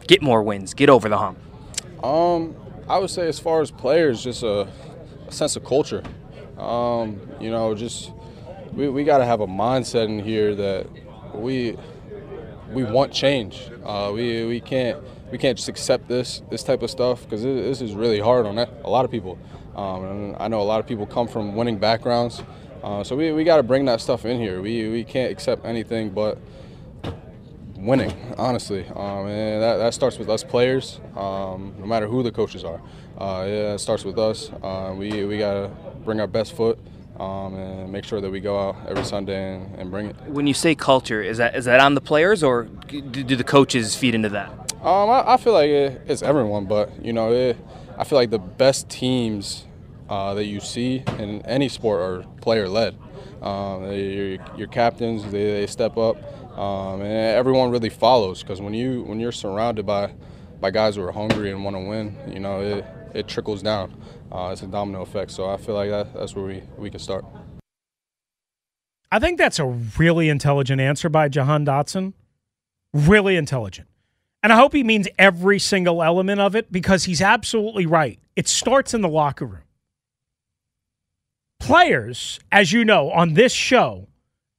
get 0.08 0.22
more 0.22 0.44
wins, 0.44 0.74
get 0.74 0.90
over 0.90 1.10
the 1.10 1.18
hump? 1.18 1.40
Um, 2.04 2.56
I 2.88 2.98
would 2.98 3.10
say 3.10 3.28
as 3.28 3.40
far 3.40 3.62
as 3.62 3.72
players, 3.72 4.24
just 4.24 4.44
a, 4.44 4.68
a 5.28 5.32
sense 5.32 5.56
of 5.56 5.64
culture. 5.64 6.04
Um, 6.58 7.20
you 7.40 7.52
know, 7.52 7.74
just 7.76 8.12
we, 8.74 8.90
we 8.90 9.04
got 9.04 9.20
to 9.20 9.26
have 9.26 9.42
a 9.42 9.48
mindset 9.48 10.06
in 10.06 10.20
here 10.20 10.56
that 10.56 10.88
we 11.34 11.78
we 12.72 12.84
want 12.84 13.14
change. 13.14 13.70
Uh, 13.84 14.12
we 14.14 14.46
we 14.46 14.60
can't 14.60 14.98
we 15.32 15.38
can't 15.38 15.58
just 15.58 15.70
accept 15.70 16.08
this 16.08 16.42
this 16.50 16.64
type 16.64 16.82
of 16.82 16.90
stuff 16.90 17.24
because 17.24 17.44
this 17.44 17.82
is 17.82 17.94
really 17.94 18.20
hard 18.20 18.46
on 18.46 18.58
a 18.58 18.90
lot 18.90 19.06
of 19.06 19.12
people. 19.12 19.38
Um, 19.76 20.36
I 20.40 20.48
know 20.48 20.62
a 20.62 20.64
lot 20.64 20.80
of 20.80 20.88
people 20.88 21.06
come 21.06 21.28
from 21.28 21.56
winning 21.56 21.78
backgrounds, 21.78 22.42
uh, 22.84 23.04
so 23.04 23.16
we, 23.16 23.32
we 23.32 23.44
got 23.44 23.58
to 23.58 23.64
bring 23.64 23.86
that 23.86 24.02
stuff 24.02 24.26
in 24.26 24.40
here. 24.40 24.62
We 24.62 24.90
we 24.90 25.04
can't 25.04 25.32
accept 25.32 25.66
anything 25.66 26.10
but 26.10 26.38
winning, 27.80 28.14
honestly. 28.38 28.86
Um, 28.88 29.28
and 29.28 29.62
that, 29.62 29.78
that 29.78 29.94
starts 29.94 30.18
with 30.18 30.30
us 30.30 30.44
players, 30.44 31.00
um, 31.16 31.74
no 31.80 31.86
matter 31.86 32.08
who 32.08 32.24
the 32.24 32.32
coaches 32.32 32.64
are. 32.64 32.82
Uh, 33.18 33.46
yeah, 33.48 33.74
it 33.74 33.80
starts 33.80 34.04
with 34.04 34.18
us. 34.18 34.52
Uh, 34.62 34.94
we 34.98 35.26
we 35.26 35.38
got 35.38 35.54
to 35.54 35.72
bring 36.04 36.20
our 36.20 36.28
best 36.28 36.56
foot. 36.56 36.80
Um, 37.20 37.54
and 37.56 37.92
make 37.92 38.06
sure 38.06 38.22
that 38.22 38.30
we 38.30 38.40
go 38.40 38.58
out 38.58 38.78
every 38.88 39.04
Sunday 39.04 39.56
and, 39.56 39.76
and, 39.76 39.92
bring 39.92 40.06
it. 40.06 40.16
When 40.28 40.48
you 40.48 40.54
say 40.54 40.74
culture, 40.74 41.22
is 41.22 41.38
that 41.38 41.54
is 41.54 41.66
that 41.66 41.82
on 41.82 41.94
the 41.94 42.00
players 42.00 42.44
or 42.44 42.64
do 42.64 43.36
the 43.36 43.44
coaches 43.44 43.94
feed 43.94 44.16
into 44.16 44.30
that? 44.30 44.69
Um, 44.82 45.10
I, 45.10 45.34
I, 45.34 45.38
feel 45.38 45.54
like 45.54 45.70
it, 45.70 46.02
it's 46.08 46.22
everyone, 46.22 46.66
but 46.66 47.04
you 47.04 47.12
know, 47.12 47.34
it, 47.34 47.58
I 47.98 48.06
feel 48.06 48.18
like 48.18 48.30
the 48.30 48.40
best 48.40 48.90
teams 48.90 49.66
uh, 50.08 50.34
that 50.36 50.46
you 50.46 50.62
see 50.62 51.04
in 51.18 51.42
any 51.46 51.68
sport 51.68 52.00
are 52.00 52.24
player 52.42 52.70
led. 52.70 52.98
Um, 53.42 53.84
your, 53.92 54.38
your, 54.56 54.68
captains, 54.68 55.24
they, 55.26 55.52
they 55.52 55.68
step 55.68 55.98
up, 55.98 56.18
um, 56.58 57.02
and 57.02 57.38
everyone 57.38 57.72
really 57.72 57.90
follows 57.90 58.42
because 58.42 58.62
when 58.62 58.74
you 58.74 59.04
when 59.04 59.20
you're 59.20 59.32
surrounded 59.32 59.86
by 59.86 60.14
by 60.60 60.72
guys 60.72 60.96
who 60.96 61.04
are 61.04 61.12
hungry 61.12 61.52
and 61.52 61.64
want 61.64 61.76
to 61.76 61.82
win, 61.82 62.18
you 62.28 62.40
know, 62.40 62.62
it, 62.62 62.86
it 63.14 63.28
trickles 63.28 63.62
down. 63.62 63.94
Uh, 64.32 64.50
it's 64.52 64.62
a 64.62 64.68
domino 64.68 65.02
effect. 65.02 65.32
So 65.32 65.50
I 65.50 65.58
feel 65.58 65.76
like 65.76 65.90
that, 65.90 66.14
that's 66.14 66.36
where 66.36 66.46
we, 66.46 66.64
we 66.78 66.90
can 66.90 67.00
start. 67.00 67.26
I 69.12 69.20
think 69.20 69.38
that's 69.38 69.60
a 69.60 69.66
really 69.66 70.30
intelligent 70.30 70.80
answer 70.82 71.10
by 71.10 71.30
Jahan 71.30 71.66
Dotson. 71.66 72.14
Really 72.94 73.38
intelligent. 73.38 73.88
And 74.42 74.54
I 74.54 74.56
hope 74.56 74.74
he 74.74 74.84
means 74.84 75.08
every 75.18 75.60
single 75.60 76.02
element 76.02 76.40
of 76.40 76.56
it 76.56 76.72
because 76.72 77.04
he's 77.04 77.22
absolutely 77.22 77.86
right. 77.86 78.20
It 78.36 78.48
starts 78.48 78.94
in 78.94 79.02
the 79.02 79.10
locker 79.10 79.46
room. 79.46 79.64
Players, 81.60 82.40
as 82.52 82.72
you 82.72 82.86
know, 82.86 83.12
on 83.12 83.34
this 83.34 83.52
show 83.52 84.08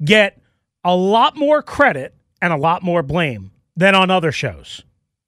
get 0.04 0.40
a 0.84 0.94
lot 0.94 1.36
more 1.36 1.62
credit 1.62 2.14
and 2.42 2.52
a 2.52 2.58
lot 2.58 2.82
more 2.82 3.02
blame 3.02 3.52
than 3.76 3.94
on 3.94 4.10
other 4.10 4.32
shows. 4.32 4.82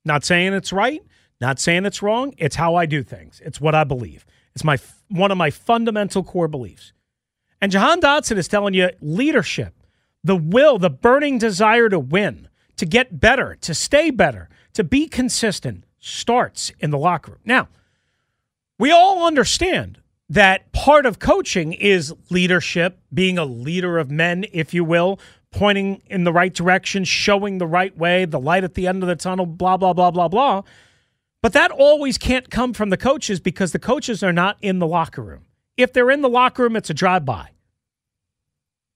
Not 0.05 0.25
saying 0.25 0.53
it's 0.53 0.73
right, 0.73 1.03
not 1.41 1.59
saying 1.59 1.87
it's 1.87 2.03
wrong. 2.03 2.35
It's 2.39 2.57
how 2.57 2.75
I 2.75 2.87
do 2.87 3.03
things. 3.03 3.41
It's 3.45 3.61
what 3.61 3.75
I 3.75 3.85
believe. 3.85 4.27
It's 4.55 4.65
my 4.65 4.79
one 5.09 5.31
of 5.31 5.39
my 5.39 5.51
fundamental 5.51 6.23
core 6.23 6.49
beliefs. 6.49 6.93
And 7.61 7.71
Jahan 7.71 8.01
Dotson 8.01 8.37
is 8.37 8.49
telling 8.49 8.75
you 8.75 8.91
leadership, 9.01 9.75
the 10.25 10.37
will, 10.37 10.79
the 10.79 10.91
burning 10.91 11.39
desire 11.39 11.89
to 11.89 11.99
win 11.99 12.49
to 12.77 12.87
get 12.87 13.21
better, 13.21 13.57
to 13.61 13.75
stay 13.75 14.11
better, 14.11 14.49
to 14.75 14.85
be 14.85 15.09
consistent 15.09 15.85
starts 15.99 16.73
in 16.81 16.91
the 16.91 16.99
locker 16.99 17.33
room. 17.33 17.41
Now, 17.45 17.69
we 18.79 18.91
all 18.91 19.27
understand 19.27 20.01
that 20.29 20.73
part 20.73 21.07
of 21.07 21.19
coaching 21.19 21.73
is 21.73 22.13
leadership, 22.31 22.99
being 23.13 23.39
a 23.39 23.45
leader 23.45 23.99
of 23.99 24.11
men, 24.11 24.47
if 24.53 24.73
you 24.73 24.83
will, 24.83 25.21
pointing 25.51 26.03
in 26.07 26.25
the 26.25 26.33
right 26.33 26.53
direction, 26.55 27.05
showing 27.05 27.59
the 27.59 27.67
right 27.67 27.97
way, 27.97 28.25
the 28.25 28.41
light 28.41 28.65
at 28.65 28.75
the 28.75 28.87
end 28.87 29.03
of 29.03 29.09
the 29.09 29.17
tunnel, 29.17 29.47
blah, 29.47 29.77
blah, 29.77 29.93
blah, 29.93 30.11
blah, 30.11 30.29
blah. 30.29 30.63
But 31.43 31.53
that 31.53 31.71
always 31.71 32.19
can't 32.19 32.51
come 32.51 32.73
from 32.73 32.91
the 32.91 32.97
coaches 32.97 33.41
because 33.41 33.73
the 33.73 33.79
coaches 33.79 34.23
are 34.23 34.33
not 34.33 34.57
in 34.63 34.79
the 34.79 34.87
locker 34.87 35.23
room. 35.23 35.45
If 35.77 35.93
they're 35.93 36.11
in 36.11 36.23
the 36.23 36.29
locker 36.29 36.63
room, 36.63 36.77
it's 36.77 36.91
a 36.91 36.95
drive 36.95 37.25
by. 37.25 37.51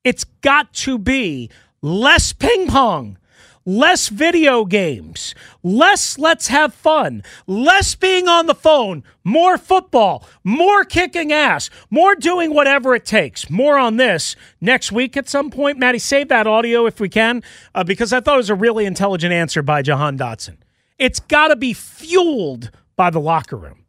It's 0.05 0.25
got 0.25 0.73
to 0.73 0.99
be 0.99 1.51
less 1.83 2.33
ping 2.33 2.69
pong 2.69 3.19
less 3.67 4.09
video 4.09 4.65
games, 4.65 5.35
less 5.63 6.19
let's 6.19 6.49
have 6.49 6.73
fun, 6.73 7.23
less 7.47 7.95
being 7.95 8.29
on 8.29 8.47
the 8.47 8.55
phone, 8.55 9.05
more 9.25 9.59
football, 9.59 10.27
more 10.45 10.85
kicking 10.85 11.33
ass, 11.33 11.69
more 11.91 12.15
doing 12.15 12.55
whatever 12.55 12.95
it 12.95 13.05
takes. 13.05 13.51
More 13.51 13.77
on 13.77 13.97
this 13.97 14.37
next 14.61 14.93
week 14.93 15.17
at 15.17 15.29
some 15.29 15.51
point. 15.51 15.79
Maddie, 15.79 15.99
save 15.99 16.29
that 16.29 16.47
audio 16.47 16.87
if 16.87 17.01
we 17.01 17.09
can, 17.09 17.43
uh, 17.75 17.85
because 17.85 18.13
I 18.13 18.21
thought 18.21 18.35
it 18.35 18.39
was 18.39 18.51
a 18.51 18.55
really 18.55 18.87
intelligent 18.87 19.33
answer 19.33 19.63
by 19.63 19.83
Jahan 19.83 20.17
Dotson. 20.17 20.57
It's 20.99 21.21
got 21.21 21.49
to 21.49 21.57
be 21.57 21.75
fueled 21.75 22.71
by 22.97 23.11
the 23.11 23.21
locker 23.21 23.57
room. 23.57 23.85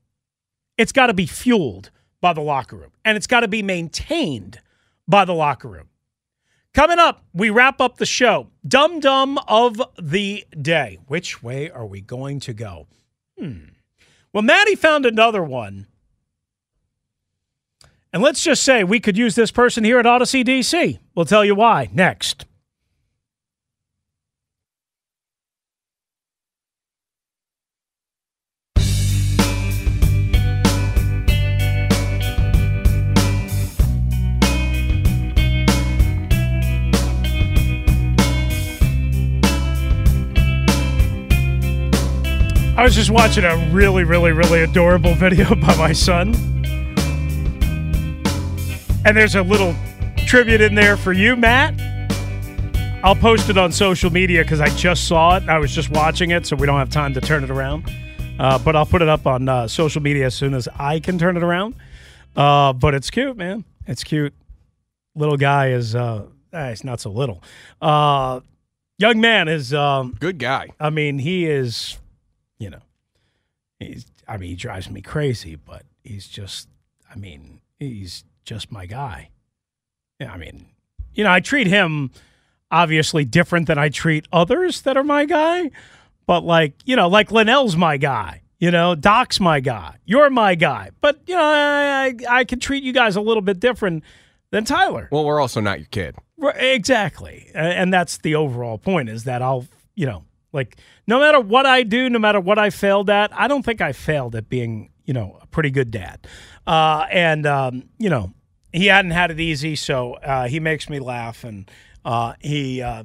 It's 0.77 0.91
got 0.91 1.07
to 1.07 1.13
be 1.13 1.25
fueled 1.25 1.91
by 2.19 2.33
the 2.33 2.41
locker 2.41 2.75
room, 2.75 2.91
and 3.05 3.15
it's 3.15 3.27
got 3.27 3.41
to 3.41 3.47
be 3.47 3.61
maintained 3.61 4.59
by 5.07 5.23
the 5.23 5.33
locker 5.33 5.67
room. 5.67 5.89
Coming 6.77 6.99
up, 6.99 7.25
we 7.33 7.49
wrap 7.49 7.81
up 7.81 7.97
the 7.97 8.05
show. 8.05 8.49
Dum 8.67 8.99
Dum 8.99 9.39
of 9.47 9.81
the 9.99 10.45
Day. 10.61 10.99
Which 11.07 11.41
way 11.41 11.71
are 11.71 11.87
we 11.87 12.01
going 12.01 12.39
to 12.41 12.53
go? 12.53 12.85
Hmm. 13.35 13.69
Well, 14.31 14.43
Maddie 14.43 14.75
found 14.75 15.03
another 15.03 15.43
one. 15.43 15.87
And 18.13 18.21
let's 18.21 18.43
just 18.43 18.61
say 18.61 18.83
we 18.83 18.99
could 18.99 19.17
use 19.17 19.33
this 19.33 19.49
person 19.49 19.83
here 19.83 19.97
at 19.97 20.05
Audacy 20.05 20.45
DC. 20.45 20.99
We'll 21.15 21.25
tell 21.25 21.43
you 21.43 21.55
why 21.55 21.89
next. 21.91 22.45
Just 42.97 43.11
watching 43.11 43.43
a 43.43 43.55
really, 43.71 44.03
really, 44.03 44.31
really 44.31 44.63
adorable 44.63 45.13
video 45.13 45.53
by 45.61 45.75
my 45.75 45.93
son. 45.93 46.33
And 49.05 49.15
there's 49.15 49.35
a 49.35 49.43
little 49.43 49.75
tribute 50.25 50.61
in 50.61 50.73
there 50.73 50.97
for 50.97 51.13
you, 51.13 51.35
Matt. 51.35 51.79
I'll 53.03 53.15
post 53.15 53.51
it 53.51 53.57
on 53.59 53.71
social 53.71 54.09
media 54.09 54.41
because 54.41 54.59
I 54.59 54.69
just 54.69 55.07
saw 55.07 55.37
it. 55.37 55.47
I 55.47 55.59
was 55.59 55.75
just 55.75 55.91
watching 55.91 56.31
it, 56.31 56.47
so 56.47 56.55
we 56.55 56.65
don't 56.65 56.79
have 56.79 56.89
time 56.89 57.13
to 57.13 57.21
turn 57.21 57.43
it 57.43 57.51
around. 57.51 57.87
Uh, 58.39 58.57
but 58.57 58.75
I'll 58.75 58.87
put 58.87 59.03
it 59.03 59.09
up 59.09 59.27
on 59.27 59.47
uh, 59.47 59.67
social 59.67 60.01
media 60.01 60.25
as 60.25 60.33
soon 60.33 60.55
as 60.55 60.67
I 60.79 60.99
can 60.99 61.19
turn 61.19 61.37
it 61.37 61.43
around. 61.43 61.75
Uh, 62.35 62.73
but 62.73 62.95
it's 62.95 63.11
cute, 63.11 63.37
man. 63.37 63.63
It's 63.85 64.03
cute. 64.03 64.33
Little 65.13 65.37
guy 65.37 65.69
is, 65.69 65.93
uh, 65.93 66.25
eh, 66.51 66.69
he's 66.69 66.83
not 66.83 66.99
so 66.99 67.11
little. 67.11 67.43
Uh, 67.79 68.39
young 68.97 69.21
man 69.21 69.47
is. 69.47 69.71
Um, 69.71 70.17
Good 70.19 70.39
guy. 70.39 70.69
I 70.79 70.89
mean, 70.89 71.19
he 71.19 71.45
is 71.45 71.99
he's, 73.79 74.05
I 74.27 74.37
mean, 74.37 74.49
he 74.49 74.55
drives 74.55 74.89
me 74.89 75.01
crazy, 75.01 75.55
but 75.55 75.83
he's 76.03 76.27
just, 76.27 76.69
I 77.09 77.15
mean, 77.17 77.61
he's 77.79 78.23
just 78.43 78.71
my 78.71 78.85
guy. 78.85 79.29
Yeah, 80.19 80.31
I 80.31 80.37
mean, 80.37 80.67
you 81.13 81.23
know, 81.23 81.31
I 81.31 81.39
treat 81.39 81.67
him 81.67 82.11
obviously 82.71 83.25
different 83.25 83.67
than 83.67 83.77
I 83.77 83.89
treat 83.89 84.27
others 84.31 84.81
that 84.81 84.97
are 84.97 85.03
my 85.03 85.25
guy, 85.25 85.71
but 86.25 86.43
like, 86.43 86.73
you 86.85 86.95
know, 86.95 87.07
like 87.07 87.29
Linnell's 87.29 87.75
my 87.75 87.97
guy. 87.97 88.41
You 88.59 88.71
know, 88.71 88.95
Doc's 88.95 89.39
my 89.39 89.59
guy. 89.59 89.97
You're 90.03 90.31
my 90.31 90.55
guy. 90.55 90.89
But, 90.99 91.19
you 91.27 91.35
know, 91.35 91.43
I, 91.43 92.07
I, 92.07 92.39
I 92.39 92.43
can 92.43 92.59
treat 92.59 92.83
you 92.83 92.91
guys 92.91 93.15
a 93.15 93.21
little 93.21 93.43
bit 93.43 93.59
different 93.59 94.03
than 94.49 94.63
Tyler. 94.65 95.09
Well, 95.11 95.25
we're 95.25 95.39
also 95.39 95.61
not 95.61 95.77
your 95.77 95.87
kid. 95.91 96.15
Exactly. 96.55 97.51
And 97.53 97.93
that's 97.93 98.17
the 98.17 98.33
overall 98.33 98.79
point 98.79 99.09
is 99.09 99.25
that 99.25 99.43
I'll, 99.43 99.67
you 99.93 100.07
know, 100.07 100.23
like 100.53 100.77
no 101.05 101.19
matter 101.19 101.39
what 101.39 101.65
I 101.65 101.83
do, 101.83 102.09
no 102.09 102.19
matter 102.19 102.39
what 102.39 102.57
I 102.57 102.69
failed 102.69 103.09
at, 103.09 103.31
I 103.33 103.47
don't 103.47 103.63
think 103.63 103.81
I 103.81 103.93
failed 103.93 104.35
at 104.35 104.49
being, 104.49 104.89
you 105.05 105.13
know, 105.13 105.37
a 105.41 105.47
pretty 105.47 105.71
good 105.71 105.91
dad. 105.91 106.27
Uh, 106.65 107.05
and 107.11 107.45
um, 107.45 107.89
you 107.97 108.09
know, 108.09 108.33
he 108.71 108.87
hadn't 108.87 109.11
had 109.11 109.31
it 109.31 109.39
easy, 109.39 109.75
so 109.75 110.13
uh, 110.15 110.47
he 110.47 110.59
makes 110.59 110.89
me 110.89 110.99
laugh, 110.99 111.43
and 111.43 111.69
uh, 112.05 112.33
he, 112.39 112.81
uh, 112.81 113.03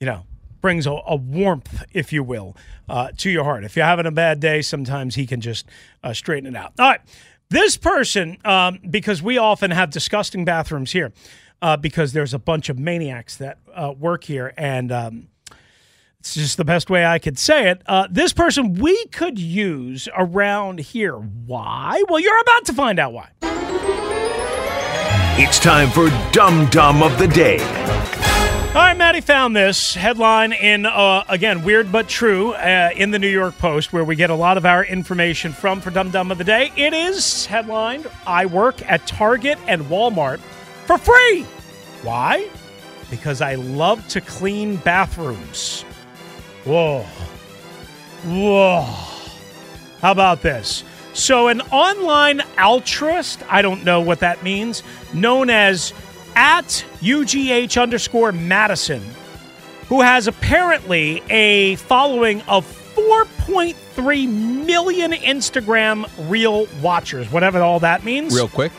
you 0.00 0.06
know, 0.06 0.24
brings 0.60 0.86
a, 0.86 0.92
a 1.06 1.16
warmth, 1.16 1.84
if 1.92 2.12
you 2.12 2.22
will, 2.22 2.56
uh, 2.88 3.10
to 3.18 3.30
your 3.30 3.44
heart. 3.44 3.64
If 3.64 3.76
you're 3.76 3.84
having 3.84 4.06
a 4.06 4.12
bad 4.12 4.40
day, 4.40 4.62
sometimes 4.62 5.14
he 5.14 5.26
can 5.26 5.40
just 5.40 5.66
uh, 6.02 6.12
straighten 6.12 6.54
it 6.54 6.56
out. 6.56 6.72
All 6.78 6.90
right. 6.90 7.00
This 7.50 7.76
person, 7.76 8.38
um, 8.44 8.78
because 8.88 9.22
we 9.22 9.36
often 9.36 9.72
have 9.72 9.90
disgusting 9.90 10.44
bathrooms 10.44 10.92
here, 10.92 11.12
because 11.80 12.14
there's 12.14 12.32
a 12.32 12.38
bunch 12.38 12.70
of 12.70 12.78
maniacs 12.78 13.36
that 13.36 13.58
work 13.98 14.24
here, 14.24 14.54
and 14.56 14.90
um, 14.90 15.28
it's 16.22 16.34
just 16.34 16.56
the 16.56 16.64
best 16.64 16.88
way 16.88 17.04
I 17.04 17.18
could 17.18 17.36
say 17.36 17.68
it. 17.68 17.82
Uh, 17.84 18.06
this 18.08 18.32
person 18.32 18.74
we 18.74 19.06
could 19.06 19.40
use 19.40 20.08
around 20.16 20.78
here. 20.78 21.16
Why? 21.16 22.00
Well, 22.08 22.20
you're 22.20 22.40
about 22.42 22.64
to 22.66 22.72
find 22.72 23.00
out 23.00 23.12
why. 23.12 23.30
It's 25.36 25.58
time 25.58 25.90
for 25.90 26.10
Dum 26.30 26.66
Dum 26.66 27.02
of 27.02 27.18
the 27.18 27.26
Day. 27.26 27.58
All 27.58 28.74
right, 28.74 28.96
Maddie 28.96 29.20
found 29.20 29.56
this 29.56 29.96
headline 29.96 30.52
in, 30.52 30.86
uh, 30.86 31.24
again, 31.28 31.64
weird 31.64 31.90
but 31.90 32.06
true, 32.08 32.52
uh, 32.52 32.90
in 32.94 33.10
the 33.10 33.18
New 33.18 33.26
York 33.26 33.58
Post, 33.58 33.92
where 33.92 34.04
we 34.04 34.14
get 34.14 34.30
a 34.30 34.34
lot 34.36 34.56
of 34.56 34.64
our 34.64 34.84
information 34.84 35.52
from 35.52 35.80
for 35.80 35.90
Dum 35.90 36.12
Dum 36.12 36.30
of 36.30 36.38
the 36.38 36.44
Day. 36.44 36.70
It 36.76 36.94
is 36.94 37.46
headlined 37.46 38.06
I 38.28 38.46
work 38.46 38.80
at 38.88 39.08
Target 39.08 39.58
and 39.66 39.82
Walmart 39.86 40.38
for 40.86 40.98
free. 40.98 41.42
Why? 42.04 42.48
Because 43.10 43.40
I 43.40 43.56
love 43.56 44.06
to 44.06 44.20
clean 44.20 44.76
bathrooms. 44.76 45.84
Whoa. 46.64 47.02
Whoa. 48.24 48.82
How 50.00 50.12
about 50.12 50.42
this? 50.42 50.84
So, 51.14 51.48
an 51.48 51.60
online 51.72 52.42
altruist, 52.56 53.42
I 53.50 53.60
don't 53.60 53.84
know 53.84 54.00
what 54.00 54.20
that 54.20 54.42
means, 54.42 54.82
known 55.12 55.50
as 55.50 55.92
at 56.34 56.84
UGH 57.02 57.76
underscore 57.76 58.32
Madison, 58.32 59.02
who 59.88 60.00
has 60.00 60.26
apparently 60.26 61.22
a 61.28 61.76
following 61.76 62.40
of 62.42 62.64
4.3 62.94 64.28
million 64.28 65.12
Instagram 65.12 66.08
reel 66.30 66.66
watchers, 66.80 67.30
whatever 67.30 67.60
all 67.60 67.80
that 67.80 68.04
means. 68.04 68.34
Real 68.34 68.48
quick, 68.48 68.72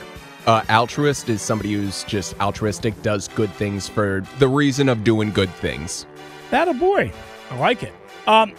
uh, 0.47 0.63
altruist 0.69 1.29
is 1.29 1.41
somebody 1.41 1.73
who's 1.73 2.03
just 2.05 2.39
altruistic, 2.39 2.99
does 3.03 3.27
good 3.29 3.51
things 3.51 3.87
for 3.87 4.23
the 4.39 4.47
reason 4.47 4.89
of 4.89 5.03
doing 5.03 5.31
good 5.31 5.53
things. 5.55 6.07
That 6.49 6.67
a 6.67 6.73
boy. 6.73 7.11
I 7.49 7.57
like 7.57 7.83
it. 7.83 7.93
Um, 8.27 8.53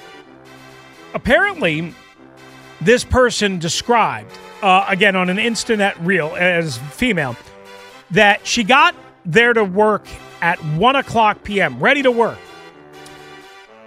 apparently, 1.14 1.94
this 2.80 3.04
person 3.04 3.58
described, 3.58 4.30
uh, 4.62 4.84
again 4.88 5.16
on 5.16 5.30
an 5.30 5.38
Instanet 5.38 5.94
reel 6.00 6.34
as 6.36 6.78
female, 6.78 7.36
that 8.10 8.46
she 8.46 8.64
got 8.64 8.94
there 9.24 9.52
to 9.52 9.64
work 9.64 10.06
at 10.40 10.62
1 10.64 10.96
o'clock 10.96 11.42
p.m., 11.42 11.78
ready 11.78 12.02
to 12.02 12.10
work. 12.10 12.38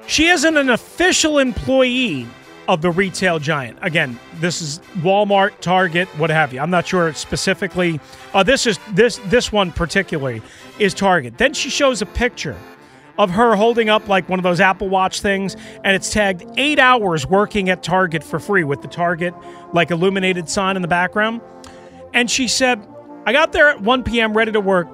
She 0.07 0.27
isn't 0.27 0.57
an 0.57 0.69
official 0.69 1.37
employee 1.37 2.27
of 2.67 2.81
the 2.81 2.91
retail 2.91 3.39
giant. 3.39 3.77
Again, 3.81 4.19
this 4.39 4.61
is 4.61 4.79
Walmart, 4.97 5.59
Target, 5.59 6.07
what 6.17 6.29
have 6.29 6.53
you. 6.53 6.59
I'm 6.59 6.69
not 6.69 6.87
sure 6.87 7.13
specifically. 7.13 7.99
Uh, 8.33 8.43
this 8.43 8.65
is 8.65 8.79
this 8.91 9.17
this 9.25 9.51
one 9.51 9.71
particularly 9.71 10.41
is 10.79 10.93
Target. 10.93 11.37
Then 11.37 11.53
she 11.53 11.69
shows 11.69 12.01
a 12.01 12.05
picture 12.05 12.57
of 13.17 13.31
her 13.31 13.55
holding 13.55 13.89
up 13.89 14.07
like 14.07 14.29
one 14.29 14.39
of 14.39 14.43
those 14.43 14.59
Apple 14.59 14.89
Watch 14.89 15.21
things, 15.21 15.55
and 15.83 15.95
it's 15.95 16.11
tagged 16.11 16.43
eight 16.57 16.79
hours 16.79 17.25
working 17.25 17.69
at 17.69 17.83
Target 17.83 18.23
for 18.23 18.39
free 18.39 18.63
with 18.63 18.81
the 18.81 18.87
Target 18.87 19.33
like 19.73 19.91
illuminated 19.91 20.49
sign 20.49 20.75
in 20.75 20.81
the 20.81 20.87
background. 20.87 21.41
And 22.13 22.29
she 22.29 22.47
said, 22.47 22.85
I 23.25 23.33
got 23.33 23.51
there 23.51 23.69
at 23.69 23.81
1 23.81 24.03
p.m. 24.03 24.35
ready 24.35 24.51
to 24.51 24.61
work. 24.61 24.87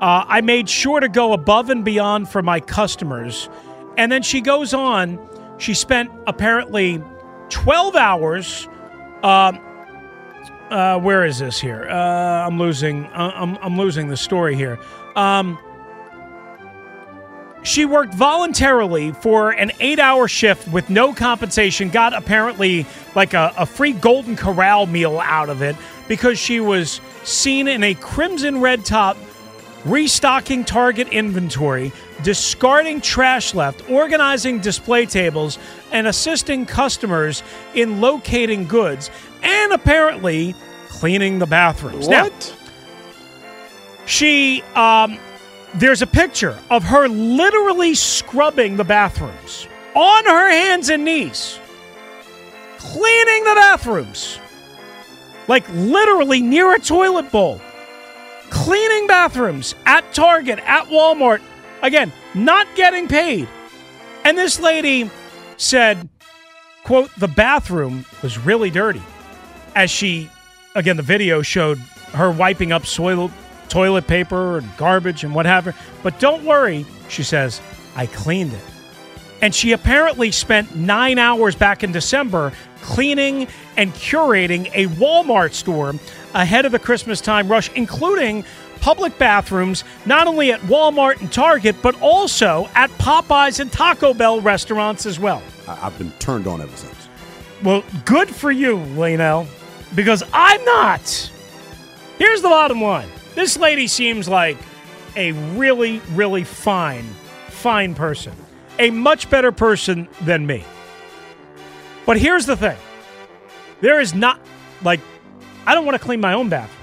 Uh, 0.00 0.24
I 0.26 0.40
made 0.40 0.68
sure 0.68 1.00
to 1.00 1.08
go 1.08 1.32
above 1.32 1.70
and 1.70 1.84
beyond 1.84 2.28
for 2.28 2.42
my 2.42 2.60
customers. 2.60 3.48
And 3.96 4.10
then 4.10 4.22
she 4.22 4.40
goes 4.40 4.72
on. 4.72 5.18
She 5.58 5.74
spent 5.74 6.10
apparently 6.26 7.02
12 7.50 7.96
hours. 7.96 8.68
Uh, 9.22 9.52
uh, 10.70 10.98
where 10.98 11.24
is 11.24 11.38
this 11.38 11.60
here? 11.60 11.86
Uh, 11.90 12.46
I'm 12.46 12.58
losing. 12.58 13.04
Uh, 13.06 13.32
I'm, 13.34 13.56
I'm 13.56 13.76
losing 13.76 14.08
the 14.08 14.16
story 14.16 14.54
here. 14.54 14.78
Um, 15.16 15.58
she 17.62 17.84
worked 17.84 18.14
voluntarily 18.14 19.12
for 19.12 19.50
an 19.50 19.72
eight 19.80 19.98
hour 19.98 20.28
shift 20.28 20.68
with 20.68 20.88
no 20.90 21.12
compensation, 21.12 21.90
got 21.90 22.14
apparently 22.14 22.86
like 23.14 23.34
a, 23.34 23.52
a, 23.56 23.66
free 23.66 23.92
Golden 23.92 24.36
Corral 24.36 24.86
meal 24.86 25.20
out 25.20 25.48
of 25.48 25.62
it 25.62 25.76
because 26.08 26.38
she 26.38 26.60
was 26.60 27.00
seen 27.24 27.68
in 27.68 27.82
a 27.82 27.94
crimson 27.94 28.60
red 28.60 28.84
top, 28.84 29.16
restocking 29.84 30.64
Target 30.64 31.08
inventory, 31.08 31.92
discarding 32.22 33.00
trash 33.00 33.54
left, 33.54 33.88
organizing 33.90 34.60
display 34.60 35.06
tables, 35.06 35.58
and 35.92 36.06
assisting 36.06 36.66
customers 36.66 37.42
in 37.74 38.00
locating 38.00 38.66
goods, 38.66 39.10
and 39.42 39.72
apparently 39.72 40.54
cleaning 40.88 41.38
the 41.38 41.46
bathrooms. 41.46 42.08
What? 42.08 42.32
Now, 42.32 42.56
she 44.06 44.62
um, 44.74 45.18
there's 45.74 46.02
a 46.02 46.06
picture 46.06 46.58
of 46.70 46.82
her 46.84 47.08
literally 47.08 47.94
scrubbing 47.94 48.76
the 48.76 48.84
bathrooms 48.84 49.68
on 49.94 50.24
her 50.24 50.50
hands 50.50 50.88
and 50.88 51.04
knees, 51.04 51.58
cleaning 52.78 53.44
the 53.44 53.54
bathrooms, 53.54 54.38
like 55.48 55.68
literally 55.70 56.42
near 56.42 56.74
a 56.74 56.80
toilet 56.80 57.30
bowl, 57.30 57.60
cleaning 58.50 59.06
bathrooms 59.06 59.74
at 59.86 60.12
Target, 60.12 60.58
at 60.60 60.86
Walmart. 60.86 61.40
Again, 61.82 62.12
not 62.34 62.66
getting 62.76 63.08
paid. 63.08 63.48
And 64.24 64.36
this 64.36 64.60
lady 64.60 65.10
said, 65.56 66.08
quote, 66.84 67.10
the 67.18 67.28
bathroom 67.28 68.04
was 68.22 68.38
really 68.38 68.70
dirty. 68.70 69.02
As 69.74 69.90
she, 69.90 70.28
again, 70.74 70.96
the 70.96 71.02
video 71.02 71.42
showed 71.42 71.78
her 72.12 72.30
wiping 72.30 72.72
up 72.72 72.86
soil 72.86 73.30
toilet 73.70 74.06
paper 74.06 74.58
and 74.58 74.76
garbage 74.76 75.24
and 75.24 75.34
whatever. 75.34 75.74
But 76.02 76.20
don't 76.20 76.44
worry, 76.44 76.84
she 77.08 77.22
says, 77.22 77.60
I 77.96 78.06
cleaned 78.06 78.52
it. 78.52 78.64
And 79.42 79.54
she 79.54 79.72
apparently 79.72 80.30
spent 80.30 80.76
nine 80.76 81.18
hours 81.18 81.54
back 81.54 81.82
in 81.82 81.92
December 81.92 82.52
cleaning 82.82 83.46
and 83.76 83.92
curating 83.94 84.70
a 84.74 84.86
Walmart 84.96 85.52
store 85.52 85.94
ahead 86.34 86.66
of 86.66 86.72
the 86.72 86.78
Christmas 86.78 87.20
time 87.20 87.48
rush, 87.48 87.70
including 87.74 88.44
public 88.80 89.16
bathrooms, 89.18 89.84
not 90.06 90.26
only 90.26 90.52
at 90.52 90.60
Walmart 90.62 91.20
and 91.20 91.32
Target, 91.32 91.76
but 91.82 92.00
also 92.00 92.68
at 92.74 92.90
Popeyes 92.92 93.60
and 93.60 93.70
Taco 93.70 94.14
Bell 94.14 94.40
restaurants 94.40 95.06
as 95.06 95.18
well. 95.18 95.42
I've 95.68 95.96
been 95.98 96.12
turned 96.12 96.46
on 96.46 96.60
ever 96.60 96.76
since. 96.76 97.08
Well, 97.62 97.84
good 98.04 98.28
for 98.28 98.50
you, 98.50 98.78
Lainell, 98.78 99.46
because 99.94 100.22
I'm 100.32 100.64
not. 100.64 101.30
Here's 102.18 102.42
the 102.42 102.48
bottom 102.48 102.82
line 102.82 103.08
this 103.40 103.56
lady 103.56 103.86
seems 103.86 104.28
like 104.28 104.58
a 105.16 105.32
really, 105.32 106.00
really 106.12 106.44
fine, 106.44 107.04
fine 107.48 107.94
person. 107.94 108.34
A 108.78 108.90
much 108.90 109.30
better 109.30 109.50
person 109.50 110.08
than 110.20 110.46
me. 110.46 110.62
But 112.04 112.18
here's 112.18 112.44
the 112.44 112.56
thing 112.56 112.76
there 113.80 113.98
is 113.98 114.14
not, 114.14 114.38
like, 114.82 115.00
I 115.66 115.74
don't 115.74 115.86
want 115.86 115.98
to 115.98 116.04
clean 116.04 116.20
my 116.20 116.34
own 116.34 116.50
bathroom. 116.50 116.76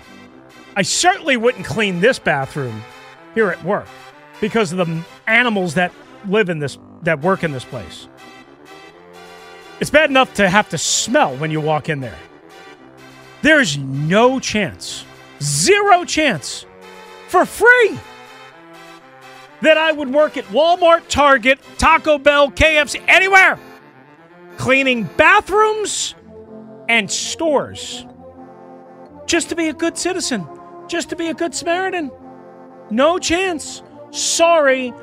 I 0.76 0.82
certainly 0.82 1.38
wouldn't 1.38 1.66
clean 1.66 2.02
this 2.02 2.18
bathroom 2.18 2.82
here 3.36 3.50
at 3.50 3.64
work 3.64 3.88
because 4.42 4.72
of 4.72 4.80
the 4.80 5.04
animals 5.28 5.76
that 5.76 5.92
live 6.28 6.50
in 6.50 6.58
this, 6.58 6.80
that 7.04 7.22
work 7.22 7.44
in 7.44 7.52
this 7.52 7.66
place. 7.66 8.08
It's 9.80 9.92
bad 9.92 10.10
enough 10.10 10.34
to 10.36 10.50
have 10.50 10.70
to 10.70 10.78
smell 10.80 11.38
when 11.38 11.52
you 11.52 11.62
walk 11.62 11.88
in 11.88 12.00
there. 12.00 12.18
There's 13.44 13.78
no 13.78 14.40
chance 14.40 15.06
Zero 15.42 16.04
chance 16.04 16.66
for 17.28 17.46
free 17.46 18.00
that 19.62 19.78
I 19.78 19.92
would 19.92 20.14
work 20.14 20.38
at 20.38 20.46
Walmart, 20.46 21.08
Target, 21.08 21.60
Taco 21.78 22.18
Bell, 22.18 22.52
KFC, 22.52 23.04
anywhere, 23.08 23.60
cleaning 24.58 25.04
bathrooms 25.18 26.16
and 26.90 27.10
stores 27.10 28.06
just 29.26 29.50
to 29.50 29.56
be 29.56 29.68
a 29.68 29.74
good 29.74 29.98
citizen, 29.98 30.48
just 30.88 31.10
to 31.10 31.16
be 31.16 31.28
a 31.28 31.34
good 31.34 31.54
Samaritan. 31.54 32.12
No 32.90 33.20
chance. 33.20 33.84
Sorry. 34.12 34.94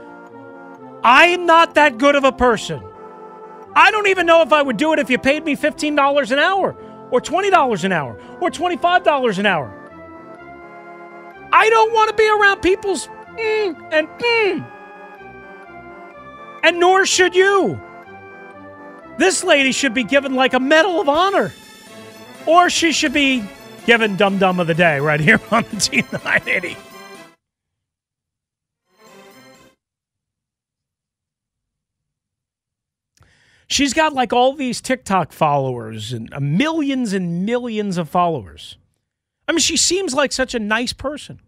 I'm 1.04 1.44
not 1.44 1.74
that 1.74 1.98
good 1.98 2.16
of 2.16 2.24
a 2.24 2.32
person. 2.32 2.82
I 3.76 3.90
don't 3.90 4.08
even 4.08 4.24
know 4.24 4.40
if 4.42 4.52
I 4.52 4.62
would 4.62 4.78
do 4.78 4.92
it 4.92 4.98
if 4.98 5.10
you 5.10 5.18
paid 5.18 5.44
me 5.44 5.56
$15 5.56 6.32
an 6.32 6.38
hour 6.38 6.76
or 7.10 7.20
$20 7.20 7.84
an 7.84 7.92
hour 7.92 8.18
or 8.40 8.50
$25 8.50 9.38
an 9.38 9.46
hour. 9.46 9.83
I 11.56 11.70
don't 11.70 11.92
want 11.92 12.10
to 12.10 12.16
be 12.16 12.28
around 12.28 12.62
people's 12.62 13.06
mm 13.06 13.92
and 13.92 14.08
mm. 14.08 14.66
And 16.64 16.80
nor 16.80 17.06
should 17.06 17.36
you. 17.36 17.80
This 19.18 19.44
lady 19.44 19.70
should 19.70 19.94
be 19.94 20.02
given 20.02 20.34
like 20.34 20.52
a 20.52 20.58
Medal 20.58 21.00
of 21.00 21.08
Honor. 21.08 21.52
Or 22.44 22.68
she 22.68 22.90
should 22.90 23.12
be 23.12 23.44
given 23.86 24.16
Dum 24.16 24.38
Dum 24.38 24.58
of 24.58 24.66
the 24.66 24.74
Day 24.74 24.98
right 24.98 25.20
here 25.20 25.40
on 25.52 25.64
the 25.70 25.76
Team 25.76 26.04
980. 26.10 26.76
She's 33.68 33.94
got 33.94 34.12
like 34.12 34.32
all 34.32 34.54
these 34.54 34.80
TikTok 34.80 35.30
followers 35.32 36.12
and 36.12 36.34
uh, 36.34 36.40
millions 36.40 37.12
and 37.12 37.46
millions 37.46 37.96
of 37.96 38.08
followers. 38.08 38.76
I 39.48 39.52
mean, 39.52 39.58
she 39.60 39.76
seems 39.76 40.14
like 40.14 40.32
such 40.32 40.54
a 40.54 40.58
nice 40.58 40.92
person. 40.92 41.40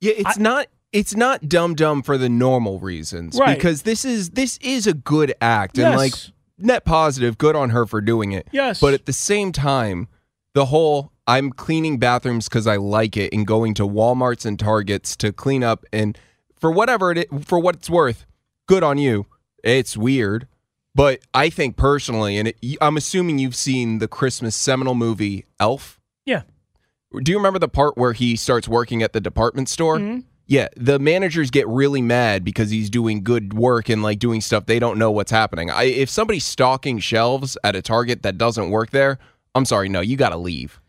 Yeah, 0.00 0.14
it's 0.16 0.38
not 0.38 0.66
it's 0.92 1.16
not 1.16 1.48
dumb 1.48 1.74
dumb 1.74 2.02
for 2.02 2.18
the 2.18 2.28
normal 2.28 2.78
reasons 2.78 3.38
Right. 3.38 3.56
because 3.56 3.82
this 3.82 4.04
is 4.04 4.30
this 4.30 4.58
is 4.58 4.86
a 4.86 4.94
good 4.94 5.34
act 5.40 5.78
and 5.78 5.96
like 5.96 6.12
net 6.58 6.84
positive, 6.84 7.38
good 7.38 7.56
on 7.56 7.70
her 7.70 7.86
for 7.86 8.00
doing 8.00 8.32
it. 8.32 8.46
Yes. 8.52 8.80
But 8.80 8.94
at 8.94 9.06
the 9.06 9.12
same 9.12 9.50
time, 9.52 10.08
the 10.54 10.66
whole 10.66 11.12
I'm 11.26 11.50
cleaning 11.52 11.98
bathrooms 11.98 12.48
because 12.48 12.66
I 12.66 12.76
like 12.76 13.16
it 13.16 13.32
and 13.32 13.46
going 13.46 13.74
to 13.74 13.84
Walmarts 13.88 14.44
and 14.44 14.58
Targets 14.58 15.16
to 15.16 15.32
clean 15.32 15.64
up 15.64 15.84
and 15.92 16.18
for 16.58 16.70
whatever 16.70 17.12
it 17.12 17.28
for 17.44 17.58
what 17.58 17.76
it's 17.76 17.88
worth, 17.90 18.26
good 18.66 18.82
on 18.82 18.98
you. 18.98 19.26
It's 19.62 19.96
weird, 19.96 20.46
but 20.94 21.20
I 21.32 21.48
think 21.48 21.76
personally, 21.76 22.36
and 22.36 22.48
it, 22.48 22.56
I'm 22.82 22.98
assuming 22.98 23.38
you've 23.38 23.56
seen 23.56 23.98
the 23.98 24.08
Christmas 24.08 24.54
seminal 24.54 24.94
movie 24.94 25.46
Elf. 25.58 25.98
Yeah. 26.26 26.42
Do 27.22 27.30
you 27.30 27.38
remember 27.38 27.58
the 27.58 27.68
part 27.68 27.96
where 27.96 28.12
he 28.12 28.36
starts 28.36 28.66
working 28.68 29.02
at 29.02 29.12
the 29.12 29.20
department 29.20 29.68
store? 29.68 29.98
Mm-hmm. 29.98 30.20
Yeah, 30.46 30.68
the 30.76 30.98
managers 30.98 31.50
get 31.50 31.66
really 31.68 32.02
mad 32.02 32.44
because 32.44 32.68
he's 32.70 32.90
doing 32.90 33.22
good 33.24 33.54
work 33.54 33.88
and 33.88 34.02
like 34.02 34.18
doing 34.18 34.40
stuff 34.42 34.66
they 34.66 34.78
don't 34.78 34.98
know 34.98 35.10
what's 35.10 35.30
happening. 35.30 35.70
I, 35.70 35.84
if 35.84 36.10
somebody's 36.10 36.44
stocking 36.44 36.98
shelves 36.98 37.56
at 37.64 37.74
a 37.74 37.80
Target 37.80 38.22
that 38.24 38.36
doesn't 38.36 38.68
work 38.70 38.90
there, 38.90 39.18
I'm 39.54 39.64
sorry, 39.64 39.88
no, 39.88 40.00
you 40.00 40.16
got 40.18 40.30
to 40.30 40.36
leave. 40.36 40.80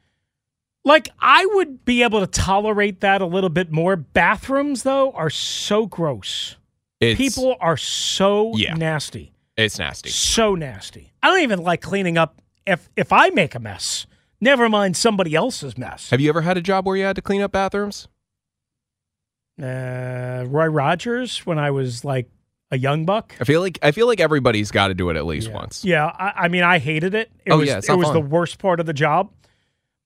Like 0.84 1.10
I 1.20 1.46
would 1.54 1.86
be 1.86 2.04
able 2.04 2.20
to 2.20 2.28
tolerate 2.28 3.00
that 3.02 3.22
a 3.22 3.26
little 3.26 3.50
bit 3.50 3.72
more. 3.72 3.96
Bathrooms 3.96 4.84
though 4.84 5.12
are 5.12 5.30
so 5.30 5.86
gross. 5.86 6.58
It's, 7.00 7.18
People 7.18 7.56
are 7.62 7.78
so 7.78 8.56
Yeah. 8.56 8.74
nasty. 8.74 9.32
it's 9.58 9.80
nasty. 9.80 10.10
So 10.10 10.56
nasty. 10.56 11.14
I 11.24 11.30
don't 11.30 11.42
even 11.42 11.60
like 11.64 11.82
cleaning 11.82 12.18
up 12.18 12.42
if 12.68 12.90
if 12.98 13.14
I 13.14 13.30
make 13.30 13.56
a 13.56 13.60
mess. 13.60 14.06
Never 14.42 14.70
mind 14.70 14.98
somebody 14.98 15.34
else's 15.36 15.78
mess. 15.78 16.10
Have 16.10 16.20
you 16.22 16.30
ever 16.30 16.42
had 16.42 16.58
a 16.58 16.62
job 16.62 16.86
where 16.86 16.96
you 16.98 17.04
had 17.04 17.16
to 17.16 17.22
clean 17.22 17.42
up 17.42 17.52
bathrooms? 17.52 18.08
Uh, 19.62 20.44
Roy 20.48 20.66
Rogers 20.68 21.46
when 21.46 21.58
I 21.58 21.72
was 21.72 22.04
like 22.04 22.30
a 22.72 22.78
young 22.78 23.06
buck. 23.06 23.34
I 23.40 23.46
feel 23.46 23.62
like 23.62 23.80
I 23.82 23.92
feel 23.92 24.06
like 24.08 24.20
everybody's 24.20 24.70
got 24.72 24.90
to 24.90 24.94
do 24.94 25.10
it 25.10 25.16
at 25.16 25.26
least 25.26 25.50
once. 25.50 25.86
Yeah, 25.86 26.06
I, 26.08 26.34
I 26.36 26.48
mean, 26.50 26.64
I 26.64 26.80
hated 26.80 27.16
it. 27.16 27.32
It 27.46 27.54
Oh, 27.54 27.60
was, 27.60 27.68
yeah, 27.70 27.78
it 27.78 27.98
was 27.98 28.12
the 28.12 28.20
worst 28.20 28.60
part 28.60 28.82
of 28.82 28.86
the 28.86 28.94
job, 28.94 29.32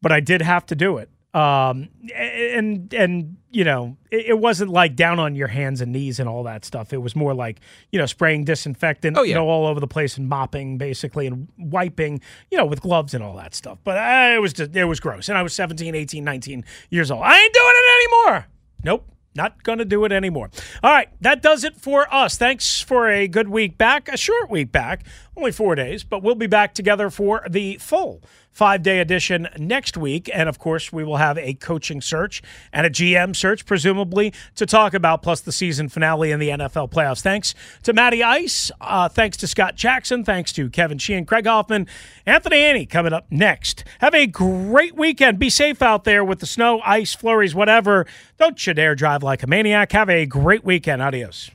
but 0.04 0.12
I 0.12 0.20
did 0.20 0.42
have 0.44 0.68
to 0.68 0.76
do 0.76 0.98
it. 0.98 1.10
Um, 1.34 1.90
and 2.16 2.94
and 2.94 3.38
you 3.52 3.64
know, 3.64 3.98
it, 4.12 4.28
it 4.28 4.40
wasn't 4.40 4.72
like 4.72 4.96
down 4.96 5.20
on 5.20 5.36
your 5.36 5.48
hands 5.48 5.82
and 5.82 5.92
knees 5.92 6.20
and 6.20 6.30
all 6.30 6.44
that 6.44 6.66
stuff. 6.66 6.94
It 6.94 6.98
was 6.98 7.16
more 7.16 7.34
like 7.34 7.60
you 7.92 8.00
know, 8.00 8.06
spraying 8.06 8.46
disinfectant, 8.46 9.18
Oh, 9.18 9.24
you 9.24 9.34
know, 9.34 9.48
all 9.48 9.68
over 9.68 9.80
the 9.80 9.88
place 9.88 10.18
and 10.18 10.28
mopping 10.30 10.78
basically 10.78 11.28
and 11.28 11.48
wiping, 11.58 12.22
you 12.52 12.58
know, 12.58 12.66
with 12.66 12.82
gloves 12.82 13.14
and 13.14 13.24
all 13.24 13.36
that 13.38 13.56
stuff. 13.56 13.80
But 13.84 13.98
uh, 13.98 14.36
it 14.36 14.42
was 14.42 14.54
just, 14.54 14.76
it 14.76 14.86
was 14.86 15.00
gross. 15.00 15.30
And 15.30 15.38
I 15.38 15.44
was 15.44 15.54
17, 15.54 15.96
18, 15.96 16.24
19 16.24 16.66
years 16.90 17.12
old. 17.12 17.24
I 17.24 17.40
ain't 17.40 17.54
doing 17.54 17.74
it 17.76 18.26
anymore. 18.28 18.48
Nope. 18.84 19.06
Not 19.36 19.64
going 19.64 19.78
to 19.78 19.86
do 19.86 20.04
it 20.06 20.12
anymore. 20.12 20.50
All 20.82 20.92
right, 20.92 21.08
that 21.22 21.42
does 21.42 21.64
it 21.64 21.76
for 21.76 22.12
us. 22.14 22.36
Thanks 22.36 22.82
for 22.82 23.08
a 23.08 23.28
good 23.28 23.48
week 23.48 23.78
back, 23.78 24.10
a 24.10 24.18
short 24.18 24.50
week 24.50 24.72
back, 24.72 25.06
only 25.38 25.52
four 25.52 25.76
days, 25.76 26.04
but 26.04 26.24
we'll 26.24 26.36
be 26.36 26.48
back 26.48 26.74
together 26.74 27.12
for 27.12 27.46
the 27.48 27.78
full 27.78 28.24
five 28.60 28.84
day 28.84 29.00
edition 29.00 29.48
next 29.58 29.96
week. 29.96 30.30
And 30.34 30.50
of 30.50 30.60
course, 30.60 30.92
we 30.92 31.06
will 31.06 31.16
have 31.16 31.38
a 31.38 31.54
coaching 31.54 32.02
search 32.02 32.42
and 32.74 32.86
a 32.86 32.90
GM 32.90 33.34
search, 33.34 33.66
presumably, 33.66 34.34
to 34.56 34.66
talk 34.66 34.94
about, 34.94 35.24
plus 35.24 35.40
the 35.40 35.54
season 35.54 35.88
finale 35.88 36.34
and 36.34 36.42
the 36.42 36.50
NFL 36.50 36.92
playoffs. 36.92 37.22
Thanks 37.22 37.56
to 37.84 37.94
Matty 37.94 38.22
Ice. 38.22 38.70
Uh, 38.82 39.08
thanks 39.08 39.38
to 39.38 39.48
Scott 39.48 39.76
Jackson. 39.76 40.26
Thanks 40.26 40.52
to 40.52 40.70
Kevin 40.70 40.98
Sheehan, 40.98 41.26
Craig 41.26 41.48
Hoffman, 41.48 41.88
Anthony 42.26 42.58
Annie 42.58 42.86
coming 42.86 43.14
up 43.14 43.28
next. 43.32 43.86
Have 44.00 44.14
a 44.14 44.28
great 44.28 44.94
weekend. 44.94 45.40
Be 45.40 45.50
safe 45.50 45.82
out 45.82 46.04
there 46.04 46.26
with 46.26 46.40
the 46.40 46.46
snow, 46.46 46.82
ice, 46.86 47.16
flurries, 47.16 47.56
whatever. 47.56 48.06
Don't 48.38 48.68
you 48.68 48.74
dare 48.74 48.94
drive 48.94 49.24
like 49.24 49.42
a 49.42 49.48
maniac. 49.48 49.94
Have 49.94 50.10
a 50.10 50.26
great 50.26 50.66
weekend. 50.66 51.02
Adios. 51.02 51.50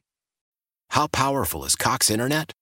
How 0.89 1.07
powerful 1.09 1.65
is 1.67 1.77
Cox 1.77 2.09
Internet? 2.09 2.53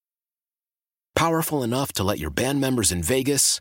Powerful 1.14 1.62
enough 1.62 1.92
to 1.92 2.02
let 2.02 2.18
your 2.18 2.30
band 2.30 2.60
members 2.60 2.90
in 2.90 3.02
Vegas, 3.02 3.60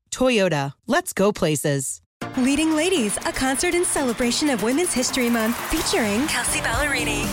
Toyota, 0.11 0.73
let's 0.87 1.13
go 1.13 1.31
places. 1.31 2.01
Leading 2.37 2.75
Ladies, 2.75 3.17
a 3.25 3.31
concert 3.31 3.73
in 3.73 3.83
celebration 3.83 4.49
of 4.49 4.61
Women's 4.61 4.93
History 4.93 5.29
Month 5.29 5.57
featuring 5.71 6.27
Kelsea 6.27 6.59
Ballerini, 6.59 7.23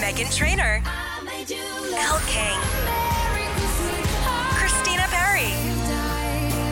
Meghan 0.00 0.34
Trainor, 0.34 0.82
Elle 0.84 2.20
King, 2.26 2.77